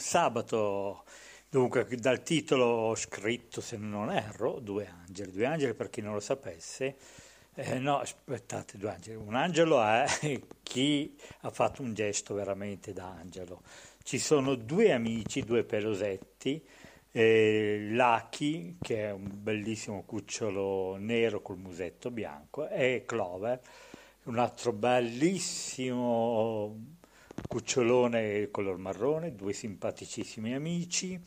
Sabato. 0.00 1.04
Dunque 1.48 1.86
dal 1.96 2.22
titolo 2.22 2.64
ho 2.64 2.94
scritto, 2.94 3.60
se 3.60 3.76
non 3.76 4.10
erro, 4.10 4.60
due 4.60 4.86
angeli, 4.86 5.32
due 5.32 5.46
angeli 5.46 5.74
per 5.74 5.90
chi 5.90 6.00
non 6.00 6.14
lo 6.14 6.20
sapesse. 6.20 6.96
Eh, 7.54 7.78
no, 7.78 7.98
aspettate, 7.98 8.78
due 8.78 8.90
angeli. 8.90 9.16
Un 9.16 9.34
angelo 9.34 9.82
è 9.82 10.06
chi 10.62 11.16
ha 11.40 11.50
fatto 11.50 11.82
un 11.82 11.92
gesto 11.92 12.34
veramente 12.34 12.92
da 12.92 13.06
angelo. 13.06 13.62
Ci 14.02 14.18
sono 14.18 14.54
due 14.54 14.92
amici, 14.92 15.42
due 15.42 15.64
pelosetti, 15.64 16.64
eh, 17.12 17.88
Lucky, 17.90 18.76
che 18.80 19.06
è 19.06 19.10
un 19.10 19.28
bellissimo 19.32 20.04
cucciolo 20.04 20.96
nero 20.96 21.42
col 21.42 21.58
musetto 21.58 22.10
bianco, 22.10 22.68
e 22.68 23.02
Clover, 23.04 23.60
un 24.24 24.38
altro 24.38 24.72
bellissimo 24.72 26.98
cucciolone 27.46 28.50
color 28.50 28.76
marrone, 28.76 29.34
due 29.34 29.52
simpaticissimi 29.52 30.54
amici. 30.54 31.20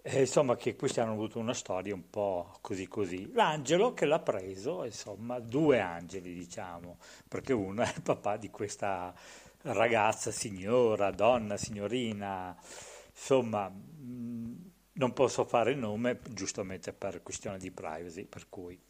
E, 0.00 0.20
insomma, 0.20 0.56
che 0.56 0.76
questi 0.76 1.00
hanno 1.00 1.12
avuto 1.12 1.38
una 1.38 1.54
storia 1.54 1.94
un 1.94 2.08
po' 2.08 2.56
così 2.60 2.86
così. 2.86 3.30
L'angelo 3.32 3.92
che 3.94 4.06
l'ha 4.06 4.20
preso, 4.20 4.84
insomma, 4.84 5.38
due 5.40 5.80
angeli, 5.80 6.32
diciamo, 6.32 6.98
perché 7.28 7.52
uno 7.52 7.82
è 7.84 7.92
il 7.94 8.02
papà 8.02 8.36
di 8.36 8.50
questa 8.50 9.14
ragazza, 9.62 10.30
signora, 10.30 11.10
donna, 11.10 11.56
signorina, 11.56 12.56
insomma, 13.10 13.70
non 13.70 15.12
posso 15.12 15.44
fare 15.44 15.72
il 15.72 15.78
nome 15.78 16.20
giustamente 16.30 16.92
per 16.92 17.22
questione 17.22 17.58
di 17.58 17.70
privacy, 17.70 18.24
per 18.24 18.48
cui 18.48 18.80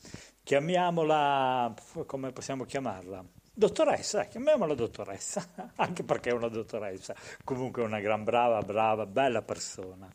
chiamiamola, 0.43 1.75
come 2.07 2.33
possiamo 2.33 2.65
chiamarla? 2.65 3.38
Dottoressa, 3.59 4.27
chiamiamola 4.27 4.73
dottoressa, 4.75 5.73
anche 5.83 6.05
perché 6.05 6.31
è 6.31 6.33
una 6.33 6.47
dottoressa, 6.47 7.13
comunque 7.43 7.83
una 7.83 7.99
gran 7.99 8.23
brava, 8.23 8.61
brava, 8.61 9.05
bella 9.05 9.43
persona, 9.43 10.09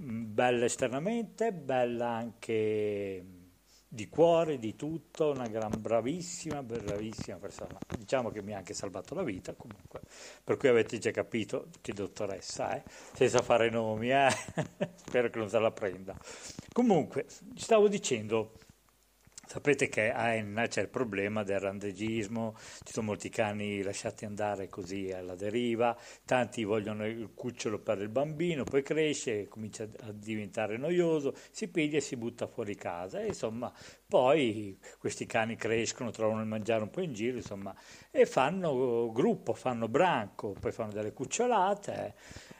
mm, 0.00 0.32
bella 0.32 0.66
esternamente, 0.66 1.52
bella 1.52 2.06
anche 2.10 3.24
di 3.88 4.08
cuore, 4.08 4.60
di 4.60 4.76
tutto, 4.76 5.32
una 5.32 5.48
gran 5.48 5.72
bravissima, 5.76 6.62
bravissima 6.62 7.38
persona. 7.38 7.76
Diciamo 7.98 8.30
che 8.30 8.40
mi 8.40 8.54
ha 8.54 8.58
anche 8.58 8.72
salvato 8.72 9.16
la 9.16 9.24
vita 9.24 9.54
comunque, 9.54 10.02
per 10.44 10.56
cui 10.56 10.68
avete 10.68 10.98
già 10.98 11.10
capito 11.10 11.70
che 11.80 11.92
dottoressa, 11.92 12.76
eh? 12.76 12.84
senza 12.86 13.42
fare 13.42 13.68
nomi, 13.68 14.12
eh? 14.12 14.28
spero 14.94 15.28
che 15.28 15.38
non 15.40 15.48
se 15.48 15.58
la 15.58 15.72
prenda. 15.72 16.16
Comunque, 16.72 17.26
stavo 17.56 17.88
dicendo 17.88 18.52
Sapete 19.48 19.88
che 19.88 20.10
a 20.10 20.34
Enna 20.34 20.66
c'è 20.66 20.82
il 20.82 20.88
problema 20.88 21.44
del 21.44 21.60
randegismo, 21.60 22.56
ci 22.82 22.92
sono 22.92 23.06
molti 23.06 23.28
cani 23.28 23.80
lasciati 23.80 24.24
andare 24.24 24.68
così 24.68 25.12
alla 25.12 25.36
deriva, 25.36 25.96
tanti 26.24 26.64
vogliono 26.64 27.06
il 27.06 27.30
cucciolo 27.32 27.78
per 27.78 28.00
il 28.00 28.08
bambino, 28.08 28.64
poi 28.64 28.82
cresce, 28.82 29.46
comincia 29.46 29.84
a 30.00 30.10
diventare 30.12 30.76
noioso, 30.76 31.32
si 31.52 31.68
piglia 31.68 31.98
e 31.98 32.00
si 32.00 32.16
butta 32.16 32.48
fuori 32.48 32.74
casa. 32.74 33.20
E 33.20 33.28
insomma, 33.28 33.72
poi 34.08 34.76
questi 34.98 35.26
cani 35.26 35.54
crescono, 35.54 36.10
trovano 36.10 36.40
il 36.40 36.48
mangiare 36.48 36.82
un 36.82 36.90
po' 36.90 37.00
in 37.00 37.12
giro, 37.12 37.36
insomma, 37.36 37.72
e 38.10 38.26
fanno 38.26 39.12
gruppo, 39.12 39.54
fanno 39.54 39.86
branco, 39.86 40.56
poi 40.58 40.72
fanno 40.72 40.90
delle 40.92 41.12
cucciolate. 41.12 42.14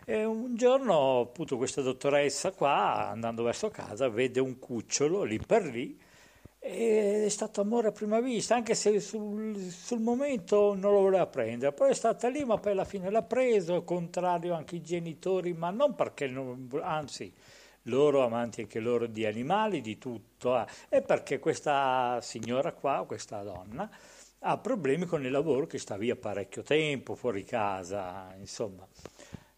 E 0.04 0.24
un 0.24 0.54
giorno, 0.54 1.18
appunto, 1.18 1.56
questa 1.56 1.82
dottoressa 1.82 2.52
qua, 2.52 3.08
andando 3.08 3.42
verso 3.42 3.70
casa, 3.70 4.08
vede 4.08 4.38
un 4.38 4.60
cucciolo 4.60 5.24
lì 5.24 5.40
per 5.44 5.64
lì 5.64 6.05
è 6.58 7.28
stato 7.28 7.60
amore 7.60 7.88
a 7.88 7.92
prima 7.92 8.20
vista, 8.20 8.54
anche 8.54 8.74
se 8.74 8.98
sul, 9.00 9.56
sul, 9.58 10.00
momento 10.00 10.74
non 10.74 10.92
lo 10.92 11.00
voleva 11.00 11.26
prendere, 11.26 11.72
poi 11.72 11.90
è 11.90 11.94
stata 11.94 12.28
lì, 12.28 12.44
ma 12.44 12.58
poi 12.58 12.72
alla 12.72 12.84
fine 12.84 13.10
l'ha 13.10 13.22
preso, 13.22 13.84
contrario 13.84 14.54
anche 14.54 14.76
i 14.76 14.82
genitori, 14.82 15.52
ma 15.52 15.70
non 15.70 15.94
perché, 15.94 16.26
non, 16.26 16.68
anzi, 16.82 17.32
loro 17.82 18.24
amanti 18.24 18.62
anche 18.62 18.80
loro 18.80 19.06
di 19.06 19.24
animali, 19.24 19.80
di 19.80 19.98
tutto, 19.98 20.58
eh, 20.58 20.66
è 20.88 21.02
perché 21.02 21.38
questa 21.38 22.18
signora 22.20 22.72
qua, 22.72 23.04
questa 23.06 23.42
donna, 23.42 23.88
ha 24.40 24.58
problemi 24.58 25.06
con 25.06 25.24
il 25.24 25.30
lavoro 25.30 25.66
che 25.66 25.78
sta 25.78 25.96
via 25.96 26.16
parecchio 26.16 26.62
tempo, 26.62 27.14
fuori 27.14 27.44
casa, 27.44 28.34
insomma. 28.38 28.86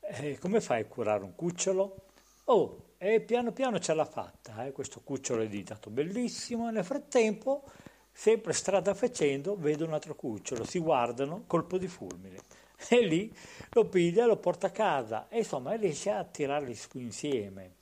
Eh, 0.00 0.38
come 0.38 0.60
fai 0.60 0.82
a 0.82 0.86
curare 0.86 1.24
un 1.24 1.34
cucciolo? 1.34 2.07
Oh, 2.50 2.92
e 2.96 3.20
piano 3.20 3.52
piano 3.52 3.78
ce 3.78 3.92
l'ha 3.92 4.06
fatta, 4.06 4.64
eh? 4.64 4.72
questo 4.72 5.02
cucciolo 5.04 5.42
è 5.42 5.48
diventato 5.48 5.90
bellissimo, 5.90 6.70
nel 6.70 6.82
frattempo, 6.82 7.64
sempre 8.10 8.54
strada 8.54 8.94
facendo, 8.94 9.54
vedo 9.54 9.84
un 9.84 9.92
altro 9.92 10.14
cucciolo, 10.14 10.64
si 10.64 10.78
guardano, 10.78 11.44
colpo 11.46 11.76
di 11.76 11.88
fulmine, 11.88 12.38
e 12.88 13.04
lì 13.04 13.30
lo 13.72 13.84
piglia, 13.84 14.24
lo 14.24 14.38
porta 14.38 14.68
a 14.68 14.70
casa. 14.70 15.26
E 15.28 15.38
insomma 15.38 15.74
riesce 15.74 16.08
a 16.08 16.24
tirarli 16.24 16.74
su 16.74 16.98
insieme, 16.98 17.74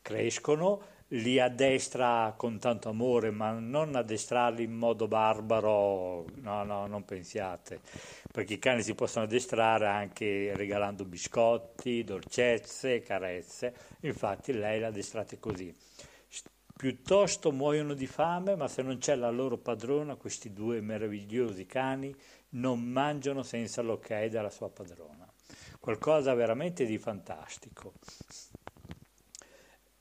crescono, 0.00 0.80
li 1.08 1.38
addestra 1.38 2.32
con 2.36 2.58
tanto 2.58 2.88
amore, 2.88 3.30
ma 3.30 3.50
non 3.50 3.94
addestrarli 3.94 4.64
in 4.64 4.72
modo 4.72 5.06
barbaro, 5.06 6.24
no, 6.36 6.64
no, 6.64 6.86
non 6.86 7.04
pensiate, 7.04 7.80
perché 8.32 8.54
i 8.54 8.58
cani 8.58 8.82
si 8.82 8.94
possono 8.94 9.26
addestrare 9.26 9.86
anche 9.86 10.52
regalando 10.56 11.04
biscotti, 11.04 12.04
dolcezze, 12.04 13.00
carezze, 13.00 13.74
infatti 14.08 14.52
lei 14.52 14.80
l'ha 14.80 14.88
addestrata 14.88 15.36
così. 15.38 15.74
Piuttosto 16.76 17.52
muoiono 17.52 17.94
di 17.94 18.06
fame, 18.06 18.56
ma 18.56 18.66
se 18.66 18.82
non 18.82 18.98
c'è 18.98 19.14
la 19.14 19.30
loro 19.30 19.58
padrona, 19.58 20.16
questi 20.16 20.52
due 20.52 20.80
meravigliosi 20.80 21.66
cani 21.66 22.14
non 22.50 22.80
mangiano 22.80 23.42
senza 23.42 23.80
l'ok 23.80 24.26
della 24.26 24.50
sua 24.50 24.70
padrona. 24.70 25.26
Qualcosa 25.78 26.34
veramente 26.34 26.84
di 26.84 26.98
fantastico. 26.98 27.94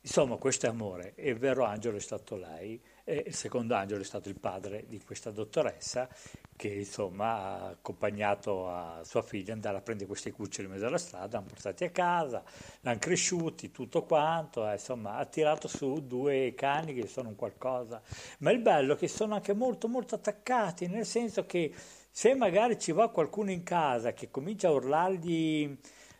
Insomma, 0.02 0.38
questo 0.38 0.66
è 0.66 0.70
amore 0.70 1.14
e 1.16 1.30
il 1.30 1.38
vero 1.38 1.64
angelo 1.64 1.98
è 1.98 2.02
stato 2.02 2.36
lei 2.36 2.82
e 3.04 3.24
il 3.28 3.34
secondo 3.34 3.76
angelo 3.76 4.02
è 4.02 4.06
stato 4.06 4.30
il 4.30 4.40
padre 4.40 4.86
di 4.88 5.02
questa 5.04 5.30
dottoressa 5.32 6.08
che 6.56 6.70
insomma 6.70 7.36
ha 7.36 7.68
accompagnato 7.68 8.70
a 8.70 9.02
sua 9.04 9.22
figlia 9.22 9.54
andare 9.54 9.78
a 9.78 9.82
prendere 9.82 10.08
questi 10.08 10.32
cuccioli 10.32 10.68
in 10.68 10.74
mezzo 10.74 10.86
alla 10.86 10.98
strada, 10.98 11.38
l'hanno 11.38 11.50
portati 11.50 11.84
a 11.84 11.90
casa, 11.90 12.44
l'hanno 12.82 13.00
cresciuti, 13.00 13.72
tutto 13.72 14.04
quanto, 14.04 14.68
eh, 14.68 14.74
insomma 14.74 15.16
ha 15.16 15.26
tirato 15.26 15.68
su 15.68 16.06
due 16.08 16.54
cani 16.56 16.94
che 16.94 17.08
sono 17.08 17.30
un 17.30 17.36
qualcosa, 17.36 18.02
ma 18.40 18.52
il 18.52 18.60
bello 18.60 18.94
è 18.94 18.98
che 18.98 19.08
sono 19.08 19.34
anche 19.34 19.54
molto 19.54 19.88
molto 19.88 20.16
attaccati, 20.16 20.88
nel 20.88 21.06
senso 21.06 21.46
che 21.46 21.74
se 22.10 22.36
magari 22.36 22.80
ci 22.80 22.92
va 22.92 23.10
qualcuno 23.10 23.52
in 23.52 23.64
casa 23.64 24.14
che 24.14 24.30
comincia 24.30 24.68
a 24.68 24.72
urlargli 24.72 25.78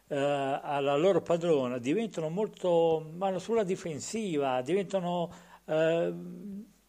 eh, 0.08 0.16
alla 0.16 0.96
loro 0.96 1.22
padrona 1.22 1.78
diventano 1.78 2.30
molto, 2.30 3.12
vanno 3.14 3.40
sulla 3.40 3.64
difensiva, 3.64 4.62
diventano, 4.62 5.32
eh, 5.66 6.14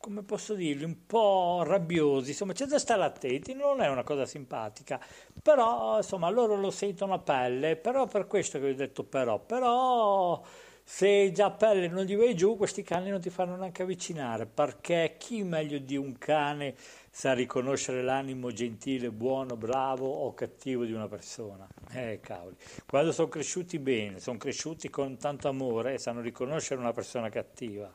come 0.04 0.22
posso 0.22 0.52
dirli, 0.52 0.84
un 0.84 1.06
po' 1.06 1.62
rabbiosi, 1.64 2.30
insomma 2.30 2.52
c'è 2.52 2.66
da 2.66 2.78
stare 2.78 3.02
attenti, 3.02 3.54
non 3.54 3.80
è 3.80 3.88
una 3.88 4.02
cosa 4.02 4.26
simpatica, 4.26 5.00
però 5.42 5.96
insomma 5.96 6.28
loro 6.28 6.56
lo 6.56 6.70
sentono 6.70 7.14
a 7.14 7.18
pelle, 7.20 7.76
però 7.76 8.06
per 8.06 8.26
questo 8.26 8.58
che 8.58 8.66
vi 8.66 8.72
ho 8.72 8.76
detto 8.76 9.04
però, 9.04 9.38
però 9.38 10.42
se 10.82 11.32
già 11.32 11.46
a 11.46 11.50
pelle 11.52 11.88
non 11.88 12.04
gli 12.04 12.18
vai 12.18 12.36
giù, 12.36 12.58
questi 12.58 12.82
cani 12.82 13.08
non 13.08 13.22
ti 13.22 13.30
fanno 13.30 13.56
neanche 13.56 13.80
avvicinare, 13.80 14.44
perché 14.44 15.14
chi 15.18 15.42
meglio 15.42 15.78
di 15.78 15.96
un 15.96 16.18
cane 16.18 16.74
sa 17.10 17.32
riconoscere 17.32 18.02
l'animo 18.02 18.52
gentile, 18.52 19.10
buono, 19.10 19.56
bravo 19.56 20.06
o 20.06 20.34
cattivo 20.34 20.84
di 20.84 20.92
una 20.92 21.08
persona? 21.08 21.66
Eh, 21.92 22.20
cavoli. 22.20 22.56
Quando 22.86 23.10
sono 23.10 23.28
cresciuti 23.28 23.78
bene, 23.78 24.20
sono 24.20 24.36
cresciuti 24.36 24.90
con 24.90 25.16
tanto 25.16 25.48
amore, 25.48 25.96
sanno 25.96 26.20
riconoscere 26.20 26.78
una 26.78 26.92
persona 26.92 27.30
cattiva. 27.30 27.90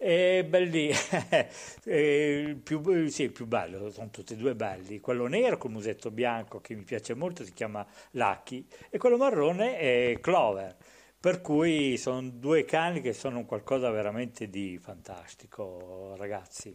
E 0.00 0.44
belli, 0.44 0.92
il 1.86 2.56
più, 2.62 3.08
sì, 3.08 3.30
più 3.30 3.46
bello, 3.46 3.90
sono 3.90 4.10
tutti 4.10 4.34
e 4.34 4.36
due 4.36 4.54
belli. 4.54 5.00
Quello 5.00 5.26
nero 5.26 5.58
col 5.58 5.72
musetto 5.72 6.12
bianco 6.12 6.60
che 6.60 6.76
mi 6.76 6.84
piace 6.84 7.14
molto 7.14 7.44
si 7.44 7.52
chiama 7.52 7.84
Lucky 8.12 8.64
e 8.90 8.98
quello 8.98 9.16
marrone 9.16 9.76
è 9.76 10.18
Clover. 10.20 10.76
Per 11.18 11.40
cui 11.40 11.96
sono 11.96 12.30
due 12.30 12.64
cani 12.64 13.00
che 13.00 13.12
sono 13.12 13.44
qualcosa 13.44 13.90
veramente 13.90 14.48
di 14.48 14.78
fantastico, 14.78 16.14
ragazzi. 16.16 16.72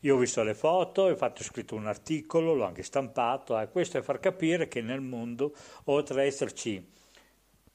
Io 0.00 0.14
ho 0.14 0.18
visto 0.18 0.42
le 0.42 0.54
foto, 0.54 1.02
ho 1.02 1.16
fatto 1.16 1.42
scritto 1.42 1.74
un 1.74 1.86
articolo, 1.86 2.54
l'ho 2.54 2.64
anche 2.64 2.82
stampato, 2.82 3.60
e 3.60 3.68
questo 3.68 3.98
è 3.98 4.02
far 4.02 4.18
capire 4.18 4.66
che 4.66 4.80
nel 4.80 5.02
mondo, 5.02 5.54
oltre 5.84 6.20
ad 6.22 6.26
esserci 6.26 6.94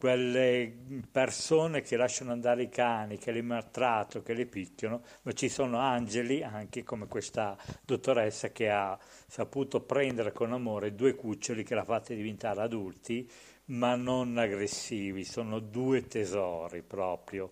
quelle 0.02 0.74
persone 1.12 1.84
che 1.84 1.96
lasciano 1.96 2.32
andare 2.32 2.64
i 2.64 2.70
cani, 2.70 3.20
che 3.20 3.32
li 3.32 3.44
maltrattano, 3.44 4.24
che 4.24 4.34
li 4.34 4.48
picchiano, 4.48 5.04
ma 5.22 5.32
ci 5.34 5.48
sono 5.48 5.78
angeli 5.78 6.42
anche 6.42 6.82
come 6.82 7.06
questa 7.06 7.56
dottoressa 7.86 8.50
che 8.50 8.72
ha 8.72 8.98
saputo 9.28 9.82
prendere 9.82 10.32
con 10.32 10.54
amore 10.54 10.96
due 10.96 11.14
cuccioli 11.14 11.64
che 11.64 11.76
l'ha 11.76 11.84
fatti 11.84 12.16
diventare 12.16 12.62
adulti 12.62 13.30
ma 13.66 13.96
non 13.96 14.38
aggressivi, 14.38 15.24
sono 15.24 15.60
due 15.60 16.08
tesori 16.08 16.82
proprio 16.82 17.52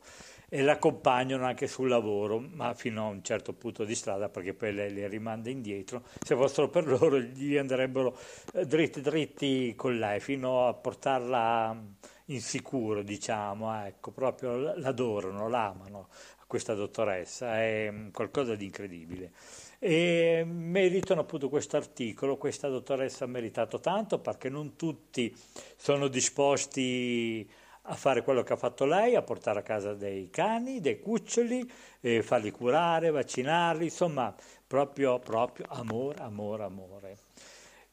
e 0.50 0.64
l'accompagnano 0.64 1.46
anche 1.46 1.68
sul 1.68 1.88
lavoro, 1.88 2.40
ma 2.40 2.74
fino 2.74 3.06
a 3.06 3.10
un 3.10 3.24
certo 3.24 3.54
punto 3.54 3.86
di 3.86 3.94
strada 3.94 4.28
perché 4.28 4.56
poi 4.56 4.74
lei 4.74 4.92
li 4.92 5.08
rimanda 5.08 5.52
indietro. 5.52 6.04
Se 6.20 6.36
fossero 6.36 6.68
per 6.68 6.88
loro 6.88 7.20
gli 7.20 7.56
andrebbero 7.56 8.18
eh, 8.54 8.66
dritti 8.66 9.02
dritti 9.02 9.76
con 9.76 10.00
lei 10.00 10.20
fino 10.20 10.68
a 10.68 10.74
portarla 10.74 11.80
insicuro, 12.30 13.04
diciamo, 13.04 13.86
ecco, 13.86 14.12
proprio 14.12 14.58
l'adorano, 14.76 15.48
l'amano 15.48 16.08
questa 16.48 16.74
dottoressa, 16.74 17.60
è 17.60 17.90
mm, 17.92 18.10
qualcosa 18.10 18.56
di 18.56 18.66
incredibile 18.66 19.32
e 19.78 20.44
meritano 20.46 21.22
appunto 21.22 21.48
questo 21.48 21.78
articolo, 21.78 22.38
questa 22.38 22.68
dottoressa 22.68 23.24
ha 23.24 23.28
meritato 23.28 23.80
tanto 23.80 24.20
perché 24.20 24.50
non 24.50 24.76
tutti 24.76 25.34
sono 25.78 26.08
disposti 26.08 27.50
a 27.84 27.96
fare 27.96 28.24
quello 28.24 28.44
che 28.44 28.54
ha 28.54 28.58
fatto 28.58 28.86
lei, 28.86 29.16
a 29.16 29.22
portare 29.22 29.60
a 29.60 29.64
casa 29.64 29.94
dei 29.94 30.30
cani, 30.30 30.82
dei 30.82 31.00
cuccioli, 31.00 31.70
eh, 32.02 32.22
farli 32.22 32.52
curare, 32.52 33.10
vaccinarli, 33.10 33.86
insomma 33.86 34.36
proprio, 34.68 35.18
proprio 35.20 35.66
amore, 35.70 36.20
amore, 36.20 36.64
amore. 36.64 37.18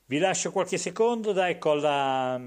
Vi 0.08 0.18
lascio 0.18 0.52
qualche 0.52 0.78
secondo 0.78 1.32
dai 1.32 1.58
con 1.58 1.80
la, 1.80 2.40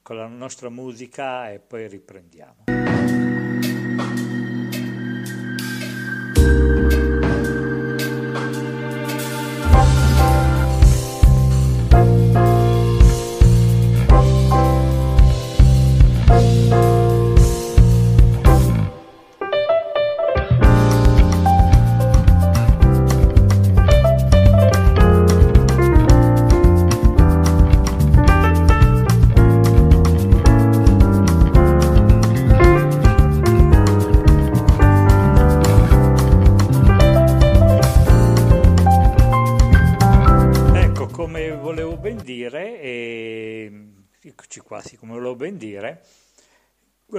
con 0.00 0.16
la 0.16 0.26
nostra 0.26 0.70
musica 0.70 1.50
e 1.50 1.58
poi 1.58 1.86
riprendiamo. 1.86 2.64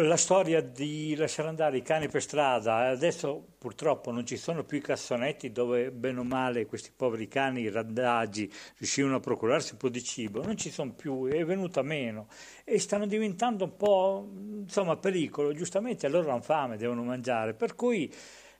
La 0.03 0.17
storia 0.17 0.61
di 0.61 1.15
lasciare 1.15 1.47
andare 1.47 1.77
i 1.77 1.81
cani 1.81 2.09
per 2.09 2.21
strada, 2.21 2.89
adesso 2.89 3.53
purtroppo 3.57 4.11
non 4.11 4.25
ci 4.25 4.35
sono 4.35 4.63
più 4.63 4.77
i 4.77 4.81
cassonetti 4.81 5.51
dove 5.51 5.91
bene 5.91 6.19
o 6.19 6.23
male 6.23 6.65
questi 6.65 6.91
poveri 6.93 7.27
cani, 7.27 7.61
i 7.61 7.69
randaggi, 7.69 8.51
riuscivano 8.77 9.15
a 9.15 9.19
procurarsi 9.19 9.73
un 9.73 9.77
po' 9.77 9.89
di 9.89 10.03
cibo, 10.03 10.43
non 10.43 10.57
ci 10.57 10.69
sono 10.69 10.93
più, 10.93 11.27
è 11.27 11.45
venuta 11.45 11.81
meno. 11.81 12.27
E 12.63 12.79
stanno 12.79 13.05
diventando 13.05 13.63
un 13.63 13.77
po' 13.77 14.29
insomma 14.63 14.97
pericolo, 14.97 15.53
giustamente 15.53 16.07
loro 16.09 16.31
hanno 16.31 16.41
fame, 16.41 16.77
devono 16.77 17.03
mangiare, 17.03 17.53
per 17.53 17.75
cui 17.75 18.13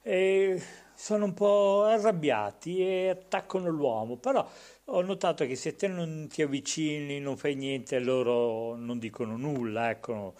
eh, 0.03 0.61
sono 0.93 1.25
un 1.25 1.33
po' 1.33 1.83
arrabbiati 1.83 2.79
e 2.79 3.09
attaccano 3.09 3.69
l'uomo, 3.69 4.17
però 4.17 4.47
ho 4.85 5.01
notato 5.01 5.45
che 5.45 5.55
se 5.55 5.75
te 5.75 5.87
non 5.87 6.27
ti 6.29 6.41
avvicini, 6.41 7.19
non 7.19 7.35
fai 7.35 7.55
niente, 7.55 7.99
loro 7.99 8.75
non 8.75 8.99
dicono 8.99 9.35
nulla, 9.35 9.89
ecco 9.89 10.33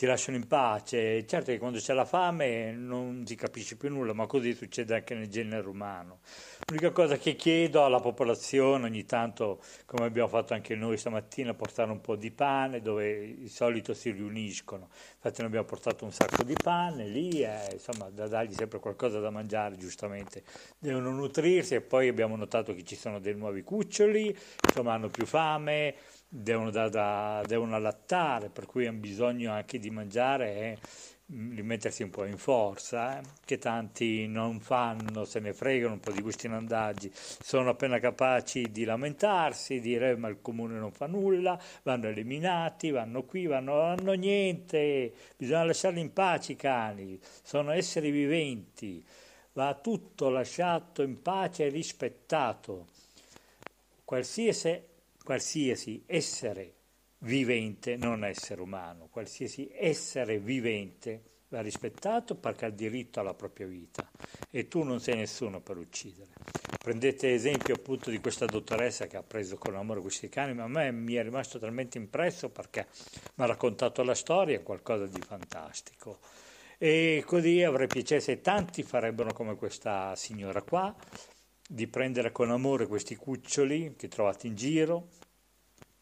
ti 0.00 0.06
lasciano 0.06 0.38
in 0.38 0.46
pace. 0.46 1.26
Certo 1.26 1.50
che 1.50 1.58
quando 1.58 1.78
c'è 1.78 1.92
la 1.92 2.06
fame 2.06 2.72
non 2.72 3.26
si 3.26 3.34
capisce 3.34 3.76
più 3.76 3.90
nulla, 3.90 4.14
ma 4.14 4.24
così 4.24 4.54
succede 4.54 4.94
anche 4.94 5.14
nel 5.14 5.28
genere 5.28 5.68
umano. 5.68 6.20
L'unica 6.68 6.90
cosa 6.90 7.18
che 7.18 7.36
chiedo 7.36 7.84
alla 7.84 8.00
popolazione 8.00 8.86
ogni 8.86 9.04
tanto, 9.04 9.60
come 9.84 10.06
abbiamo 10.06 10.28
fatto 10.28 10.54
anche 10.54 10.74
noi 10.74 10.96
stamattina, 10.96 11.52
portare 11.52 11.90
un 11.90 12.00
po' 12.00 12.16
di 12.16 12.30
pane 12.30 12.80
dove 12.80 13.34
di 13.40 13.48
solito 13.50 13.92
si 13.92 14.10
riuniscono. 14.10 14.88
Infatti 15.22 15.42
noi 15.42 15.48
abbiamo 15.48 15.66
portato 15.66 16.06
un 16.06 16.12
sacco 16.12 16.42
di 16.42 16.54
pane 16.54 17.06
lì, 17.06 17.42
e, 17.42 17.68
insomma, 17.72 18.08
da 18.08 18.26
dargli 18.26 18.54
sempre 18.54 18.78
qualcosa 18.78 19.20
da 19.20 19.28
mangiare, 19.28 19.76
giustamente. 19.76 20.42
Devono 20.78 21.10
nutrirsi 21.10 21.74
e 21.74 21.82
poi 21.82 22.08
abbiamo 22.08 22.36
notato 22.36 22.74
che 22.74 22.84
ci 22.84 22.96
sono 22.96 23.18
dei 23.18 23.34
nuovi 23.34 23.62
cuccioli, 23.62 24.34
insomma 24.66 24.94
hanno 24.94 25.08
più 25.08 25.26
fame 25.26 25.94
devono, 26.32 26.70
da, 26.70 26.88
da, 26.88 27.42
devono 27.46 27.74
allattare, 27.74 28.48
per 28.48 28.66
cui 28.66 28.86
hanno 28.86 28.98
bisogno 28.98 29.52
anche 29.52 29.78
di 29.78 29.90
mangiare 29.90 30.54
e 30.54 30.78
mm, 31.30 31.54
di 31.54 31.62
mettersi 31.62 32.02
un 32.02 32.10
po' 32.10 32.24
in 32.24 32.36
forza, 32.36 33.18
eh? 33.18 33.22
che 33.44 33.58
tanti 33.58 34.26
non 34.26 34.60
fanno, 34.60 35.24
se 35.24 35.40
ne 35.40 35.52
fregano 35.52 35.94
un 35.94 36.00
po' 36.00 36.12
di 36.12 36.22
questi 36.22 36.48
nandaggi, 36.48 37.10
sono 37.14 37.70
appena 37.70 37.98
capaci 37.98 38.70
di 38.70 38.84
lamentarsi, 38.84 39.80
dire 39.80 40.16
ma 40.16 40.28
il 40.28 40.40
comune 40.42 40.78
non 40.78 40.92
fa 40.92 41.06
nulla, 41.06 41.60
vanno 41.82 42.08
eliminati, 42.08 42.90
vanno 42.90 43.22
qui, 43.24 43.46
vanno, 43.46 43.80
hanno 43.82 44.12
niente, 44.12 45.12
bisogna 45.36 45.64
lasciarli 45.64 46.00
in 46.00 46.12
pace 46.12 46.52
i 46.52 46.56
cani, 46.56 47.18
sono 47.42 47.70
esseri 47.70 48.10
viventi, 48.10 49.04
va 49.52 49.74
tutto 49.74 50.28
lasciato 50.28 51.02
in 51.02 51.22
pace 51.22 51.66
e 51.66 51.68
rispettato. 51.68 52.86
Qualsiasi 54.04 54.88
qualsiasi 55.30 56.02
essere 56.06 56.79
vivente, 57.20 57.96
non 57.96 58.24
essere 58.24 58.60
umano, 58.60 59.08
qualsiasi 59.10 59.70
essere 59.72 60.38
vivente 60.38 61.22
va 61.48 61.60
rispettato 61.60 62.36
perché 62.36 62.66
ha 62.66 62.70
diritto 62.70 63.20
alla 63.20 63.34
propria 63.34 63.66
vita 63.66 64.08
e 64.50 64.68
tu 64.68 64.82
non 64.82 65.00
sei 65.00 65.16
nessuno 65.16 65.60
per 65.60 65.76
uccidere. 65.76 66.30
Prendete 66.82 67.34
esempio 67.34 67.74
appunto 67.74 68.10
di 68.10 68.20
questa 68.20 68.46
dottoressa 68.46 69.06
che 69.06 69.16
ha 69.16 69.22
preso 69.22 69.58
con 69.58 69.74
amore 69.74 70.00
questi 70.00 70.28
cani, 70.28 70.54
ma 70.54 70.64
a 70.64 70.68
me 70.68 70.90
mi 70.92 71.14
è 71.14 71.22
rimasto 71.22 71.58
talmente 71.58 71.98
impresso 71.98 72.48
perché 72.48 72.86
mi 73.34 73.44
ha 73.44 73.46
raccontato 73.46 74.02
la 74.02 74.14
storia, 74.14 74.56
è 74.56 74.62
qualcosa 74.62 75.06
di 75.06 75.20
fantastico. 75.20 76.20
E 76.78 77.22
così 77.26 77.62
avrei 77.62 77.88
piacere 77.88 78.20
se 78.20 78.40
tanti 78.40 78.82
farebbero 78.82 79.34
come 79.34 79.56
questa 79.56 80.16
signora 80.16 80.62
qua, 80.62 80.94
di 81.68 81.86
prendere 81.86 82.32
con 82.32 82.50
amore 82.50 82.86
questi 82.86 83.14
cuccioli 83.14 83.94
che 83.96 84.08
trovate 84.08 84.46
in 84.46 84.54
giro, 84.54 85.08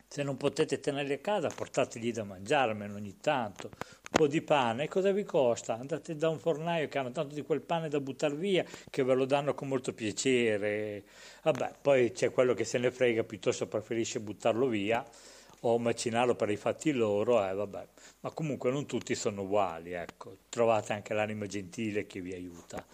se 0.09 0.23
non 0.23 0.39
potete 0.39 0.81
tenerli 0.81 1.13
a 1.13 1.19
casa, 1.19 1.49
portategli 1.49 2.13
da 2.13 2.25
mangiare 2.25 2.73
ogni 2.73 3.19
tanto. 3.21 3.69
Un 3.69 4.11
po' 4.11 4.27
di 4.27 4.41
pane, 4.41 4.89
cosa 4.89 5.13
vi 5.13 5.23
costa? 5.23 5.75
Andate 5.79 6.17
da 6.17 6.31
un 6.31 6.39
fornaio 6.39 6.89
che 6.89 6.97
hanno 6.97 7.13
tanto 7.13 7.35
di 7.35 7.43
quel 7.43 7.61
pane 7.61 7.91
da 7.91 8.01
buttare 8.01 8.35
via 8.35 8.65
che 8.89 9.03
ve 9.03 9.15
lo 9.15 9.27
danno 9.27 9.55
con 9.55 9.69
molto 9.69 9.93
piacere. 9.93 11.05
Vabbè, 11.43 11.75
poi 11.83 12.13
c'è 12.13 12.31
quello 12.31 12.55
che 12.55 12.65
se 12.65 12.79
ne 12.79 12.91
frega, 12.91 13.23
piuttosto 13.25 13.67
preferisce 13.67 14.21
buttarlo 14.21 14.67
via 14.67 15.05
o 15.63 15.79
macinarlo 15.79 16.35
per 16.37 16.51
i 16.51 16.57
fatti 16.57 16.93
loro, 16.93 17.47
eh, 17.47 17.53
vabbè. 17.53 17.87
ma 18.21 18.31
comunque 18.31 18.71
non 18.71 18.87
tutti 18.87 19.15
sono 19.15 19.43
uguali, 19.43 19.93
ecco. 19.93 20.37
trovate 20.49 20.93
anche 20.95 21.13
l'anima 21.15 21.47
gentile 21.47 22.07
che 22.07 22.21
vi 22.21 22.33
aiuta. 22.33 22.85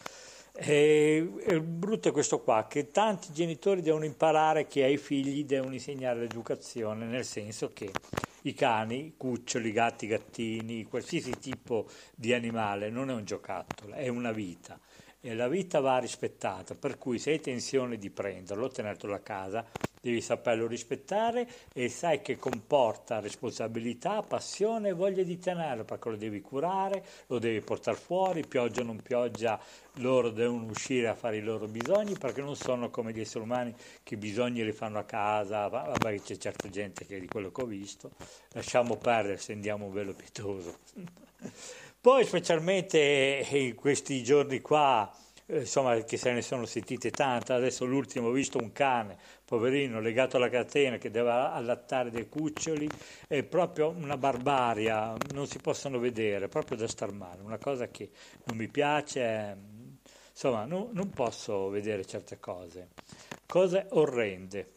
E, 0.56 1.16
il 1.48 1.60
brutto 1.62 2.08
è 2.08 2.12
questo 2.12 2.40
qua, 2.40 2.66
che 2.68 2.92
tanti 2.92 3.32
genitori 3.32 3.82
devono 3.82 4.04
imparare 4.04 4.68
che 4.68 4.84
ai 4.84 4.98
figli 4.98 5.44
devono 5.44 5.74
insegnare 5.74 6.20
l'educazione, 6.20 7.06
nel 7.06 7.24
senso 7.24 7.72
che 7.72 7.90
i 8.42 8.54
cani, 8.54 9.14
cuccioli, 9.16 9.72
gatti, 9.72 10.06
gattini, 10.06 10.84
qualsiasi 10.84 11.38
tipo 11.40 11.88
di 12.14 12.32
animale 12.32 12.88
non 12.88 13.10
è 13.10 13.14
un 13.14 13.24
giocattolo, 13.24 13.94
è 13.94 14.06
una 14.06 14.30
vita. 14.30 14.78
E 15.20 15.34
la 15.34 15.48
vita 15.48 15.80
va 15.80 15.98
rispettata, 15.98 16.76
per 16.76 16.98
cui 16.98 17.18
se 17.18 17.30
hai 17.30 17.36
intenzione 17.36 17.96
di 17.98 18.10
prenderlo, 18.10 18.68
tenerlo 18.68 19.14
a 19.14 19.20
casa, 19.20 19.66
devi 20.04 20.20
saperlo 20.20 20.66
rispettare 20.66 21.48
e 21.72 21.88
sai 21.88 22.20
che 22.20 22.36
comporta 22.36 23.20
responsabilità, 23.20 24.20
passione 24.20 24.90
e 24.90 24.92
voglia 24.92 25.22
di 25.22 25.38
tenerlo, 25.38 25.84
perché 25.84 26.10
lo 26.10 26.16
devi 26.16 26.42
curare, 26.42 27.02
lo 27.28 27.38
devi 27.38 27.60
portare 27.62 27.96
fuori, 27.96 28.46
pioggia 28.46 28.82
o 28.82 28.84
non 28.84 29.00
pioggia, 29.00 29.58
loro 29.94 30.28
devono 30.28 30.66
uscire 30.66 31.08
a 31.08 31.14
fare 31.14 31.38
i 31.38 31.42
loro 31.42 31.66
bisogni, 31.66 32.18
perché 32.18 32.42
non 32.42 32.54
sono 32.54 32.90
come 32.90 33.12
gli 33.12 33.20
esseri 33.20 33.44
umani 33.44 33.74
che 34.02 34.14
i 34.14 34.18
bisogni 34.18 34.62
li 34.62 34.72
fanno 34.72 34.98
a 34.98 35.04
casa, 35.04 35.68
vabbè 35.68 36.20
c'è 36.20 36.36
certa 36.36 36.68
gente 36.68 37.06
che 37.06 37.16
è 37.16 37.20
di 37.20 37.26
quello 37.26 37.50
che 37.50 37.62
ho 37.62 37.66
visto, 37.66 38.10
lasciamo 38.52 38.96
perdere 38.96 39.38
se 39.38 39.52
andiamo 39.52 39.86
un 39.86 39.92
velo 39.92 40.12
pietoso. 40.12 40.76
Poi 42.04 42.22
specialmente 42.26 43.46
in 43.50 43.74
questi 43.74 44.22
giorni 44.22 44.60
qua, 44.60 45.10
eh, 45.46 45.60
insomma, 45.60 45.96
che 46.04 46.16
se 46.16 46.32
ne 46.32 46.42
sono 46.42 46.64
sentite 46.64 47.10
tante, 47.10 47.52
adesso 47.52 47.84
l'ultimo 47.84 48.28
ho 48.28 48.32
visto 48.32 48.58
un 48.58 48.72
cane, 48.72 49.16
poverino, 49.56 50.00
legato 50.00 50.36
alla 50.36 50.48
catena 50.48 50.98
che 50.98 51.10
deve 51.10 51.30
allattare 51.30 52.10
dei 52.10 52.28
cuccioli, 52.28 52.88
è 53.28 53.42
proprio 53.44 53.90
una 53.90 54.16
barbaria, 54.16 55.14
non 55.32 55.46
si 55.46 55.58
possono 55.58 55.98
vedere, 55.98 56.48
proprio 56.48 56.76
da 56.76 56.88
star 56.88 57.12
male, 57.12 57.42
una 57.42 57.58
cosa 57.58 57.88
che 57.88 58.10
non 58.44 58.56
mi 58.56 58.68
piace, 58.68 59.56
insomma, 60.30 60.64
no, 60.64 60.88
non 60.92 61.10
posso 61.10 61.68
vedere 61.68 62.04
certe 62.04 62.40
cose, 62.40 62.88
cose 63.46 63.86
orrende. 63.90 64.72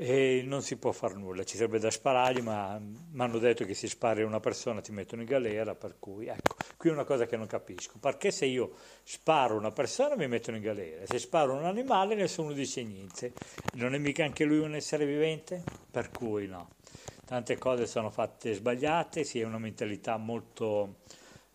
E 0.00 0.44
non 0.44 0.62
si 0.62 0.76
può 0.76 0.92
fare 0.92 1.14
nulla, 1.14 1.42
ci 1.42 1.56
sarebbe 1.56 1.80
da 1.80 1.90
sparargli, 1.90 2.40
ma 2.40 2.78
mi 2.78 3.20
hanno 3.20 3.38
detto 3.38 3.64
che 3.64 3.74
se 3.74 3.88
spari 3.88 4.22
una 4.22 4.38
persona 4.38 4.80
ti 4.80 4.92
mettono 4.92 5.22
in 5.22 5.26
galera, 5.26 5.74
per 5.74 5.96
cui 5.98 6.28
ecco, 6.28 6.47
qui 6.78 6.90
è 6.90 6.92
una 6.92 7.04
cosa 7.04 7.26
che 7.26 7.36
non 7.36 7.48
capisco, 7.48 7.98
perché 7.98 8.30
se 8.30 8.46
io 8.46 8.70
sparo 9.02 9.56
una 9.56 9.72
persona 9.72 10.14
mi 10.14 10.28
mettono 10.28 10.58
in 10.58 10.62
galera, 10.62 11.04
se 11.06 11.18
sparo 11.18 11.54
un 11.54 11.64
animale 11.64 12.14
nessuno 12.14 12.52
dice 12.52 12.84
niente, 12.84 13.32
non 13.72 13.94
è 13.94 13.98
mica 13.98 14.24
anche 14.24 14.44
lui 14.44 14.58
un 14.58 14.76
essere 14.76 15.04
vivente? 15.04 15.60
Per 15.90 16.12
cui 16.12 16.46
no, 16.46 16.68
tante 17.24 17.58
cose 17.58 17.86
sono 17.86 18.10
fatte 18.10 18.54
sbagliate, 18.54 19.24
si 19.24 19.40
è 19.40 19.44
una 19.44 19.58
mentalità 19.58 20.16
molto 20.18 20.98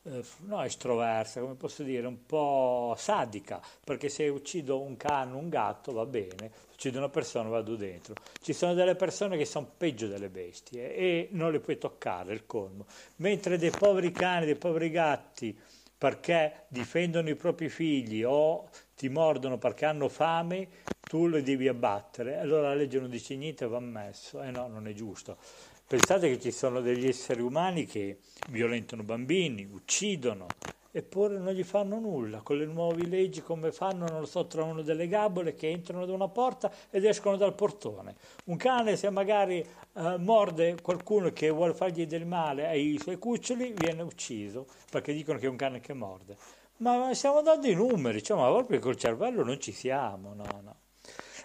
eh, 0.04 0.24
no, 0.46 0.64
estroversa, 0.64 1.40
come 1.40 1.56
posso 1.56 1.84
dire, 1.84 2.06
un 2.08 2.26
po' 2.26 2.94
sadica, 2.98 3.62
perché 3.84 4.10
se 4.10 4.28
uccido 4.28 4.82
un 4.82 4.98
cane, 4.98 5.34
un 5.34 5.50
gatto 5.50 5.94
va 5.94 6.06
bene, 6.06 6.52
uccido 6.74 6.98
una 6.98 7.10
persona 7.10 7.50
vado 7.50 7.76
dentro. 7.76 8.16
Ci 8.42 8.54
sono 8.54 8.74
delle 8.74 8.96
persone 8.96 9.38
che 9.38 9.46
sono 9.46 9.70
peggio 9.78 10.08
delle 10.08 10.30
bestie 10.30 10.96
e 10.96 11.28
non 11.32 11.52
le 11.52 11.60
puoi 11.60 11.78
toccare, 11.78 12.34
il 12.34 12.46
colmo. 12.46 12.86
Mentre 13.18 13.58
dei 13.58 13.72
poveri 13.72 14.12
cani, 14.12 14.46
dei 14.46 14.56
poveri 14.56 14.90
gatti, 14.90 15.58
perché 15.98 16.66
difendono 16.68 17.30
i 17.30 17.36
propri 17.36 17.70
figli 17.70 18.24
o 18.26 18.70
ti 18.98 19.08
mordono 19.08 19.58
perché 19.58 19.86
hanno 19.86 20.10
fame, 20.10 20.68
tu 21.00 21.28
li 21.28 21.42
devi 21.44 21.70
abbattere. 21.70 22.40
Allora 22.40 22.70
la 22.70 22.76
legge 22.76 23.00
non 23.00 23.10
dice 23.10 23.38
niente, 23.38 23.66
va 23.68 23.78
ammesso. 23.78 24.42
Eh 24.44 24.52
no, 24.52 24.68
non 24.68 24.88
è 24.88 24.94
giusto. 24.94 25.38
Pensate 25.86 26.30
che 26.30 26.40
ci 26.40 26.52
sono 26.52 26.82
degli 26.82 27.08
esseri 27.08 27.42
umani 27.42 27.86
che 27.86 28.20
violentano 28.50 29.04
bambini, 29.04 29.68
uccidono, 29.70 30.48
eppure 30.92 31.38
non 31.38 31.54
gli 31.54 31.64
fanno 31.64 32.00
nulla. 32.00 32.42
Con 32.42 32.58
le 32.58 32.66
nuove 32.66 33.06
leggi 33.06 33.42
come 33.42 33.72
fanno, 33.72 34.06
non 34.08 34.22
lo 34.22 34.26
so, 34.26 34.48
trovano 34.48 34.82
delle 34.82 35.08
gabole 35.08 35.54
che 35.54 35.70
entrano 35.70 36.06
da 36.06 36.14
una 36.14 36.30
porta 36.30 36.72
ed 36.90 37.06
escono 37.06 37.36
dal 37.36 37.54
portone. 37.54 38.16
Un 38.46 38.58
cane 38.58 38.96
se 38.96 39.10
magari 39.10 39.60
eh, 39.60 40.18
morde 40.18 40.78
qualcuno 40.82 41.32
che 41.32 41.50
vuole 41.50 41.74
fargli 41.74 42.08
del 42.08 42.26
male 42.26 42.68
ai 42.68 42.98
suoi 43.00 43.18
cuccioli, 43.18 43.74
viene 43.76 44.02
ucciso, 44.02 44.68
perché 44.90 45.14
dicono 45.14 45.38
che 45.38 45.46
è 45.46 45.50
un 45.50 45.58
cane 45.58 45.80
che 45.80 45.94
morde. 45.94 46.38
Ma 46.78 47.14
stiamo 47.14 47.42
dando 47.42 47.68
i 47.68 47.76
numeri, 47.76 48.24
cioè, 48.24 48.38
ma 48.38 48.48
proprio 48.50 48.80
col 48.80 48.96
cervello 48.96 49.44
non 49.44 49.60
ci 49.60 49.72
siamo, 49.72 50.34
no, 50.34 50.62
no. 50.64 50.76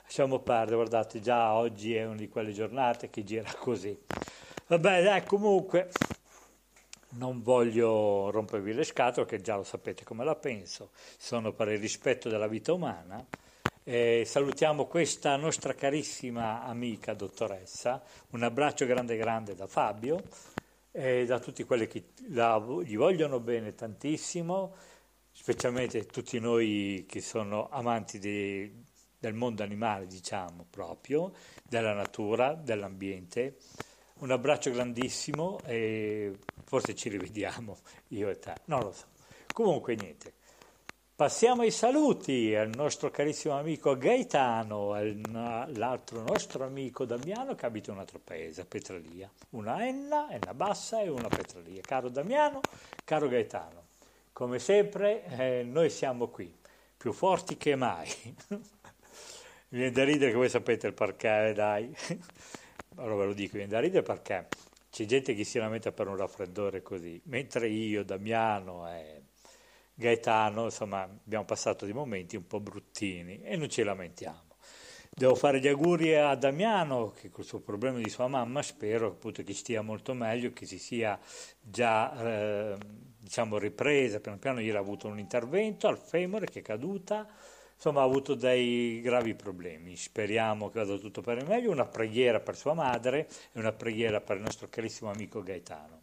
Lasciamo 0.09 0.39
perdere, 0.39 0.77
guardate, 0.77 1.21
già 1.21 1.53
oggi 1.53 1.95
è 1.95 2.07
una 2.07 2.17
di 2.17 2.31
quelle 2.31 2.55
giornate 2.55 3.11
che 3.11 3.25
gira 3.25 3.53
così. 3.59 3.95
Vabbè, 4.69 5.03
dai, 5.03 5.23
comunque 5.25 5.91
non 7.11 7.43
voglio 7.43 8.31
rompervi 8.31 8.73
le 8.73 8.85
scatole, 8.85 9.27
che 9.27 9.43
già 9.43 9.57
lo 9.57 9.65
sapete 9.65 10.05
come 10.05 10.25
la 10.25 10.35
penso, 10.35 10.93
sono 11.19 11.53
per 11.53 11.69
il 11.69 11.79
rispetto 11.79 12.31
della 12.31 12.47
vita 12.47 12.73
umana. 12.73 13.23
Eh, 13.85 14.23
salutiamo 14.25 14.87
questa 14.87 15.37
nostra 15.37 15.75
carissima 15.75 16.63
amica 16.65 17.13
dottoressa, 17.13 18.03
un 18.31 18.43
abbraccio 18.43 18.87
grande 18.87 19.15
grande 19.19 19.55
da 19.55 19.67
Fabio 19.67 20.23
e 20.91 21.27
da 21.27 21.39
tutti 21.39 21.65
quelli 21.65 21.87
che 21.87 22.13
la, 22.31 22.59
gli 22.83 22.97
vogliono 22.97 23.41
bene 23.41 23.75
tantissimo, 23.75 24.75
specialmente 25.33 26.07
tutti 26.07 26.41
noi 26.41 27.05
che 27.07 27.21
sono 27.21 27.69
amanti 27.69 28.19
di, 28.19 28.87
del 29.19 29.35
mondo 29.35 29.63
animale, 29.63 30.07
diciamo 30.07 30.67
proprio, 30.69 31.33
della 31.63 31.93
natura, 31.93 32.55
dell'ambiente. 32.55 33.57
Un 34.21 34.31
abbraccio 34.31 34.71
grandissimo 34.71 35.61
e 35.65 36.37
forse 36.65 36.95
ci 36.95 37.09
rivediamo 37.09 37.77
io 38.09 38.29
e 38.29 38.39
te, 38.39 38.55
non 38.65 38.81
lo 38.81 38.93
so. 38.93 39.07
Comunque 39.53 39.95
niente. 39.95 40.35
Passiamo 41.19 41.63
ai 41.63 41.73
saluti 41.73 42.55
al 42.55 42.71
nostro 42.73 43.11
carissimo 43.11 43.59
amico 43.59 43.97
Gaetano, 43.97 44.93
all'altro 44.93 46.23
nostro 46.23 46.65
amico 46.65 47.05
Damiano 47.05 47.57
che 47.57 47.67
abita 47.67 47.91
in 47.91 47.97
un 47.97 48.03
altro 48.03 48.21
paese, 48.23 48.61
a 48.61 48.65
Petralia. 48.65 49.29
Una 49.51 49.85
Enna, 49.85 50.31
Enna 50.31 50.55
Bassa 50.55 51.03
e 51.03 51.09
una 51.09 51.27
Petralia. 51.27 51.81
Caro 51.81 52.09
Damiano, 52.09 52.61
caro 53.03 53.27
Gaetano, 53.27 53.87
come 54.33 54.61
sempre 54.61 55.25
eh, 55.25 55.65
noi 55.65 55.91
siamo 55.91 56.29
qui, 56.29 56.57
più 56.97 57.13
forti 57.13 57.57
che 57.57 57.75
mai. 57.75 58.09
Mi 59.71 59.81
viene 59.81 59.93
da 59.93 60.05
ridere 60.05 60.31
che 60.31 60.37
voi 60.37 60.49
sapete 60.49 60.87
il 60.87 60.95
perché, 60.95 61.53
dai. 61.55 61.95
Allora 62.97 63.17
ve 63.17 63.25
lo 63.27 63.33
dico, 63.35 63.57
mi 63.57 63.65
viene 63.65 63.73
da 63.73 63.81
ridere 63.81 64.03
perché 64.03 64.49
c'è 64.91 65.05
gente 65.05 65.35
che 65.35 65.45
si 65.45 65.59
lamenta 65.59 65.93
per 65.93 66.09
un 66.09 66.17
raffreddore 66.17 66.83
così, 66.83 67.21
mentre 67.27 67.69
io, 67.69 68.03
Damiano 68.03 68.91
e 68.91 69.23
Gaetano, 69.95 70.65
insomma, 70.65 71.03
abbiamo 71.03 71.45
passato 71.45 71.85
dei 71.85 71.95
momenti 71.95 72.35
un 72.35 72.47
po' 72.47 72.61
bruttini 72.61 73.43
e 73.43 73.57
non 73.57 73.69
ci 73.69 73.83
lamentiamo. 73.83 74.47
Devo 75.11 75.35
fare 75.35 75.61
gli 75.61 75.69
auguri 75.69 76.17
a 76.17 76.35
Damiano 76.35 77.11
che 77.11 77.29
col 77.29 77.45
suo 77.45 77.61
problema 77.61 77.99
di 77.99 78.09
sua 78.09 78.27
mamma 78.27 78.63
spero 78.63 79.09
appunto 79.09 79.43
che 79.43 79.53
stia 79.53 79.83
molto 79.83 80.15
meglio, 80.15 80.53
che 80.53 80.65
si 80.65 80.79
sia 80.79 81.19
già 81.61 82.73
eh, 82.73 82.79
diciamo 83.19 83.59
ripresa, 83.59 84.21
piano 84.21 84.39
piano 84.39 84.61
ieri 84.61 84.77
ha 84.77 84.81
avuto 84.81 85.09
un 85.09 85.19
intervento 85.19 85.89
al 85.89 85.99
femore 85.99 86.47
che 86.47 86.61
è 86.61 86.63
caduta, 86.63 87.29
insomma 87.79 88.01
ha 88.01 88.05
avuto 88.05 88.35
dei 88.35 89.01
gravi 89.01 89.37
problemi, 89.37 89.95
speriamo 89.95 90.69
che 90.69 90.81
vada 90.81 90.97
tutto 90.97 91.21
per 91.21 91.39
il 91.39 91.47
meglio, 91.47 91.71
una 91.71 91.87
preghiera 91.87 92.41
per 92.41 92.57
sua 92.57 92.75
madre 92.75 93.29
e 93.53 93.61
una 93.61 93.71
preghiera 93.71 94.21
per 94.21 94.37
il 94.37 94.43
nostro 94.43 94.67
carissimo 94.69 95.13
amico 95.13 95.45
Gaetano. 95.45 96.01